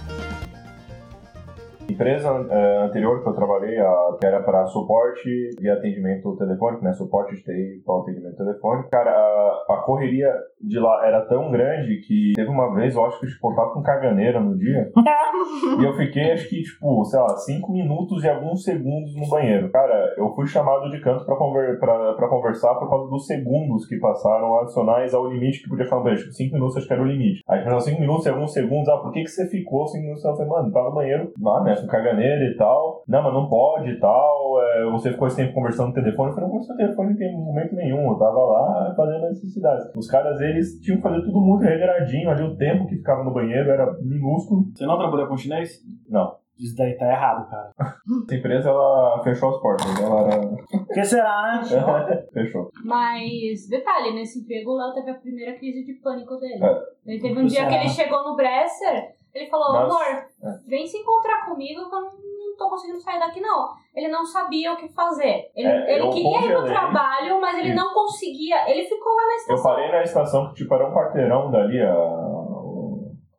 Empresa 1.90 2.28
eh, 2.50 2.86
anterior 2.86 3.22
que 3.22 3.28
eu 3.28 3.34
trabalhei, 3.34 3.78
a, 3.78 4.16
que 4.18 4.26
era 4.26 4.42
para 4.42 4.66
suporte 4.66 5.50
e 5.60 5.68
atendimento 5.68 6.36
telefônico, 6.36 6.84
né? 6.84 6.92
Suporte 6.92 7.34
de 7.34 7.42
TI 7.42 7.82
para 7.84 8.00
atendimento 8.00 8.36
telefônico. 8.36 8.90
Cara, 8.90 9.10
a, 9.10 9.64
a 9.70 9.76
correria 9.84 10.32
de 10.60 10.78
lá 10.78 11.06
era 11.06 11.22
tão 11.22 11.50
grande 11.50 12.00
que 12.06 12.32
teve 12.34 12.48
uma 12.48 12.74
vez, 12.74 12.94
eu 12.94 13.04
acho 13.04 13.18
que 13.20 13.26
tipo, 13.26 13.50
eu 13.50 13.56
tava 13.56 13.72
com 13.72 13.82
caganeira 13.82 14.40
no 14.40 14.56
dia. 14.56 14.90
e 15.80 15.84
eu 15.84 15.94
fiquei, 15.94 16.32
acho 16.32 16.48
que, 16.48 16.62
tipo, 16.62 17.04
sei 17.04 17.20
lá, 17.20 17.36
5 17.36 17.72
minutos 17.72 18.22
e 18.24 18.28
alguns 18.28 18.62
segundos 18.62 19.14
no 19.16 19.28
banheiro. 19.28 19.70
Cara, 19.70 20.14
eu 20.16 20.34
fui 20.34 20.46
chamado 20.46 20.90
de 20.90 21.00
canto 21.00 21.24
pra, 21.24 21.36
conver, 21.36 21.78
pra, 21.78 22.14
pra 22.14 22.28
conversar 22.28 22.74
por 22.74 22.88
causa 22.88 23.10
dos 23.10 23.26
segundos 23.26 23.86
que 23.86 23.96
passaram 23.98 24.60
adicionais 24.60 25.14
ao 25.14 25.28
limite 25.28 25.62
que 25.62 25.68
podia 25.68 25.84
ficar 25.84 25.96
no 25.96 26.02
banheiro. 26.02 26.22
Tipo, 26.22 26.34
5 26.34 26.54
minutos 26.54 26.76
acho 26.76 26.86
que 26.86 26.92
era 26.92 27.02
o 27.02 27.06
limite. 27.06 27.42
Aí, 27.48 27.80
5 27.80 28.00
minutos 28.00 28.26
e 28.26 28.28
alguns 28.28 28.52
segundos, 28.52 28.88
ah, 28.88 28.98
por 28.98 29.12
que, 29.12 29.22
que 29.22 29.30
você 29.30 29.48
ficou 29.48 29.86
5 29.86 30.02
minutos? 30.02 30.24
Eu 30.24 30.32
falei, 30.32 30.48
mano, 30.48 30.72
tá 30.72 30.82
no 30.82 30.92
banheiro. 30.92 31.32
Ah, 31.46 31.62
né? 31.64 31.74
Começam 31.80 31.84
a 31.84 31.88
caganeira 31.88 32.44
e 32.44 32.56
tal. 32.56 33.04
Não, 33.08 33.22
mas 33.22 33.32
não 33.32 33.48
pode 33.48 33.90
e 33.90 33.98
tal. 33.98 34.62
É, 34.62 34.90
você 34.90 35.10
ficou 35.10 35.28
esse 35.28 35.36
tempo 35.36 35.54
conversando 35.54 35.88
no 35.88 35.94
telefone. 35.94 36.30
Eu 36.30 36.34
falei, 36.34 36.48
não 36.48 36.58
conversei 36.58 36.74
no 36.74 36.82
telefone 36.82 37.24
em 37.24 37.44
momento 37.44 37.74
nenhum. 37.74 38.10
Eu 38.10 38.18
tava 38.18 38.38
lá 38.38 38.94
fazendo 38.96 39.28
necessidades. 39.28 39.90
Os 39.96 40.08
caras, 40.08 40.40
eles 40.40 40.80
tinham 40.80 40.96
que 40.96 41.02
fazer 41.02 41.22
tudo 41.22 41.40
muito 41.40 41.62
regradinho. 41.62 42.30
Ali 42.30 42.42
o 42.42 42.56
tempo 42.56 42.86
que 42.86 42.96
ficava 42.96 43.24
no 43.24 43.32
banheiro 43.32 43.70
era 43.70 43.92
minúsculo. 44.02 44.64
Você 44.74 44.84
não 44.84 44.98
trabalhou 44.98 45.28
com 45.28 45.36
chinês? 45.36 45.80
Não. 46.08 46.38
Isso 46.58 46.76
daí 46.76 46.94
tá 46.98 47.06
errado, 47.06 47.48
cara. 47.48 47.72
Essa 48.26 48.36
empresa, 48.36 48.68
ela 48.68 49.22
fechou 49.24 49.48
as 49.48 49.60
portas. 49.62 49.86
Ela 49.98 50.20
era... 50.20 50.50
Que 50.92 51.04
será, 51.04 51.62
né? 51.62 52.26
fechou. 52.34 52.70
Mas, 52.84 53.66
detalhe, 53.68 54.12
nesse 54.12 54.40
emprego 54.40 54.72
o 54.72 54.76
Léo 54.76 54.92
teve 54.92 55.10
a 55.10 55.14
primeira 55.14 55.54
crise 55.54 55.84
de 55.84 55.94
pânico 55.94 56.36
dele. 56.36 56.62
É. 56.62 56.80
Ele 57.06 57.20
teve 57.22 57.40
um 57.40 57.46
dia 57.46 57.66
que 57.66 57.74
ele 57.74 57.88
chegou 57.88 58.24
no 58.24 58.36
Bresser, 58.36 59.14
ele 59.34 59.48
falou, 59.50 59.72
Mas- 59.72 59.84
amor, 59.84 60.58
vem 60.66 60.86
se 60.86 60.98
encontrar 60.98 61.44
comigo 61.46 61.88
que 61.88 61.94
eu 61.94 62.00
não, 62.00 62.10
tô 62.58 62.68
conseguindo 62.68 63.00
sair 63.00 63.18
daqui 63.18 63.40
não. 63.40 63.68
Ele 63.94 64.08
não 64.08 64.24
sabia 64.24 64.72
o 64.72 64.76
que 64.76 64.88
fazer. 64.92 65.50
Ele, 65.54 65.66
É, 65.68 65.94
ele 65.94 66.02
eu 66.06 66.10
queria 66.10 66.28
ir 66.40 66.46
pro 66.48 66.54
congelei. 66.60 66.72
trabalho, 66.72 67.40
mas 67.40 67.58
ele 67.58 67.68
Isso. 67.70 67.76
não 67.76 67.94
conseguia. 67.94 68.70
Ele 68.70 68.84
ficou 68.84 69.12
lá 69.14 69.22
na 69.22 69.32
Eu 69.32 69.36
estação. 69.36 69.62
parei 69.62 69.90
na 69.92 70.02
estação 70.02 70.48
que 70.48 70.54
tipo, 70.54 70.74
era 70.74 70.86
um 70.88 70.92
quarteirão 70.94 71.50
dali, 71.50 71.80
a, 71.80 71.90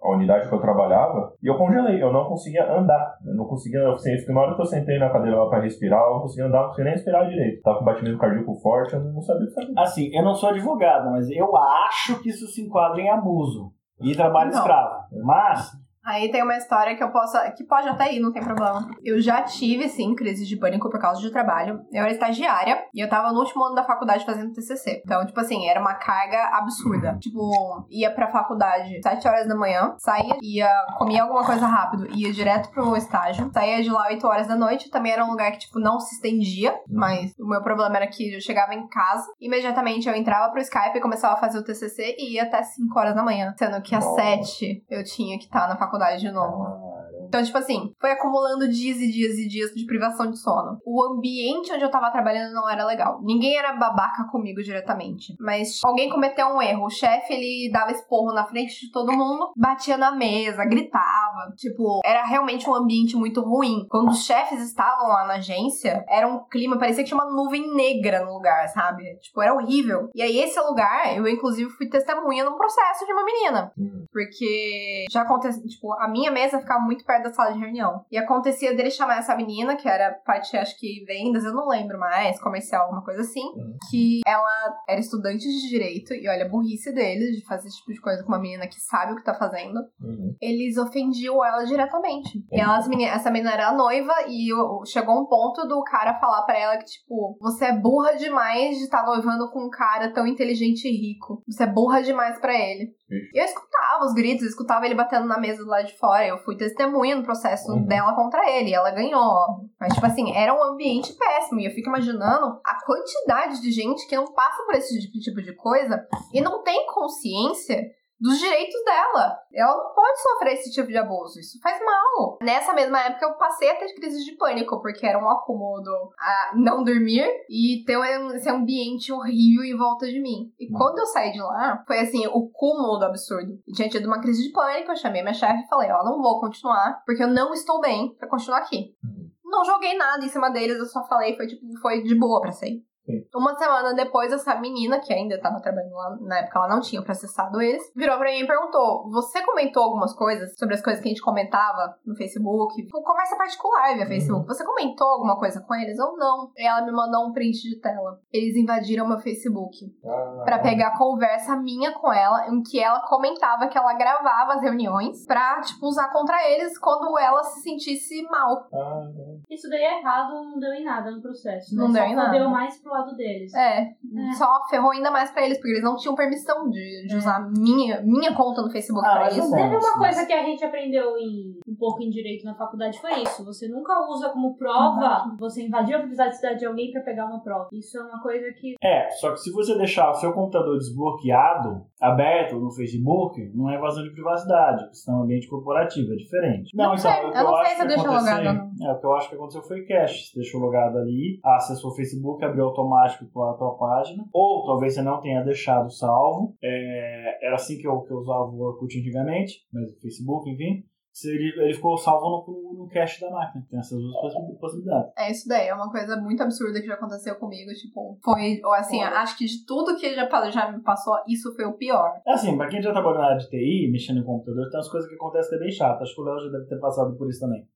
a 0.03 0.09
unidade 0.15 0.49
que 0.49 0.55
eu 0.55 0.59
trabalhava, 0.59 1.31
e 1.43 1.47
eu 1.47 1.55
congelei, 1.55 2.01
eu 2.01 2.11
não 2.11 2.25
conseguia 2.25 2.63
andar. 2.71 3.15
Eu 3.23 3.35
não 3.35 3.45
conseguia, 3.45 3.87
assim, 3.91 4.33
na 4.33 4.41
hora 4.41 4.55
que 4.55 4.61
eu 4.61 4.65
sentei 4.65 4.97
na 4.97 5.11
cadeira 5.11 5.37
lá 5.43 5.47
pra 5.49 5.59
respirar, 5.61 6.01
eu 6.03 6.13
não 6.15 6.21
conseguia 6.21 6.45
andar, 6.47 6.57
não 6.61 6.67
conseguia 6.69 6.85
nem 6.85 6.93
respirar 6.95 7.29
direito. 7.29 7.61
Tava 7.61 7.77
com 7.79 7.85
batimento 7.85 8.17
cardíaco 8.17 8.55
forte, 8.55 8.93
eu 8.93 8.99
não 9.01 9.21
sabia 9.21 9.43
o 9.45 9.47
que 9.49 9.53
fazer. 9.53 9.73
Assim, 9.77 10.09
eu 10.11 10.23
não 10.23 10.33
sou 10.33 10.49
advogado, 10.49 11.11
mas 11.11 11.29
eu 11.29 11.55
acho 11.55 12.19
que 12.23 12.29
isso 12.29 12.47
se 12.47 12.63
enquadra 12.65 12.99
em 12.99 13.09
abuso 13.11 13.71
e 14.01 14.15
trabalho 14.15 14.49
Não. 14.51 14.57
escravo. 14.57 14.95
Mas, 15.23 15.69
Aí 16.03 16.31
tem 16.31 16.43
uma 16.43 16.57
história 16.57 16.95
que 16.95 17.03
eu 17.03 17.11
posso. 17.11 17.37
que 17.55 17.63
pode 17.63 17.87
até 17.87 18.13
ir, 18.13 18.19
não 18.19 18.31
tem 18.31 18.43
problema. 18.43 18.89
Eu 19.03 19.21
já 19.21 19.41
tive, 19.43 19.87
sim, 19.87 20.15
crise 20.15 20.45
de 20.45 20.57
pânico 20.57 20.89
por 20.89 20.99
causa 20.99 21.21
de 21.21 21.29
trabalho. 21.31 21.81
Eu 21.91 22.03
era 22.03 22.11
estagiária 22.11 22.83
e 22.93 22.99
eu 22.99 23.09
tava 23.09 23.31
no 23.31 23.39
último 23.39 23.63
ano 23.63 23.75
da 23.75 23.83
faculdade 23.83 24.25
fazendo 24.25 24.51
TCC. 24.51 25.01
Então, 25.05 25.25
tipo 25.25 25.39
assim, 25.39 25.67
era 25.67 25.79
uma 25.79 25.93
carga 25.93 26.57
absurda. 26.57 27.17
Tipo, 27.19 27.85
ia 27.89 28.11
pra 28.11 28.27
faculdade 28.27 28.99
7 29.03 29.27
horas 29.27 29.47
da 29.47 29.55
manhã, 29.55 29.95
saía, 29.99 30.37
ia, 30.41 30.69
comia 30.97 31.23
alguma 31.23 31.45
coisa 31.45 31.67
rápido, 31.67 32.07
ia 32.15 32.33
direto 32.33 32.69
pro 32.71 32.95
estágio, 32.95 33.51
saía 33.53 33.83
de 33.83 33.89
lá 33.89 34.07
8 34.07 34.25
horas 34.25 34.47
da 34.47 34.55
noite. 34.55 34.89
Também 34.89 35.11
era 35.11 35.23
um 35.23 35.29
lugar 35.29 35.51
que, 35.51 35.59
tipo, 35.59 35.79
não 35.79 35.99
se 35.99 36.15
estendia, 36.15 36.73
mas 36.89 37.33
o 37.39 37.47
meu 37.47 37.61
problema 37.61 37.97
era 37.97 38.07
que 38.07 38.33
eu 38.33 38.41
chegava 38.41 38.73
em 38.73 38.87
casa, 38.87 39.27
imediatamente 39.39 40.09
eu 40.09 40.15
entrava 40.15 40.51
pro 40.51 40.61
Skype 40.61 40.97
e 40.97 41.01
começava 41.01 41.35
a 41.35 41.37
fazer 41.37 41.59
o 41.59 41.63
TCC 41.63 42.15
e 42.17 42.33
ia 42.33 42.43
até 42.43 42.63
5 42.63 42.97
horas 42.97 43.15
da 43.15 43.23
manhã. 43.23 43.53
Sendo 43.57 43.81
que 43.81 43.93
às 43.93 44.03
Nossa. 44.03 44.21
7 44.21 44.83
eu 44.89 45.03
tinha 45.03 45.37
que 45.37 45.45
estar 45.45 45.67
na 45.67 45.77
faculdade 45.77 45.90
de 46.21 46.31
novo. 46.31 46.90
Então, 47.31 47.41
tipo 47.41 47.57
assim, 47.57 47.93
foi 47.97 48.11
acumulando 48.11 48.67
dias 48.67 48.97
e 48.97 49.09
dias 49.09 49.37
e 49.37 49.47
dias 49.47 49.71
de 49.71 49.85
privação 49.85 50.29
de 50.29 50.37
sono. 50.37 50.79
O 50.85 51.01
ambiente 51.01 51.71
onde 51.71 51.81
eu 51.81 51.89
tava 51.89 52.11
trabalhando 52.11 52.53
não 52.53 52.69
era 52.69 52.83
legal. 52.83 53.21
Ninguém 53.23 53.57
era 53.57 53.71
babaca 53.71 54.25
comigo 54.29 54.61
diretamente. 54.61 55.33
Mas 55.39 55.79
alguém 55.81 56.09
cometeu 56.09 56.45
um 56.47 56.61
erro. 56.61 56.87
O 56.87 56.89
chefe, 56.89 57.31
ele 57.31 57.71
dava 57.71 57.93
esporro 57.93 58.33
na 58.33 58.45
frente 58.45 58.81
de 58.81 58.91
todo 58.91 59.13
mundo, 59.13 59.53
batia 59.55 59.95
na 59.95 60.11
mesa, 60.11 60.65
gritava. 60.65 61.53
Tipo, 61.55 62.01
era 62.03 62.25
realmente 62.25 62.69
um 62.69 62.75
ambiente 62.75 63.15
muito 63.15 63.39
ruim. 63.39 63.85
Quando 63.89 64.09
os 64.09 64.25
chefes 64.25 64.61
estavam 64.61 65.07
lá 65.07 65.25
na 65.25 65.35
agência, 65.35 66.03
era 66.09 66.27
um 66.27 66.43
clima, 66.49 66.77
parecia 66.77 67.01
que 67.01 67.11
tinha 67.11 67.17
uma 67.17 67.33
nuvem 67.33 67.73
negra 67.73 68.25
no 68.25 68.33
lugar, 68.33 68.67
sabe? 68.67 69.03
Tipo, 69.21 69.41
era 69.41 69.53
horrível. 69.53 70.09
E 70.13 70.21
aí, 70.21 70.37
esse 70.37 70.59
lugar, 70.59 71.15
eu 71.15 71.25
inclusive 71.29 71.69
fui 71.77 71.87
testemunha 71.87 72.43
num 72.43 72.57
processo 72.57 73.05
de 73.05 73.13
uma 73.13 73.23
menina. 73.23 73.71
Porque 74.11 75.05
já 75.09 75.21
aconteceu, 75.21 75.65
tipo, 75.65 75.93
a 75.93 76.09
minha 76.09 76.29
mesa 76.29 76.59
ficava 76.59 76.83
muito 76.83 77.05
perto 77.05 77.20
da 77.21 77.33
sala 77.33 77.53
de 77.53 77.59
reunião. 77.59 78.05
E 78.11 78.17
acontecia 78.17 78.75
dele 78.75 78.91
chamar 78.91 79.19
essa 79.19 79.35
menina, 79.35 79.75
que 79.75 79.87
era 79.87 80.11
parte, 80.25 80.55
acho 80.57 80.77
que 80.79 81.03
vendas, 81.05 81.43
eu 81.43 81.53
não 81.53 81.67
lembro 81.67 81.99
mais, 81.99 82.39
comercial, 82.41 82.83
alguma 82.83 83.03
coisa 83.03 83.21
assim. 83.21 83.43
Uhum. 83.55 83.77
Que 83.89 84.21
ela 84.25 84.75
era 84.87 84.99
estudante 84.99 85.43
de 85.47 85.69
direito, 85.69 86.13
e 86.13 86.27
olha 86.29 86.45
a 86.45 86.49
burrice 86.49 86.93
deles 86.93 87.35
de 87.37 87.45
fazer 87.45 87.67
esse 87.67 87.77
tipo 87.77 87.93
de 87.93 88.01
coisa 88.01 88.23
com 88.23 88.29
uma 88.29 88.39
menina 88.39 88.67
que 88.67 88.79
sabe 88.79 89.13
o 89.13 89.15
que 89.15 89.23
tá 89.23 89.33
fazendo. 89.33 89.79
Uhum. 90.01 90.35
Eles 90.41 90.77
ofendiam 90.77 91.43
ela 91.43 91.63
diretamente. 91.65 92.39
E 92.51 92.59
elas, 92.59 92.87
meni- 92.87 93.05
essa 93.05 93.29
menina 93.31 93.51
era 93.53 93.71
noiva, 93.73 94.13
e 94.27 94.49
chegou 94.87 95.19
um 95.21 95.25
ponto 95.25 95.67
do 95.67 95.83
cara 95.83 96.19
falar 96.19 96.43
pra 96.43 96.57
ela 96.57 96.77
que, 96.77 96.85
tipo, 96.85 97.37
você 97.39 97.65
é 97.65 97.77
burra 97.77 98.13
demais 98.13 98.77
de 98.77 98.83
estar 98.83 99.05
noivando 99.05 99.49
com 99.51 99.65
um 99.65 99.69
cara 99.69 100.13
tão 100.13 100.25
inteligente 100.27 100.85
e 100.87 100.91
rico. 100.91 101.41
Você 101.47 101.63
é 101.63 101.67
burra 101.67 102.01
demais 102.01 102.39
pra 102.39 102.53
ele. 102.53 102.93
E 103.33 103.39
eu 103.41 103.45
escutava 103.45 104.05
os 104.05 104.13
gritos, 104.13 104.43
eu 104.43 104.49
escutava 104.49 104.85
ele 104.85 104.95
batendo 104.95 105.27
na 105.27 105.37
mesa 105.39 105.63
do 105.63 105.69
lado 105.69 105.85
de 105.85 105.97
fora. 105.97 106.25
Eu 106.25 106.37
fui 106.39 106.55
testemunha 106.55 107.10
no 107.15 107.23
processo 107.23 107.71
Uhum. 107.71 107.85
dela 107.85 108.13
contra 108.15 108.49
ele. 108.49 108.73
Ela 108.73 108.91
ganhou. 108.91 109.69
Mas, 109.79 109.93
tipo 109.93 110.05
assim, 110.05 110.35
era 110.35 110.53
um 110.53 110.63
ambiente 110.63 111.13
péssimo. 111.13 111.59
E 111.59 111.65
eu 111.65 111.71
fico 111.71 111.89
imaginando 111.89 112.59
a 112.65 112.85
quantidade 112.85 113.61
de 113.61 113.71
gente 113.71 114.07
que 114.07 114.15
não 114.15 114.33
passa 114.33 114.63
por 114.65 114.75
esse 114.75 114.99
tipo 115.21 115.41
de 115.41 115.55
coisa 115.55 116.05
e 116.33 116.41
não 116.41 116.63
tem 116.63 116.85
consciência 116.87 117.81
dos 118.21 118.37
direitos 118.37 118.79
dela. 118.85 119.37
Ela 119.53 119.75
não 119.75 119.93
pode 119.95 120.21
sofrer 120.21 120.53
esse 120.53 120.71
tipo 120.71 120.87
de 120.87 120.97
abuso. 120.97 121.39
Isso 121.39 121.59
faz 121.61 121.79
mal. 121.83 122.37
Nessa 122.41 122.71
mesma 122.73 122.99
época, 123.01 123.25
eu 123.25 123.33
passei 123.33 123.69
a 123.71 123.75
ter 123.75 123.93
crise 123.95 124.23
de 124.23 124.37
pânico, 124.37 124.79
porque 124.81 125.05
era 125.05 125.17
um 125.17 125.29
acúmulo 125.29 125.81
a 126.19 126.51
não 126.55 126.83
dormir 126.83 127.25
e 127.49 127.83
ter 127.85 127.97
um- 127.97 128.31
esse 128.35 128.49
ambiente 128.49 129.11
horrível 129.11 129.63
em 129.63 129.77
volta 129.77 130.05
de 130.05 130.21
mim. 130.21 130.53
E 130.59 130.67
Hum. 130.67 130.77
quando 130.77 130.99
eu 130.99 131.05
saí 131.07 131.31
de 131.31 131.41
lá, 131.41 131.83
foi 131.87 131.99
assim, 131.99 132.25
o 132.27 132.49
cúmulo 132.51 132.99
do 132.99 133.05
absurdo. 133.05 133.53
Eu 133.67 133.73
tinha 133.73 133.89
tido 133.89 134.05
uma 134.05 134.21
crise 134.21 134.43
de 134.47 134.51
pânico, 134.53 134.91
eu 134.91 134.95
chamei 134.95 135.21
minha 135.23 135.33
chefe 135.33 135.63
e 135.63 135.67
falei, 135.67 135.89
ó, 135.91 136.03
não 136.03 136.21
vou 136.21 136.39
continuar, 136.39 137.01
porque 137.05 137.23
eu 137.23 137.27
não 137.27 137.51
estou 137.53 137.81
bem 137.81 138.15
pra 138.17 138.29
continuar 138.29 138.59
aqui. 138.59 138.95
Uhum. 139.03 139.29
Não 139.43 139.65
joguei 139.65 139.97
nada 139.97 140.23
em 140.23 140.29
cima 140.29 140.49
deles, 140.49 140.77
eu 140.77 140.85
só 140.85 141.03
falei, 141.07 141.35
foi 141.35 141.47
tipo, 141.47 141.61
foi 141.81 142.03
de 142.03 142.15
boa 142.15 142.39
pra 142.39 142.51
sair. 142.53 142.83
Sim. 143.05 143.25
Uma 143.35 143.55
semana 143.55 143.93
depois, 143.93 144.31
essa 144.31 144.55
menina, 144.55 144.99
que 144.99 145.11
ainda 145.13 145.39
tava 145.41 145.59
trabalhando 145.61 145.93
lá, 145.93 146.17
na 146.21 146.39
época 146.39 146.59
ela 146.59 146.67
não 146.67 146.81
tinha 146.81 147.01
processado 147.01 147.59
eles, 147.61 147.91
virou 147.95 148.17
pra 148.17 148.29
mim 148.29 148.39
e 148.41 148.47
perguntou: 148.47 149.09
Você 149.11 149.41
comentou 149.43 149.83
algumas 149.83 150.13
coisas 150.13 150.55
sobre 150.57 150.75
as 150.75 150.81
coisas 150.81 151.01
que 151.01 151.07
a 151.07 151.11
gente 151.11 151.21
comentava 151.21 151.95
no 152.05 152.15
Facebook? 152.15 152.75
Tipo, 152.75 153.01
conversa 153.03 153.35
particular 153.35 153.95
via 153.95 154.05
Facebook. 154.05 154.45
Você 154.47 154.63
comentou 154.63 155.07
alguma 155.07 155.37
coisa 155.37 155.61
com 155.61 155.73
eles 155.75 155.97
ou 155.99 156.15
não? 156.17 156.51
E 156.57 156.65
ela 156.65 156.85
me 156.85 156.91
mandou 156.91 157.27
um 157.27 157.31
print 157.33 157.57
de 157.69 157.79
tela. 157.79 158.19
Eles 158.31 158.55
invadiram 158.55 159.07
meu 159.07 159.19
Facebook 159.19 159.77
Ah, 160.05 160.43
Pra 160.45 160.59
pegar 160.59 160.89
a 160.89 160.97
conversa 160.97 161.55
minha 161.55 161.91
com 161.93 162.11
ela, 162.13 162.47
em 162.49 162.61
que 162.61 162.79
ela 162.79 162.99
comentava 163.07 163.67
que 163.67 163.77
ela 163.77 163.93
gravava 163.93 164.53
as 164.53 164.61
reuniões 164.61 165.25
pra, 165.25 165.59
tipo, 165.61 165.87
usar 165.87 166.09
contra 166.11 166.37
eles 166.49 166.77
quando 166.77 167.17
ela 167.17 167.43
se 167.43 167.61
sentisse 167.61 168.21
mal. 168.29 168.67
ah, 168.73 169.01
Isso 169.49 169.69
daí 169.69 169.81
é 169.81 169.99
errado, 169.99 170.33
não 170.33 170.59
deu 170.59 170.73
em 170.73 170.83
nada 170.83 171.11
no 171.11 171.21
processo. 171.21 171.75
Né? 171.75 171.81
Não 171.81 171.91
deu 171.91 172.03
Só 172.03 172.09
em 172.09 172.15
nada. 172.15 172.31
Deu 172.31 172.49
mais 172.49 172.79
pro 172.81 172.90
lado 172.91 173.15
deles. 173.15 173.53
É, 173.53 173.81
É. 173.81 174.31
só 174.37 174.47
ferrou 174.69 174.91
ainda 174.91 175.09
mais 175.11 175.31
pra 175.31 175.45
eles, 175.45 175.57
porque 175.57 175.71
eles 175.71 175.83
não 175.83 175.95
tinham 175.95 176.15
permissão 176.15 176.69
de, 176.69 177.07
de 177.07 177.13
É. 177.13 177.17
usar 177.17 177.39
minha, 177.51 178.01
minha 178.01 178.33
conta 178.35 178.61
no 178.61 178.69
Facebook 178.71 179.05
Ah, 179.07 179.13
pra 179.13 179.27
isso. 179.29 179.39
não 179.39 179.51
Teve 179.51 179.75
uma 179.75 179.97
mas- 179.97 180.15
coisa 180.15 180.25
que 180.25 180.33
a 180.33 180.43
gente 180.43 180.63
aprendeu 180.63 181.17
em, 181.17 181.59
um 181.67 181.75
pouco 181.75 182.01
em 182.03 182.09
direito 182.09 182.43
na 182.45 182.55
faculdade 182.55 182.99
foi 182.99 183.21
isso. 183.23 183.43
Você 183.45 183.67
nunca 183.67 183.93
usa 184.09 184.29
como 184.29 184.55
prova 184.57 185.35
você 185.39 185.65
invadiu 185.65 185.97
a 185.97 186.01
privacidade 186.01 186.59
de 186.59 186.65
alguém 186.65 186.91
pra 186.91 187.01
pegar 187.01 187.25
uma 187.25 187.39
prova. 187.41 187.67
Isso 187.71 187.97
é 187.97 188.01
uma 188.03 188.21
coisa 188.21 188.51
que 188.53 188.75
É, 188.83 189.09
só 189.11 189.31
que 189.31 189.37
se 189.39 189.51
você 189.51 189.77
deixar 189.77 190.09
o 190.11 190.15
seu 190.15 190.33
computador 190.33 190.77
desbloqueado, 190.77 191.85
aberto 192.01 192.55
no 192.59 192.71
Facebook, 192.71 193.51
não 193.53 193.69
é 193.69 193.75
evasão 193.75 194.03
de 194.03 194.11
privacidade, 194.11 194.81
porque 194.83 194.95
isso 194.95 195.09
é 195.09 195.13
um 195.13 195.23
ambiente 195.23 195.47
corporativo, 195.47 196.13
é 196.13 196.15
diferente. 196.15 196.75
Não 196.75 196.95
sei, 196.97 197.11
o 197.11 197.31
que 197.31 197.37
eu 197.37 197.43
não 197.43 197.53
sei 197.55 197.61
acho 197.61 197.75
se 197.75 197.81
eu 197.81 197.81
que 197.81 197.87
deixo 197.87 198.07
logado, 198.07 198.70
É, 198.81 198.91
o 198.91 198.99
que 198.99 199.05
eu 199.05 199.13
acho 199.13 199.29
que 199.29 199.35
aconteceu 199.35 199.61
foi 199.63 199.85
cache. 199.85 200.25
Você 200.31 200.39
deixou 200.39 200.59
logado 200.61 200.97
ali, 200.97 201.39
acessou 201.43 201.91
o 201.91 201.95
Facebook, 201.95 202.43
abriu 202.43 202.65
automático 202.65 203.25
a 203.43 203.53
tua 203.53 203.77
página, 203.77 204.25
ou 204.33 204.65
talvez 204.65 204.93
você 204.95 205.01
não 205.01 205.21
tenha 205.21 205.43
deixado 205.43 205.91
salvo. 205.91 206.55
É, 206.63 207.45
era 207.45 207.55
assim 207.55 207.77
que 207.77 207.87
eu, 207.87 208.01
que 208.01 208.11
eu 208.13 208.17
usava 208.17 208.45
o 208.49 208.59
Orkut 208.61 208.97
antigamente, 208.97 209.53
mas 209.73 209.91
o 209.91 209.99
Facebook, 210.01 210.49
enfim. 210.49 210.83
Ele, 211.25 211.51
ele 211.63 211.73
ficou 211.73 211.97
salvo 211.97 212.25
no, 212.47 212.83
no 212.85 212.89
cache 212.89 213.19
da 213.19 213.29
máquina. 213.29 213.67
Tem 213.69 213.77
essas 213.77 213.99
duas 213.99 214.15
possi- 214.21 214.57
possibilidades. 214.61 215.11
É 215.17 215.29
isso 215.29 215.45
daí, 215.45 215.67
é 215.67 215.73
uma 215.73 215.91
coisa 215.91 216.15
muito 216.15 216.41
absurda 216.41 216.79
que 216.79 216.87
já 216.87 216.93
aconteceu 216.93 217.35
comigo, 217.35 217.69
tipo, 217.73 218.17
foi, 218.23 218.61
ou 218.63 218.71
assim, 218.71 219.01
acho 219.03 219.37
que 219.37 219.43
de 219.45 219.65
tudo 219.65 219.97
que 219.97 220.15
já, 220.15 220.49
já 220.49 220.71
me 220.71 220.81
passou, 220.81 221.15
isso 221.27 221.53
foi 221.53 221.65
o 221.65 221.73
pior. 221.73 222.13
É 222.25 222.31
assim, 222.31 222.55
pra 222.55 222.69
quem 222.69 222.81
já 222.81 222.93
trabalhou 222.93 223.19
na 223.19 223.25
área 223.27 223.39
de 223.39 223.49
TI, 223.49 223.89
mexendo 223.91 224.21
em 224.21 224.23
computador, 224.23 224.69
tem 224.69 224.77
umas 224.79 224.89
coisas 224.89 225.09
que 225.09 225.15
acontecem 225.15 225.49
que 225.49 225.55
é 225.55 225.59
bem 225.59 225.71
chato. 225.71 226.01
Acho 226.01 226.15
que 226.15 226.21
o 226.21 226.23
Léo 226.23 226.39
já 226.45 226.49
deve 226.49 226.65
ter 226.67 226.79
passado 226.79 227.13
por 227.17 227.29
isso 227.29 227.41
também. 227.41 227.67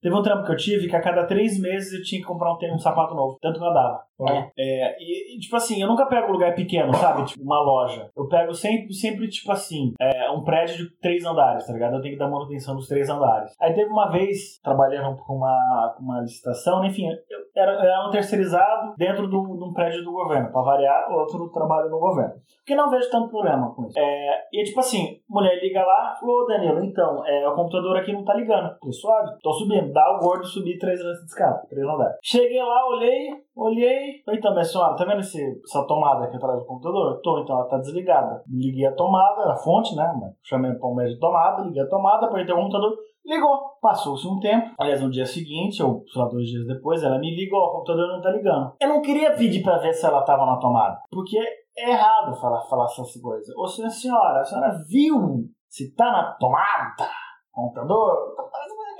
Teve 0.00 0.14
um 0.14 0.22
trampo 0.22 0.44
que 0.44 0.52
eu 0.52 0.56
tive 0.56 0.88
que 0.88 0.96
a 0.96 1.00
cada 1.00 1.26
três 1.26 1.60
meses 1.60 1.92
eu 1.92 2.02
tinha 2.02 2.20
que 2.20 2.26
comprar 2.26 2.52
um, 2.52 2.74
um 2.74 2.78
sapato 2.78 3.14
novo. 3.14 3.38
Tanto 3.40 3.58
que 3.58 3.64
eu 3.64 3.68
andava. 3.68 4.02
Olha. 4.18 4.50
É, 4.58 4.96
e, 5.00 5.38
tipo 5.38 5.56
assim, 5.56 5.80
eu 5.80 5.88
nunca 5.88 6.06
pego 6.06 6.28
um 6.28 6.32
lugar 6.32 6.54
pequeno, 6.54 6.92
sabe? 6.94 7.24
Tipo, 7.24 7.42
uma 7.42 7.60
loja. 7.62 8.10
Eu 8.16 8.28
pego 8.28 8.52
sempre, 8.54 8.92
sempre 8.92 9.28
tipo 9.28 9.50
assim, 9.50 9.94
é, 10.00 10.26
é 10.26 10.30
um 10.30 10.42
prédio 10.42 10.76
de 10.76 10.90
três 11.00 11.24
andares, 11.24 11.66
tá 11.66 11.72
ligado? 11.72 11.96
Eu 11.96 12.02
tenho 12.02 12.14
que 12.14 12.18
dar 12.18 12.28
manutenção 12.28 12.76
dos 12.76 12.86
três 12.86 13.08
andares. 13.08 13.54
Aí 13.60 13.72
teve 13.72 13.90
uma 13.90 14.10
vez, 14.10 14.58
trabalhando 14.62 15.16
com 15.16 15.36
uma, 15.36 15.94
com 15.96 16.02
uma 16.02 16.20
licitação, 16.20 16.84
enfim, 16.84 17.08
eu 17.08 17.40
era, 17.56 17.72
era 17.72 18.06
um 18.06 18.10
terceirizado 18.10 18.94
dentro 18.96 19.28
de 19.28 19.36
um 19.36 19.72
prédio 19.72 20.04
do 20.04 20.12
governo, 20.12 20.50
pra 20.52 20.62
variar, 20.62 21.10
outro 21.10 21.48
trabalho 21.50 21.90
no 21.90 21.98
governo. 21.98 22.34
Porque 22.58 22.74
não 22.74 22.90
vejo 22.90 23.10
tanto 23.10 23.28
problema 23.28 23.74
com 23.74 23.86
isso. 23.86 23.98
É, 23.98 24.42
e 24.52 24.62
tipo 24.64 24.80
assim, 24.80 25.20
mulher 25.28 25.58
liga 25.60 25.80
lá, 25.80 26.16
falou, 26.18 26.42
"Ô, 26.42 26.46
Danilo, 26.46 26.84
então, 26.84 27.26
é, 27.26 27.48
o 27.48 27.54
computador 27.54 27.96
aqui 27.96 28.12
não 28.12 28.24
tá 28.24 28.34
ligando. 28.34 28.76
Falei, 28.78 28.92
suave, 28.92 29.38
tô 29.42 29.52
subindo. 29.52 29.89
Dá 29.92 30.16
o 30.16 30.20
gordo 30.20 30.44
subir 30.44 30.78
três 30.78 31.00
andares 31.00 31.20
de 31.20 31.26
escada, 31.26 31.66
três 31.68 31.86
andares. 31.86 32.16
Cheguei 32.22 32.62
lá, 32.62 32.86
olhei, 32.88 33.28
olhei. 33.54 34.22
Então, 34.28 34.52
minha 34.52 34.64
senhora, 34.64 34.96
tá 34.96 35.04
vendo 35.04 35.20
esse, 35.20 35.40
essa 35.64 35.86
tomada 35.86 36.24
aqui 36.24 36.36
atrás 36.36 36.58
do 36.58 36.66
computador? 36.66 37.20
Tô, 37.22 37.40
então 37.40 37.56
ela 37.56 37.68
tá 37.68 37.78
desligada. 37.78 38.42
Liguei 38.48 38.86
a 38.86 38.94
tomada, 38.94 39.52
a 39.52 39.56
fonte, 39.56 39.94
né? 39.94 40.12
Chamei 40.42 40.72
para 40.72 40.88
um 40.88 40.94
mês 40.94 41.10
de 41.10 41.18
tomada, 41.18 41.62
liguei 41.62 41.82
a 41.82 41.88
tomada, 41.88 42.26
apertei 42.26 42.54
o 42.54 42.58
computador, 42.58 42.96
ligou. 43.24 43.70
Passou-se 43.80 44.26
um 44.26 44.38
tempo, 44.38 44.74
aliás, 44.78 45.00
no 45.00 45.10
dia 45.10 45.24
seguinte, 45.24 45.82
ou 45.82 46.04
sei 46.06 46.20
lá, 46.20 46.28
dois 46.28 46.46
dias 46.46 46.66
depois, 46.66 47.02
ela 47.02 47.18
me 47.18 47.34
ligou, 47.34 47.60
o 47.60 47.72
computador 47.72 48.08
não 48.08 48.20
tá 48.20 48.30
ligando. 48.30 48.74
Eu 48.80 48.88
não 48.88 49.00
queria 49.00 49.34
pedir 49.34 49.62
pra 49.62 49.78
ver 49.78 49.94
se 49.94 50.04
ela 50.04 50.22
tava 50.22 50.44
na 50.44 50.58
tomada, 50.58 51.00
porque 51.10 51.38
é 51.78 51.90
errado 51.90 52.34
falar, 52.38 52.60
falar 52.62 52.84
essas 52.84 53.16
coisas. 53.20 53.48
Ô, 53.56 53.66
senhora, 53.66 53.92
senhora, 53.92 54.40
a 54.40 54.44
senhora 54.44 54.82
viu 54.86 55.46
se 55.68 55.94
tá 55.94 56.12
na 56.12 56.36
tomada? 56.38 57.08
Computador? 57.52 58.34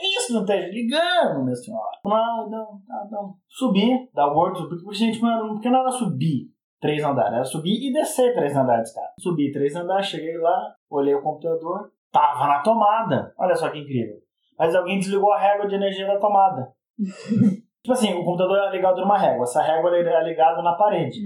Isso 0.00 0.32
não 0.32 0.40
esteja 0.40 0.68
ligando, 0.68 1.44
minha 1.44 1.54
senhora. 1.54 1.98
Não, 2.04 2.50
não, 2.50 2.80
não, 2.88 3.10
não. 3.10 3.34
Subir, 3.48 4.08
dar 4.14 4.28
o 4.28 4.34
gordo, 4.34 4.68
porque, 4.68 4.94
gente, 4.94 5.20
mano, 5.20 5.54
porque 5.54 5.68
não 5.68 5.80
era 5.80 5.90
subir 5.90 6.50
três 6.80 7.04
andares, 7.04 7.34
era 7.34 7.44
subir 7.44 7.88
e 7.88 7.92
descer 7.92 8.34
três 8.34 8.56
andares, 8.56 8.92
cara. 8.94 9.12
Subi 9.18 9.52
três 9.52 9.76
andares, 9.76 10.06
cheguei 10.06 10.36
lá, 10.38 10.74
olhei 10.88 11.14
o 11.14 11.22
computador, 11.22 11.92
tava 12.10 12.46
na 12.46 12.60
tomada. 12.60 13.32
Olha 13.38 13.54
só 13.54 13.68
que 13.68 13.78
incrível. 13.78 14.16
Mas 14.58 14.74
alguém 14.74 14.98
desligou 14.98 15.32
a 15.32 15.38
régua 15.38 15.66
de 15.68 15.74
energia 15.74 16.06
da 16.06 16.18
tomada. 16.18 16.72
tipo 16.98 17.92
assim, 17.92 18.14
o 18.14 18.24
computador 18.24 18.58
era 18.58 18.70
ligado 18.70 19.00
numa 19.00 19.18
régua, 19.18 19.44
essa 19.44 19.62
régua 19.62 19.96
era 19.96 20.22
ligada 20.22 20.62
na 20.62 20.74
parede. 20.74 21.20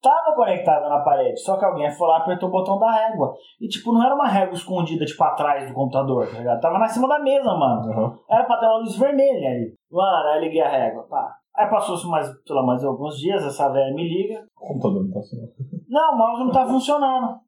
Tava 0.00 0.36
conectada 0.36 0.88
na 0.88 1.00
parede, 1.00 1.40
só 1.40 1.58
que 1.58 1.64
alguém 1.64 1.90
foi 1.90 2.06
lá 2.06 2.18
e 2.18 2.22
apertou 2.22 2.48
o 2.48 2.52
botão 2.52 2.78
da 2.78 2.90
régua. 2.90 3.34
E, 3.60 3.66
tipo, 3.66 3.92
não 3.92 4.04
era 4.04 4.14
uma 4.14 4.28
régua 4.28 4.54
escondida, 4.54 5.04
tipo, 5.04 5.22
atrás 5.24 5.66
do 5.68 5.74
computador, 5.74 6.28
tá 6.30 6.38
ligado? 6.38 6.60
Tava 6.60 6.78
na 6.78 6.86
cima 6.86 7.08
da 7.08 7.18
mesa, 7.18 7.52
mano. 7.52 8.20
Era 8.30 8.44
pra 8.44 8.58
ter 8.58 8.66
uma 8.66 8.78
luz 8.78 8.96
vermelha 8.96 9.50
ali. 9.50 9.74
Mano, 9.90 10.28
aí 10.28 10.40
liguei 10.40 10.60
a 10.60 10.70
régua, 10.70 11.02
pá. 11.08 11.34
Aí 11.56 11.68
passou-se 11.68 12.06
mais, 12.06 12.28
sei 12.28 12.54
lá, 12.54 12.62
mais 12.62 12.84
alguns 12.84 13.18
dias, 13.18 13.44
essa 13.44 13.68
velha 13.70 13.92
me 13.92 14.04
liga. 14.04 14.44
O 14.56 14.68
computador 14.68 15.02
não 15.02 15.10
tá 15.10 15.20
funcionando. 15.20 15.52
Não, 15.88 16.14
o 16.14 16.18
mouse 16.18 16.44
não 16.44 16.52
tá 16.52 16.66
funcionando. 16.66 17.40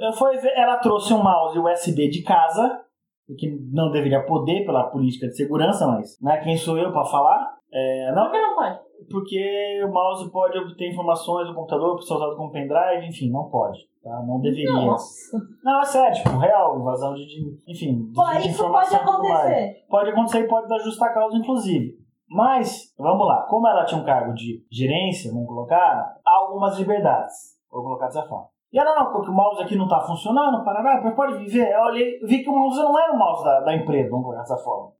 Eu 0.00 0.12
fui 0.12 0.36
ver, 0.38 0.52
ela 0.56 0.76
trouxe 0.76 1.14
um 1.14 1.22
mouse 1.22 1.58
USB 1.58 2.10
de 2.10 2.22
casa, 2.22 2.82
o 3.28 3.34
que 3.34 3.48
não 3.72 3.90
deveria 3.90 4.26
poder 4.26 4.66
pela 4.66 4.90
política 4.90 5.28
de 5.28 5.36
segurança, 5.36 5.86
mas 5.86 6.20
né, 6.20 6.38
quem 6.42 6.56
sou 6.56 6.76
eu 6.76 6.92
pra 6.92 7.04
falar? 7.04 7.56
É, 7.72 8.12
não, 8.14 8.24
Por 8.24 8.32
que 8.32 8.40
não 8.40 8.54
pode? 8.54 8.87
Porque 9.10 9.82
o 9.84 9.92
mouse 9.92 10.30
pode 10.30 10.58
obter 10.58 10.90
informações 10.90 11.48
do 11.48 11.54
computador, 11.54 11.92
pode 11.92 12.06
ser 12.06 12.14
usado 12.14 12.36
como 12.36 12.50
pendrive, 12.50 13.06
enfim, 13.06 13.30
não 13.30 13.48
pode. 13.48 13.78
Tá? 14.02 14.22
Não 14.26 14.40
deveria. 14.40 14.72
Nossa. 14.72 15.38
Não, 15.62 15.80
é 15.80 15.84
sério, 15.84 16.16
tipo, 16.16 16.38
real, 16.38 16.78
invasão 16.78 17.14
de, 17.14 17.26
de 17.26 17.60
enfim, 17.66 18.10
Pô, 18.14 18.24
de 18.38 18.48
isso 18.48 18.66
pode 18.68 18.94
acontecer. 18.94 19.84
Pode 19.88 20.10
acontecer 20.10 20.40
e 20.40 20.48
pode 20.48 20.68
dar 20.68 20.78
justa 20.78 21.12
causa, 21.12 21.36
inclusive. 21.36 21.98
Mas, 22.28 22.94
vamos 22.98 23.26
lá, 23.26 23.46
como 23.48 23.66
ela 23.66 23.84
tinha 23.84 24.00
um 24.00 24.04
cargo 24.04 24.34
de 24.34 24.62
gerência, 24.70 25.32
vamos 25.32 25.48
colocar, 25.48 26.16
há 26.26 26.36
algumas 26.40 26.78
liberdades. 26.78 27.58
Vou 27.70 27.82
colocar 27.82 28.06
dessa 28.06 28.26
forma. 28.26 28.48
E 28.70 28.78
ela, 28.78 28.94
não, 28.94 29.12
porque 29.12 29.30
o 29.30 29.34
mouse 29.34 29.62
aqui 29.62 29.76
não 29.76 29.88
tá 29.88 29.98
funcionando, 30.00 30.62
parará, 30.62 31.00
mas 31.02 31.14
pode 31.14 31.38
viver. 31.38 31.72
Eu 31.72 31.80
olhei, 31.84 32.18
vi 32.20 32.42
que 32.42 32.50
o 32.50 32.52
mouse 32.52 32.78
não 32.78 32.98
era 32.98 33.14
o 33.14 33.18
mouse 33.18 33.42
da, 33.42 33.60
da 33.60 33.74
empresa, 33.74 34.10
vamos 34.10 34.26
colocar 34.26 34.42
dessa 34.42 34.58
forma. 34.58 34.92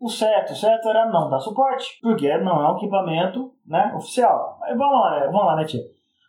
O 0.00 0.08
certo, 0.08 0.52
o 0.52 0.56
certo 0.56 0.88
era 0.88 1.10
não 1.10 1.28
dar 1.28 1.38
suporte, 1.38 1.98
porque 2.00 2.38
não 2.38 2.62
é 2.62 2.72
um 2.72 2.76
equipamento 2.76 3.52
né, 3.66 3.92
oficial. 3.94 4.56
Mas 4.58 4.76
vamos 4.76 4.98
lá, 4.98 5.20
né, 5.20 5.26
vamos 5.26 5.46
lá, 5.46 5.56
né, 5.56 5.64
tia? 5.64 5.82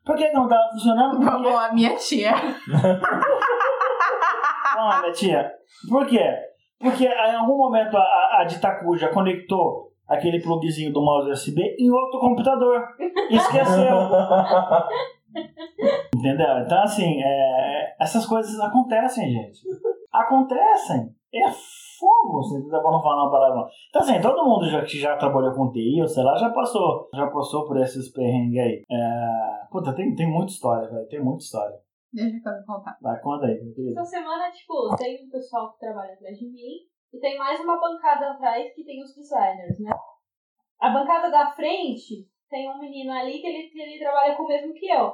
Por 0.05 0.17
que 0.17 0.29
não 0.31 0.47
tava 0.47 0.69
funcionando? 0.71 1.11
Porque... 1.11 1.31
Vamos 1.31 1.53
lá, 1.53 1.73
minha 1.73 1.95
tia. 1.95 2.33
Vamos 4.73 4.89
lá, 4.89 5.01
minha 5.01 5.13
tia. 5.13 5.51
Por 5.89 6.05
quê? 6.07 6.35
Porque 6.79 7.05
em 7.05 7.35
algum 7.35 7.57
momento 7.57 7.95
a, 7.95 8.01
a, 8.01 8.41
a 8.41 8.43
Ditacuja 8.45 9.09
conectou 9.09 9.91
aquele 10.07 10.41
plugzinho 10.41 10.91
do 10.91 11.01
mouse 11.01 11.29
USB 11.29 11.75
em 11.79 11.91
outro 11.91 12.19
computador. 12.19 12.83
Esqueceu. 13.29 13.97
Entendeu? 16.15 16.59
Então, 16.65 16.83
assim, 16.83 17.21
é, 17.23 17.95
essas 17.99 18.25
coisas 18.25 18.59
acontecem, 18.59 19.29
gente. 19.31 19.61
Acontecem. 20.21 21.15
É 21.33 21.49
fogo, 22.01 22.41
você 22.41 22.67
tá 22.69 22.81
bom 22.81 22.91
não 22.91 23.01
falar 23.01 23.23
uma 23.23 23.31
palavra. 23.31 23.67
Então, 23.89 24.01
assim, 24.01 24.19
todo 24.19 24.43
mundo 24.43 24.67
já, 24.67 24.83
que 24.83 24.99
já 24.99 25.15
trabalhou 25.15 25.53
com 25.53 25.71
TI, 25.71 26.01
ou 26.01 26.07
sei 26.07 26.23
lá, 26.23 26.35
já 26.35 26.49
passou, 26.49 27.09
já 27.13 27.27
passou 27.27 27.65
por 27.65 27.77
esses 27.79 28.11
perrengues 28.11 28.59
aí. 28.59 28.83
É, 28.89 29.67
puta, 29.71 29.93
tem, 29.95 30.13
tem 30.15 30.29
muita 30.29 30.51
história, 30.51 30.89
velho. 30.89 31.07
Tem 31.07 31.23
muita 31.23 31.43
história. 31.43 31.77
Deixa 32.11 32.35
eu 32.35 32.65
contar. 32.65 32.97
Vai, 33.01 33.21
conta 33.21 33.45
aí. 33.45 33.57
Essa 33.91 34.03
semana, 34.03 34.51
tipo, 34.51 34.93
tem 34.97 35.25
um 35.25 35.29
pessoal 35.29 35.71
que 35.71 35.79
trabalha 35.79 36.13
atrás 36.13 36.37
de 36.37 36.45
mim 36.51 36.91
e 37.13 37.19
tem 37.19 37.37
mais 37.37 37.59
uma 37.61 37.79
bancada 37.79 38.31
atrás 38.31 38.73
que 38.73 38.83
tem 38.83 39.01
os 39.01 39.15
designers, 39.15 39.79
né? 39.79 39.91
A 40.79 40.89
bancada 40.89 41.29
da 41.29 41.51
frente 41.51 42.27
tem 42.49 42.69
um 42.69 42.79
menino 42.79 43.13
ali 43.13 43.39
que 43.39 43.47
ele, 43.47 43.69
que 43.69 43.79
ele 43.79 43.99
trabalha 43.99 44.35
com 44.35 44.43
o 44.43 44.47
mesmo 44.47 44.73
que 44.73 44.87
eu. 44.87 45.13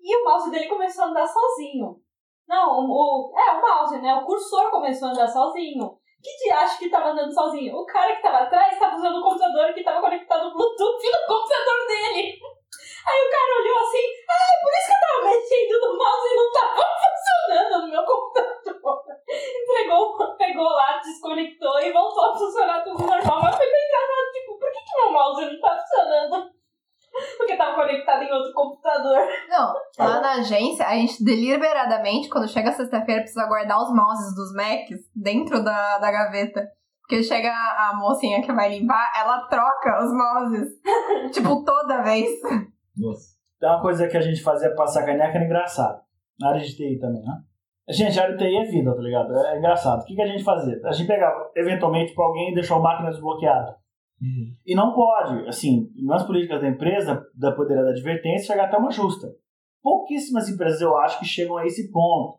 E 0.00 0.16
o 0.16 0.24
mouse 0.24 0.50
dele 0.50 0.68
começou 0.68 1.04
a 1.04 1.08
andar 1.08 1.26
sozinho. 1.26 2.01
Não, 2.48 2.80
o, 2.80 3.32
é, 3.36 3.52
o 3.52 3.60
mouse, 3.60 4.00
né? 4.00 4.14
O 4.14 4.24
cursor 4.24 4.70
começou 4.70 5.08
a 5.08 5.10
andar 5.12 5.28
sozinho. 5.28 5.98
Que 6.22 6.36
dia 6.36 6.58
acha 6.58 6.78
que 6.78 6.88
tava 6.88 7.10
andando 7.10 7.32
sozinho? 7.32 7.74
O 7.76 7.86
cara 7.86 8.14
que 8.14 8.22
tava 8.22 8.44
atrás 8.44 8.78
tava 8.78 8.96
usando 8.96 9.18
o 9.18 9.22
computador 9.22 9.74
que 9.74 9.82
tava 9.82 10.00
conectado 10.00 10.44
no 10.44 10.54
Bluetooth 10.54 11.02
no 11.02 11.26
computador 11.26 11.86
dele. 11.88 12.38
Aí 13.02 13.18
o 13.26 13.30
cara 13.30 13.60
olhou 13.60 13.78
assim, 13.78 14.06
ah, 14.30 14.54
por 14.62 14.70
isso 14.70 14.86
que 14.86 14.94
eu 14.94 15.02
tava 15.02 15.24
mexendo 15.26 15.80
no 15.80 15.98
mouse 15.98 16.28
e 16.28 16.36
não 16.36 16.52
tava 16.52 16.82
funcionando 17.02 17.82
no 17.82 17.90
meu 17.90 18.04
computador. 18.04 19.02
Entregou, 19.28 20.36
pegou 20.36 20.68
lá, 20.68 20.98
desconectou 20.98 21.80
e 21.80 21.92
voltou 21.92 22.24
a 22.24 22.38
funcionar 22.38 22.84
tudo 22.84 23.04
normal. 23.04 23.42
Mas 23.42 23.56
foi 23.56 23.66
bem 23.66 23.86
engraçado, 23.86 24.32
tipo, 24.32 24.58
por 24.58 24.70
que, 24.70 24.78
que 24.78 25.00
meu 25.02 25.10
mouse 25.10 25.44
não 25.44 25.60
tá 25.60 25.76
funcionando? 25.76 26.51
Porque 27.52 27.56
tava 27.56 27.74
conectado 27.74 28.22
em 28.22 28.32
outro 28.32 28.52
computador. 28.52 29.18
Não, 29.48 29.74
lá 29.98 30.20
na 30.20 30.32
agência, 30.34 30.86
a 30.86 30.94
gente 30.94 31.22
deliberadamente, 31.22 32.28
quando 32.28 32.48
chega 32.48 32.72
sexta-feira, 32.72 33.20
precisa 33.20 33.46
guardar 33.46 33.78
os 33.78 33.94
mouses 33.94 34.34
dos 34.34 34.54
Macs 34.54 35.00
dentro 35.14 35.62
da, 35.62 35.98
da 35.98 36.10
gaveta. 36.10 36.66
Porque 37.02 37.22
chega 37.22 37.50
a 37.50 37.92
mocinha 37.94 38.42
que 38.42 38.52
vai 38.52 38.70
limpar, 38.70 39.12
ela 39.18 39.46
troca 39.48 40.02
os 40.02 40.12
mouses. 40.12 40.68
tipo, 41.32 41.62
toda 41.64 42.02
vez. 42.02 42.30
Nossa. 42.96 43.32
Tem 43.60 43.68
uma 43.68 43.82
coisa 43.82 44.08
que 44.08 44.16
a 44.16 44.20
gente 44.20 44.42
fazia 44.42 44.74
pra 44.74 44.86
sacanear 44.86 45.30
que 45.30 45.36
era 45.36 45.46
engraçado. 45.46 46.00
Na 46.40 46.50
área 46.50 46.60
de 46.60 46.74
TI 46.74 46.98
também, 46.98 47.22
né? 47.22 47.34
Gente, 47.90 48.18
a 48.18 48.22
área 48.22 48.36
de 48.36 48.44
TI 48.44 48.56
é 48.56 48.64
vida, 48.64 48.94
tá 48.94 49.02
ligado? 49.02 49.36
É 49.46 49.58
engraçado. 49.58 50.00
O 50.00 50.04
que, 50.04 50.14
que 50.14 50.22
a 50.22 50.26
gente 50.26 50.42
fazia? 50.42 50.80
A 50.84 50.92
gente 50.92 51.06
pegava, 51.06 51.50
eventualmente, 51.54 52.14
pra 52.14 52.24
alguém 52.24 52.54
deixar 52.54 52.76
a 52.76 52.80
máquina 52.80 53.10
desbloqueada. 53.10 53.76
E 54.64 54.74
não 54.74 54.94
pode, 54.94 55.48
assim, 55.48 55.88
nas 55.96 56.24
políticas 56.24 56.60
da 56.60 56.68
empresa, 56.68 57.24
da 57.34 57.52
poder 57.52 57.82
da 57.82 57.90
advertência, 57.90 58.52
chegar 58.52 58.66
até 58.66 58.76
uma 58.76 58.90
justa. 58.90 59.28
Pouquíssimas 59.82 60.48
empresas, 60.48 60.80
eu 60.80 60.96
acho, 60.98 61.18
que 61.18 61.24
chegam 61.24 61.56
a 61.56 61.66
esse 61.66 61.90
ponto. 61.90 62.38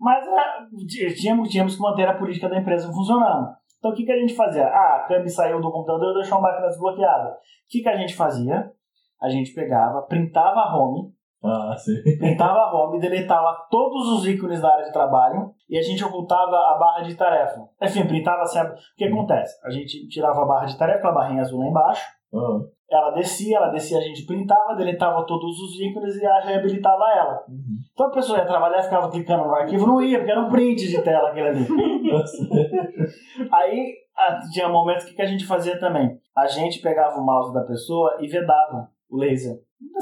Mas 0.00 0.26
é, 0.26 1.14
tínhamos, 1.14 1.50
tínhamos 1.50 1.76
que 1.76 1.82
manter 1.82 2.08
a 2.08 2.16
política 2.16 2.48
da 2.48 2.58
empresa 2.58 2.90
funcionando. 2.90 3.54
Então 3.78 3.92
o 3.92 3.94
que, 3.94 4.04
que 4.04 4.12
a 4.12 4.18
gente 4.18 4.34
fazia? 4.34 4.66
Ah, 4.66 4.96
a 4.96 5.06
Cami 5.06 5.28
saiu 5.28 5.60
do 5.60 5.70
computador 5.70 6.12
e 6.12 6.20
deixou 6.20 6.38
a 6.38 6.40
máquina 6.40 6.68
desbloqueada. 6.68 7.32
O 7.32 7.36
que, 7.68 7.82
que 7.82 7.88
a 7.88 7.96
gente 7.98 8.14
fazia? 8.14 8.72
A 9.20 9.28
gente 9.28 9.52
pegava, 9.52 10.00
printava 10.02 10.60
a 10.60 10.74
home, 10.74 11.12
Ah, 11.44 11.74
sim. 11.76 11.92
printava 12.18 12.58
a 12.58 12.74
home, 12.74 12.98
deletava 12.98 13.54
todos 13.70 14.08
os 14.08 14.26
ícones 14.26 14.60
da 14.62 14.72
área 14.72 14.84
de 14.86 14.92
trabalho 14.92 15.50
e 15.68 15.76
a 15.78 15.82
gente 15.82 16.02
ocultava 16.02 16.56
a 16.56 16.76
barra 16.78 17.02
de 17.02 17.14
tarefa. 17.14 17.60
Enfim, 17.82 18.06
printava 18.06 18.42
assim. 18.42 18.58
a- 18.58 18.64
O 18.72 18.96
que 18.96 19.04
acontece? 19.04 19.54
A 19.66 19.70
gente 19.70 20.08
tirava 20.08 20.42
a 20.42 20.46
barra 20.46 20.64
de 20.66 20.78
tarefa, 20.78 20.98
aquela 21.00 21.12
barrinha 21.14 21.42
azul 21.42 21.60
lá 21.60 21.66
embaixo, 21.66 22.02
Ah, 22.34 22.60
ela 22.90 23.10
descia, 23.12 23.56
ela 23.58 23.68
descia, 23.68 23.98
a 23.98 24.00
gente 24.00 24.24
printava, 24.26 24.74
deletava 24.74 25.24
todos 25.26 25.58
os 25.60 25.80
ícones 25.80 26.16
e 26.16 26.24
a- 26.26 26.40
reabilitava 26.40 27.04
ela. 27.16 27.44
uhum. 27.48 27.76
Então 27.92 28.06
a 28.06 28.10
pessoa 28.10 28.38
ia 28.38 28.46
trabalhar, 28.46 28.82
ficava 28.82 29.10
clicando 29.10 29.44
no 29.44 29.54
arquivo, 29.54 29.86
não 29.86 30.00
ia, 30.02 30.18
porque 30.18 30.30
era 30.32 30.40
um 30.40 30.48
print 30.50 30.88
de 30.88 31.02
tela 31.02 31.28
aquele 31.30 31.48
ali. 31.48 31.66
Aí 33.52 33.94
ah, 34.16 34.38
tinha 34.52 34.68
momentos 34.68 35.04
que, 35.06 35.14
que 35.14 35.22
a 35.22 35.26
gente 35.26 35.46
fazia 35.46 35.78
também. 35.78 36.18
A 36.36 36.46
gente 36.46 36.80
pegava 36.80 37.18
o 37.20 37.24
mouse 37.24 37.52
da 37.52 37.62
pessoa 37.62 38.16
e 38.20 38.28
vedava 38.28 38.88
o 39.10 39.16
laser. 39.16 39.56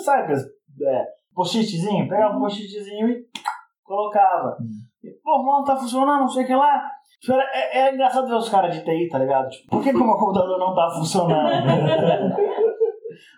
Sabe 0.05 0.23
aqueles 0.23 0.43
é, 0.83 1.05
post-itzinho? 1.35 2.09
Pegava 2.09 2.37
um 2.37 2.41
post-itzinho 2.41 3.09
e 3.09 3.25
colocava. 3.85 4.57
E, 5.05 5.11
Pô, 5.23 5.41
o 5.41 5.45
mouse 5.45 5.67
tá 5.67 5.77
funcionando, 5.77 6.21
não 6.21 6.29
sei 6.29 6.45
o 6.45 6.47
que 6.47 6.55
lá. 6.55 6.83
Tipo, 7.21 7.35
era- 7.35 7.51
É, 7.55 7.79
é 7.89 7.95
engraçado 7.95 8.27
ver 8.29 8.35
os 8.35 8.49
caras 8.49 8.75
de 8.75 8.85
TI, 8.85 9.09
tá 9.09 9.19
ligado? 9.19 9.49
Tipo, 9.49 9.71
por 9.71 9.83
que, 9.83 9.91
que 9.91 9.97
o 9.97 10.05
meu 10.05 10.17
computador 10.17 10.59
não 10.59 10.75
tá 10.75 10.89
funcionando? 10.91 11.51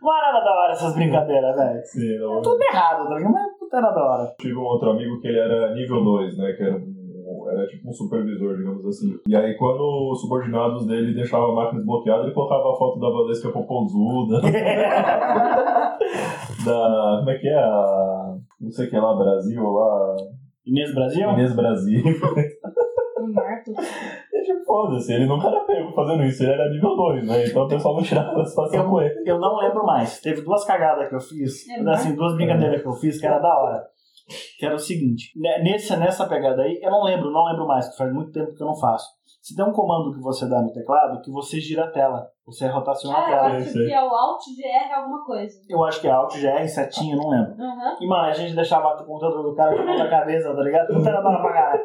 não 0.03 0.16
é 0.16 0.20
nada 0.20 0.40
da 0.45 0.53
hora 0.53 0.72
essas 0.72 0.95
brincadeiras, 0.95 1.57
velho. 1.57 1.80
Sim, 1.84 2.18
não. 2.18 2.42
Tudo 2.42 2.62
errado, 2.62 3.09
tá 3.09 3.14
ligado? 3.16 3.32
Mas, 3.32 3.45
puta, 3.53 3.64
Puta, 3.64 3.76
era 3.78 3.90
da 3.90 4.05
hora. 4.05 4.34
Tive 4.38 4.57
um 4.57 4.62
outro 4.64 4.90
amigo 4.90 5.20
que 5.20 5.28
ele 5.28 5.38
era 5.38 5.74
nível 5.74 6.03
2, 6.05 6.36
né? 6.38 6.53
Que 6.53 6.62
era, 6.62 6.76
um- 6.76 7.49
era 7.51 7.66
tipo 7.66 7.88
um 7.88 7.92
supervisor, 7.92 8.57
digamos 8.57 8.86
assim. 8.86 9.18
E 9.26 9.34
aí, 9.36 9.57
quando 9.57 10.11
os 10.12 10.20
subordinados 10.20 10.86
dele 10.86 11.14
deixavam 11.14 11.53
a 11.53 11.55
máquina 11.55 11.78
desbloqueada, 11.80 12.24
ele 12.24 12.34
colocava 12.34 12.72
a 12.72 12.76
foto 12.76 13.01
da 13.01 13.09
Valesca 13.11 13.51
Popozuda, 13.51 14.40
da. 16.65 17.17
Como 17.19 17.31
é 17.31 17.39
que 17.39 17.49
é? 17.49 17.59
A, 17.59 18.37
não 18.61 18.71
sei 18.71 18.87
o 18.87 18.91
que 18.91 18.97
lá, 18.97 19.15
Brasil, 19.15 19.62
lá. 19.62 20.17
Inês 20.67 20.95
Brasil? 20.95 21.31
Inês 21.31 21.55
Brasil. 21.55 22.03
Um 23.21 23.33
Marto. 23.33 23.73
Tipo, 24.45 24.65
foda-se, 24.67 25.12
ele 25.15 25.25
nunca 25.27 25.49
era 25.49 25.61
pego 25.65 25.93
fazendo 25.95 26.23
isso, 26.25 26.43
ele 26.43 26.53
era 26.53 26.71
nível 26.71 26.95
2, 26.95 27.27
né? 27.27 27.47
Então 27.47 27.65
o 27.65 27.69
pessoal 27.69 27.95
não 27.97 28.03
tirava 28.03 28.43
a 28.43 28.45
situação 28.45 28.91
com 28.91 29.01
ele. 29.01 29.15
Eu 29.25 29.39
não 29.41 29.57
lembro 29.57 29.85
mais. 29.87 30.21
Teve 30.21 30.43
duas 30.43 30.65
cagadas 30.67 31.09
que 31.09 31.15
eu 31.15 31.21
fiz. 31.21 31.67
É, 31.71 31.81
assim, 31.91 32.15
duas 32.15 32.35
brincadeiras 32.35 32.83
que 32.83 32.89
eu 32.89 32.93
fiz 32.93 33.19
que 33.19 33.27
era 33.27 33.39
da 33.39 33.49
hora. 33.49 33.83
Que 34.59 34.67
era 34.67 34.75
o 34.75 34.79
seguinte: 34.79 35.31
ne- 35.37 35.62
nessa, 35.62 35.97
nessa 35.97 36.29
pegada 36.29 36.62
aí, 36.62 36.79
eu 36.83 36.91
não 36.91 37.03
lembro, 37.05 37.31
não 37.31 37.45
lembro 37.47 37.67
mais, 37.67 37.87
porque 37.87 37.99
faz 37.99 38.12
muito 38.12 38.33
tempo 38.33 38.55
que 38.55 38.62
eu 38.62 38.67
não 38.67 38.77
faço. 38.79 39.07
Se 39.41 39.55
tem 39.57 39.65
um 39.65 39.73
comando 39.73 40.12
que 40.15 40.21
você 40.21 40.47
dá 40.49 40.61
no 40.61 40.73
teclado 40.73 41.23
que 41.23 41.31
você 41.31 41.59
gira 41.61 41.85
a 41.85 41.91
tela. 41.91 42.27
Você 42.47 42.66
rotaciona 42.68 43.16
a 43.16 43.20
Ah, 43.20 43.22
eu 43.24 43.28
tela. 43.36 43.57
acho 43.57 43.70
sei. 43.70 43.86
que 43.86 43.92
é 43.92 44.03
o 44.03 44.09
Alt 44.09 44.42
GR 44.57 44.95
alguma 44.95 45.24
coisa. 45.24 45.55
Eu 45.68 45.82
acho 45.84 46.01
que 46.01 46.07
é 46.07 46.11
Alt 46.11 46.34
GR, 46.38 46.68
setinha, 46.68 47.16
não 47.16 47.30
lembro. 47.30 47.53
Aham. 47.53 47.97
E, 48.01 48.07
mano, 48.07 48.24
a 48.24 48.32
gente 48.32 48.55
deixava 48.55 48.88
o 48.88 49.05
computador 49.07 49.42
do 49.42 49.55
cara 49.55 49.74
com 49.74 49.90
a 50.03 50.09
cabeça, 50.11 50.55
tá 50.55 50.62
ligado? 50.62 50.86
Puta 50.95 51.09
era 51.09 51.22
pra 51.22 51.42
caralho. 51.53 51.82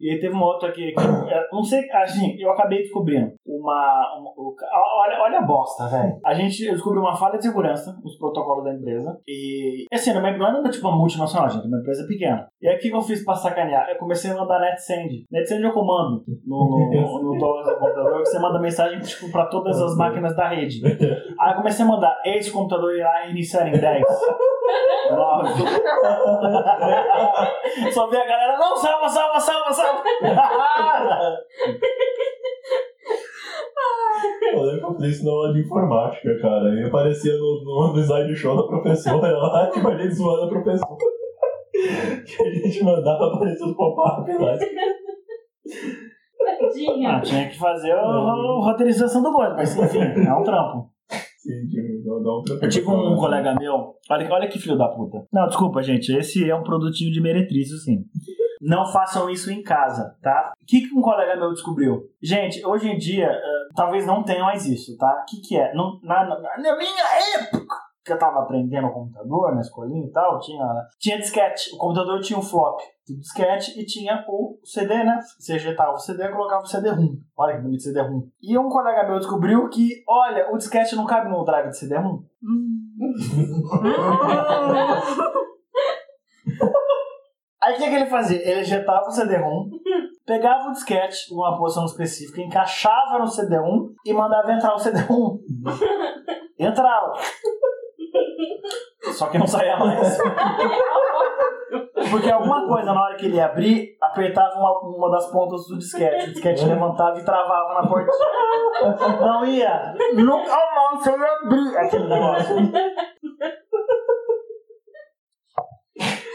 E 0.00 0.10
aí 0.12 0.20
teve 0.20 0.32
uma 0.32 0.46
outra 0.46 0.68
aqui, 0.68 0.92
que, 0.92 1.00
é, 1.00 1.48
não 1.52 1.62
sei, 1.64 1.90
assim, 1.90 2.36
eu 2.38 2.50
acabei 2.52 2.78
descobrindo 2.78 3.32
uma, 3.44 4.06
uma- 4.20 4.54
ca- 4.56 4.68
olha, 5.04 5.20
olha 5.20 5.38
a 5.38 5.42
bosta, 5.42 5.88
velho. 5.88 6.16
A 6.24 6.32
gente 6.34 6.64
eu 6.64 6.74
descobriu 6.74 7.02
uma 7.02 7.16
falha 7.16 7.36
de 7.36 7.42
segurança 7.44 7.92
nos 8.04 8.16
protocolos 8.16 8.62
da 8.64 8.74
empresa. 8.74 9.18
E, 9.26 9.84
assim, 9.92 10.12
não 10.12 10.24
é, 10.24 10.36
não 10.38 10.46
era 10.46 10.70
tipo 10.70 10.86
uma 10.86 10.96
multinacional, 10.96 11.48
gente, 11.50 11.64
é 11.64 11.68
uma 11.68 11.80
empresa 11.80 12.06
pequena. 12.06 12.46
E 12.62 12.68
aí 12.68 12.76
o 12.76 12.78
que 12.78 12.88
eu 12.90 13.00
fiz 13.02 13.24
pra 13.24 13.34
sacanear? 13.34 13.88
Eu 13.90 13.98
comecei 13.98 14.30
a 14.30 14.34
mandar 14.36 14.60
NetSend. 14.60 15.24
NetSend 15.32 15.64
é 15.64 15.68
o 15.68 15.72
comando 15.74 16.22
no, 16.46 16.68
no, 16.68 16.90
no, 16.92 17.22
no 17.24 17.38
do 17.64 17.78
computador, 17.78 18.18
que 18.22 18.26
você 18.28 18.38
manda 18.38 18.60
mensagem, 18.60 19.00
tipo, 19.00 19.32
pra 19.32 19.46
todas 19.46 19.80
as 19.82 19.87
máquinas 19.96 20.34
da 20.36 20.48
rede. 20.48 20.80
Aí 21.40 21.52
eu 21.52 21.56
comecei 21.56 21.84
a 21.84 21.88
mandar, 21.88 22.20
esse 22.24 22.50
computador 22.50 22.94
irá 22.94 23.28
iniciar 23.28 23.68
em 23.68 23.78
10. 23.78 24.02
9. 25.10 25.52
Só 27.92 28.08
vi 28.08 28.16
a 28.16 28.26
galera, 28.26 28.58
não, 28.58 28.76
salva, 28.76 29.08
salva, 29.08 29.40
salva, 29.40 29.72
salva. 29.72 30.02
Eu 34.52 34.62
lembro 34.62 34.80
que 34.80 34.86
eu 34.86 34.96
fiz 34.96 35.16
isso 35.16 35.24
na 35.24 35.30
aula 35.30 35.52
de 35.52 35.60
informática, 35.60 36.38
cara. 36.40 36.74
E 36.74 36.84
aparecia 36.84 37.34
no, 37.34 37.62
no, 37.64 37.92
no 37.94 38.00
slideshow 38.00 38.56
da 38.56 38.66
professora 38.66 39.36
lá, 39.36 39.70
tipo, 39.72 39.88
a 39.88 39.96
gente 39.96 40.14
zoando 40.14 40.44
a 40.44 40.48
professora. 40.48 40.96
Que 42.26 42.42
a 42.42 42.50
gente 42.50 42.82
mandava 42.82 43.26
aparecer 43.26 43.64
os 43.64 43.76
pop-up 43.76 44.32
lá. 44.32 44.58
Tadinha. 46.38 47.10
Ah, 47.16 47.20
tinha 47.20 47.48
que 47.48 47.58
fazer 47.58 47.94
o 47.94 48.60
roteirização 48.60 49.22
do 49.22 49.32
boi, 49.32 49.48
mas 49.54 49.76
enfim, 49.76 50.00
é 50.00 50.32
um 50.34 50.42
trampo. 50.42 50.90
Sim, 51.38 51.66
tipo, 51.68 52.04
dá, 52.04 52.22
dá 52.22 52.30
um 52.30 52.62
Eu 52.62 52.68
tive 52.68 52.88
um 52.88 53.16
colega 53.16 53.54
meu, 53.54 53.94
olha, 54.10 54.32
olha 54.32 54.48
que 54.48 54.58
filho 54.58 54.76
da 54.76 54.88
puta. 54.88 55.24
Não, 55.32 55.46
desculpa, 55.46 55.82
gente, 55.82 56.12
esse 56.12 56.48
é 56.48 56.54
um 56.54 56.62
produtinho 56.62 57.12
de 57.12 57.20
meretriz, 57.20 57.68
sim. 57.84 58.04
Não 58.60 58.84
façam 58.86 59.30
isso 59.30 59.50
em 59.52 59.62
casa, 59.62 60.16
tá? 60.20 60.52
O 60.60 60.66
que, 60.66 60.80
que 60.80 60.94
um 60.94 61.00
colega 61.00 61.36
meu 61.36 61.52
descobriu? 61.52 62.02
Gente, 62.20 62.64
hoje 62.66 62.88
em 62.90 62.98
dia, 62.98 63.26
eh, 63.30 63.68
talvez 63.76 64.04
não 64.04 64.24
tenha 64.24 64.42
mais 64.42 64.66
isso, 64.66 64.96
tá? 64.98 65.22
O 65.22 65.24
que, 65.30 65.40
que 65.40 65.56
é? 65.56 65.72
Não- 65.74 66.00
na, 66.02 66.24
na- 66.26 66.40
na 66.40 66.76
minha 66.76 67.04
época, 67.40 67.76
que 68.08 68.12
eu 68.14 68.18
tava 68.18 68.40
aprendendo 68.40 68.90
computador 68.90 69.54
na 69.54 69.60
escolinha 69.60 70.06
e 70.06 70.10
tal, 70.10 70.40
tinha, 70.40 70.64
tinha 70.98 71.18
disquete. 71.18 71.74
O 71.74 71.78
computador 71.78 72.20
tinha 72.20 72.38
um 72.38 72.42
flop 72.42 72.80
do 73.06 73.18
disquete 73.18 73.78
e 73.78 73.84
tinha 73.84 74.24
o 74.26 74.58
CD, 74.64 75.04
né? 75.04 75.18
Você 75.38 75.56
ejetava 75.56 75.92
o 75.92 75.98
CD 75.98 76.24
e 76.24 76.32
colocava 76.32 76.62
o 76.62 76.66
CD-ROM. 76.66 77.16
Olha 77.36 77.56
que 77.56 77.62
bonito 77.62 77.82
CD-ROM. 77.82 78.22
E 78.42 78.58
um 78.58 78.68
colega 78.68 79.06
meu 79.06 79.18
descobriu 79.18 79.68
que, 79.68 80.02
olha, 80.08 80.50
o 80.50 80.56
disquete 80.56 80.96
não 80.96 81.06
cabe 81.06 81.28
no 81.28 81.44
drive 81.44 81.68
de 81.68 81.78
CD-ROM. 81.78 82.22
Aí 87.60 87.74
o 87.74 87.76
que, 87.76 87.88
que 87.90 87.94
ele 87.94 88.06
fazia? 88.06 88.40
Ele 88.40 88.60
ejetava 88.60 89.06
o 89.06 89.10
CD-ROM, 89.10 89.68
pegava 90.24 90.68
o 90.68 90.72
disquete, 90.72 91.32
uma 91.32 91.58
posição 91.58 91.84
específica, 91.84 92.40
encaixava 92.40 93.18
no 93.18 93.26
CD-ROM 93.26 93.90
e 94.04 94.12
mandava 94.14 94.52
entrar 94.52 94.74
o 94.74 94.78
CD-ROM. 94.78 95.38
Entrava. 96.58 97.12
Só 99.12 99.26
que 99.28 99.38
não 99.38 99.46
saía 99.46 99.76
mais. 99.76 100.18
Porque 102.10 102.30
alguma 102.30 102.66
coisa, 102.66 102.92
na 102.92 103.02
hora 103.02 103.16
que 103.16 103.26
ele 103.26 103.36
ia 103.36 103.46
abrir, 103.46 103.96
apertava 104.00 104.54
uma, 104.58 104.78
uma 104.96 105.10
das 105.10 105.26
pontas 105.30 105.66
do 105.68 105.78
disquete. 105.78 106.30
O 106.30 106.32
disquete 106.32 106.64
levantava 106.66 107.18
e 107.18 107.24
travava 107.24 107.74
na 107.74 107.88
portinha. 107.88 109.18
Não 109.20 109.44
ia. 109.44 109.94
Nunca 110.14 110.56
mais 110.74 111.06
eu 111.06 111.18
ia 111.18 111.32
abrir 111.44 111.76
aquele 111.78 112.08
negócio. 112.08 112.56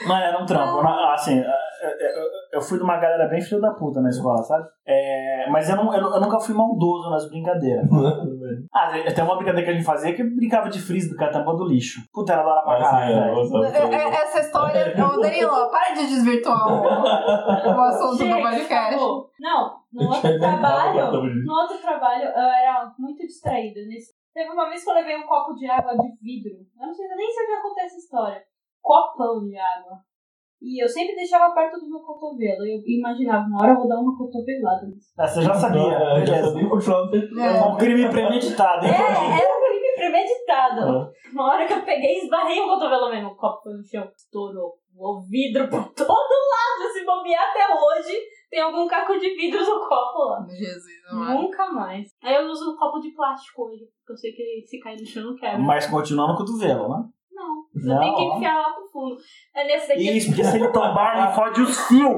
Mano, 0.08 0.24
era 0.24 0.38
um 0.41 0.45
trampo. 0.45 0.86
Assim, 1.14 1.39
eu- 1.39 1.45
eu- 1.89 2.30
eu 2.54 2.62
fui 2.62 2.78
de 2.78 2.84
uma 2.84 2.97
galera 2.97 3.28
bem 3.30 3.41
filho 3.41 3.62
da 3.62 3.72
puta 3.72 4.01
na 4.01 4.10
escola, 4.10 4.43
sabe? 4.43 4.68
É, 4.86 5.33
mas 5.50 5.70
eu, 5.70 5.76
não, 5.76 5.94
eu, 5.94 6.02
eu 6.02 6.22
nunca 6.22 6.39
fui 6.39 6.54
maldoso 6.56 7.10
nas 7.10 7.28
brincadeiras. 7.30 7.88
Ah, 8.74 8.91
tem 8.91 9.24
uma 9.24 9.36
brincadeira 9.36 9.64
que 9.66 9.70
a 9.72 9.74
gente 9.74 9.86
fazia 9.86 10.14
que 10.16 10.24
brincava 10.24 10.70
de 10.70 10.80
frisbee 10.80 11.16
com 11.18 11.24
a 11.24 11.30
tampa 11.30 11.54
do 11.56 11.66
lixo. 11.66 12.02
Puta, 12.12 12.34
era 12.34 12.44
da 12.44 12.50
hora 12.50 12.62
pra 12.64 12.80
caralho. 12.80 13.66
É- 13.66 13.96
é- 13.96 14.08
Essa 14.24 14.39
história, 14.39 14.94
ô 14.98 15.20
Danilo, 15.22 15.70
para 15.72 15.94
de 15.94 16.08
desvirtuar 16.08 16.68
o, 16.68 16.82
o 16.82 17.82
assunto 17.84 18.18
do 18.18 18.18
Gente, 18.18 18.41
podcast. 18.41 18.74
acabou. 18.74 19.30
Não, 19.39 19.76
no 19.94 20.08
outro 20.10 20.39
trabalho, 20.39 21.12
no 21.46 21.54
outro 21.54 21.78
trabalho 21.82 22.24
eu 22.26 22.32
era 22.50 22.91
muito 22.98 23.20
distraída. 23.26 23.80
Nesse... 23.88 24.14
Teve 24.34 24.50
uma 24.52 24.68
vez 24.70 24.84
que 24.84 24.89
eu 24.89 24.96
levei 24.96 25.16
um 25.18 25.28
copo 25.28 25.54
de 25.54 25.68
água 25.70 25.94
de 25.94 26.10
vidro. 26.22 26.58
Eu 26.80 26.88
não 26.88 26.94
sei, 26.94 27.06
eu 27.06 27.16
nem 27.16 27.32
sei 27.32 27.44
onde 27.46 27.54
acontece 27.54 27.86
essa 27.88 27.98
história. 27.98 28.41
Copão 28.82 29.44
de 29.46 29.56
água. 29.58 29.98
E 30.64 30.82
eu 30.82 30.88
sempre 30.88 31.14
deixava 31.14 31.53
perto 31.53 31.78
do 31.78 31.89
meu 31.89 31.99
cotovelo. 31.99 32.66
Eu 32.66 32.80
imaginava, 32.88 33.45
uma 33.45 33.61
hora 33.61 33.72
eu 33.74 33.78
vou 33.80 33.88
dar 33.89 33.99
uma 33.99 34.18
cotovelada 34.18 34.88
nisso. 34.88 35.11
Ah, 35.18 35.28
você 35.28 35.41
já 35.41 35.53
sabia, 35.53 35.82
É, 35.82 36.26
já 36.26 36.36
beleza. 36.36 36.47
sabia 36.53 36.70
continuar 36.70 36.99
É 37.11 37.64
um 37.64 37.76
crime 37.78 38.09
premeditado, 38.09 38.86
É, 38.86 38.89
era 38.89 39.57
um 39.57 39.61
crime 39.61 39.95
premeditado. 39.97 40.82
Ah. 40.82 41.11
Uma 41.34 41.43
hora 41.51 41.68
que 41.68 41.74
eu 41.74 41.82
peguei 41.84 42.16
e 42.16 42.24
esbarrei 42.24 42.61
o 42.61 42.68
cotovelo 42.68 43.09
mesmo. 43.11 43.32
O 43.32 43.36
copo 43.36 43.61
foi 43.64 43.74
no 43.74 43.84
chão, 43.84 44.07
estourou. 44.16 44.76
O 44.95 45.22
vidro 45.28 45.68
por 45.70 45.84
todo 45.93 46.07
lado. 46.07 46.93
Se 46.93 47.03
bobear 47.03 47.43
até 47.49 47.66
hoje, 47.68 48.18
tem 48.49 48.61
algum 48.61 48.88
caco 48.88 49.18
de 49.20 49.36
vidro 49.36 49.59
no 49.59 49.80
copo 49.88 50.20
lá. 50.30 50.45
Jesus, 50.47 50.84
amado. 51.11 51.41
Nunca 51.41 51.72
mais. 51.74 52.07
Aí 52.24 52.36
eu 52.36 52.47
uso 52.47 52.72
um 52.72 52.76
copo 52.78 52.99
de 52.99 53.11
plástico 53.14 53.64
hoje, 53.66 53.84
porque 53.99 54.14
eu 54.14 54.18
sei 54.18 54.32
que 54.32 54.64
se 54.68 54.80
cair 54.80 54.97
no 54.99 55.05
chão 55.05 55.24
não 55.26 55.36
quebra. 55.36 55.57
Mas 55.59 55.88
continua 55.88 56.28
no 56.28 56.38
cotovelo, 56.38 56.88
né? 56.88 57.03
Não, 57.76 57.96
eu 57.96 58.00
tenho 58.02 58.16
que 58.16 58.24
enfiar 58.38 58.56
lá 58.56 58.72
pro 58.72 58.88
fundo. 58.92 59.18
É 59.56 59.64
nesse 59.66 59.88
daqui. 59.88 60.18
Isso, 60.18 60.28
porque 60.30 60.44
se 60.44 60.58
ele 60.58 60.68
tombar, 60.74 61.18
ele 61.18 61.34
fode 61.34 61.62
os 61.62 61.88
fios. 61.88 62.12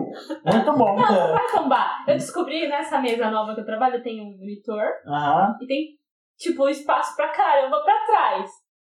Muito 0.46 0.74
bom. 0.74 0.96
Não, 0.96 1.12
não 1.12 1.34
vai 1.34 1.48
tombar. 1.52 2.04
Eu 2.08 2.16
descobri 2.16 2.68
nessa 2.68 3.00
mesa 3.00 3.32
nova 3.32 3.54
que 3.56 3.62
eu 3.62 3.66
trabalho, 3.66 4.04
tem 4.04 4.22
um 4.22 4.38
monitor 4.38 4.86
Aham. 5.08 5.56
e 5.62 5.66
tem, 5.68 5.86
tipo, 6.38 6.68
espaço 6.68 7.16
pra 7.16 7.30
caramba 7.30 7.82
pra 7.84 8.06
trás. 8.06 8.50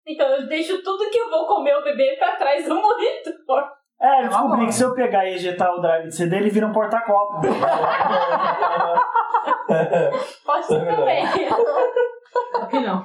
Então 0.07 0.27
eu 0.29 0.47
deixo 0.49 0.83
tudo 0.83 1.11
que 1.11 1.19
eu 1.19 1.31
vou 1.31 1.47
comer 1.47 1.75
ou 1.77 1.85
beber 1.85 2.19
pra 2.19 2.37
trás 2.37 2.67
do 2.67 2.75
monitor. 2.81 3.65
É, 4.03 4.25
eu 4.25 4.29
descobri 4.29 4.65
que 4.67 4.73
se 4.73 4.83
eu 4.83 4.95
pegar 4.95 5.27
e 5.27 5.35
ejetar 5.35 5.75
o 5.75 5.81
drive 5.81 6.09
de 6.09 6.15
CD, 6.15 6.37
ele 6.37 6.49
vira 6.49 6.67
um 6.67 6.73
porta-copo. 6.73 7.41
Pode 10.47 10.67
ser 10.67 10.87
também. 10.87 11.27
Só 11.27 12.67
que 12.67 12.81
não. 12.81 13.05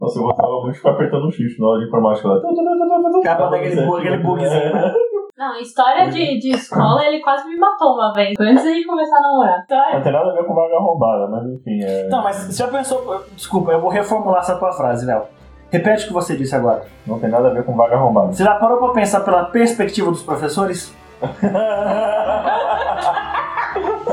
Nossa, 0.00 0.18
eu 0.18 0.24
gostava 0.24 0.52
muito 0.52 0.72
de 0.72 0.76
ficar 0.78 0.90
apertando 0.90 1.24
o 1.26 1.32
X 1.32 1.58
na 1.58 1.66
hora 1.66 1.78
de 1.80 1.86
informática 1.86 2.28
lá. 2.28 2.36
Acaba 2.36 3.50
daquele 3.50 3.86
bug, 3.86 3.98
aquele 4.00 4.22
bugzinho, 4.22 4.74
né? 4.74 4.94
Não, 5.38 5.52
a 5.52 5.60
história 5.60 6.10
de, 6.10 6.38
de 6.38 6.50
escola, 6.50 7.04
ele 7.04 7.20
quase 7.20 7.46
me 7.46 7.56
matou 7.58 7.94
uma 7.94 8.12
vez. 8.12 8.34
Antes 8.40 8.64
da 8.64 8.70
gente 8.70 8.86
começar 8.86 9.18
a 9.18 9.20
namorar. 9.20 9.56
Não 9.56 9.62
História. 9.62 10.00
tem 10.00 10.12
nada 10.12 10.30
a 10.30 10.34
ver 10.34 10.44
com 10.44 10.54
vaga 10.54 10.76
arrombada, 10.76 11.28
mas 11.28 11.44
enfim, 11.46 11.82
é... 11.82 12.08
Não, 12.08 12.22
mas 12.22 12.36
você 12.36 12.62
já 12.62 12.68
pensou... 12.68 13.22
Desculpa, 13.34 13.72
eu 13.72 13.80
vou 13.80 13.90
reformular 13.90 14.40
essa 14.40 14.56
tua 14.56 14.72
frase, 14.72 15.04
Léo. 15.04 15.24
Repete 15.70 16.04
o 16.04 16.08
que 16.08 16.12
você 16.14 16.36
disse 16.36 16.54
agora. 16.54 16.84
não 17.06 17.18
tem 17.18 17.28
nada 17.28 17.48
a 17.48 17.52
ver 17.52 17.64
com 17.64 17.76
vaga 17.76 17.96
arrombada. 17.96 18.32
Você 18.32 18.44
já 18.44 18.54
parou 18.54 18.78
pra 18.78 18.94
pensar 18.94 19.20
pela 19.20 19.44
perspectiva 19.44 20.10
dos 20.10 20.22
professores? 20.22 20.94
é 21.20 21.26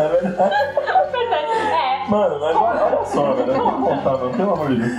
verdade. 0.07 0.53
É. 1.73 2.09
Mano, 2.09 2.39
mas 2.39 2.55
olha 2.55 2.85
olha 2.85 3.05
só, 3.05 3.33
velho. 3.33 3.51
Eu 3.51 3.57
não 3.57 3.81
contava, 3.81 4.29
pelo 4.29 4.53
amor 4.53 4.67
de 4.69 4.75
Deus. 4.77 4.91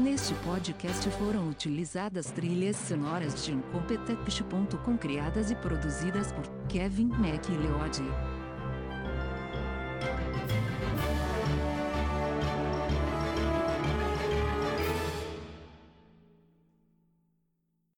Neste 0.00 0.32
podcast 0.46 1.10
foram 1.10 1.50
utilizadas 1.50 2.30
trilhas 2.30 2.74
sonoras 2.76 3.44
de 3.44 3.52
Incompetech.com 3.52 4.96
criadas 4.96 5.50
e 5.50 5.54
produzidas 5.54 6.32
por 6.32 6.48
Kevin 6.68 7.08
MacLeod. 7.08 8.00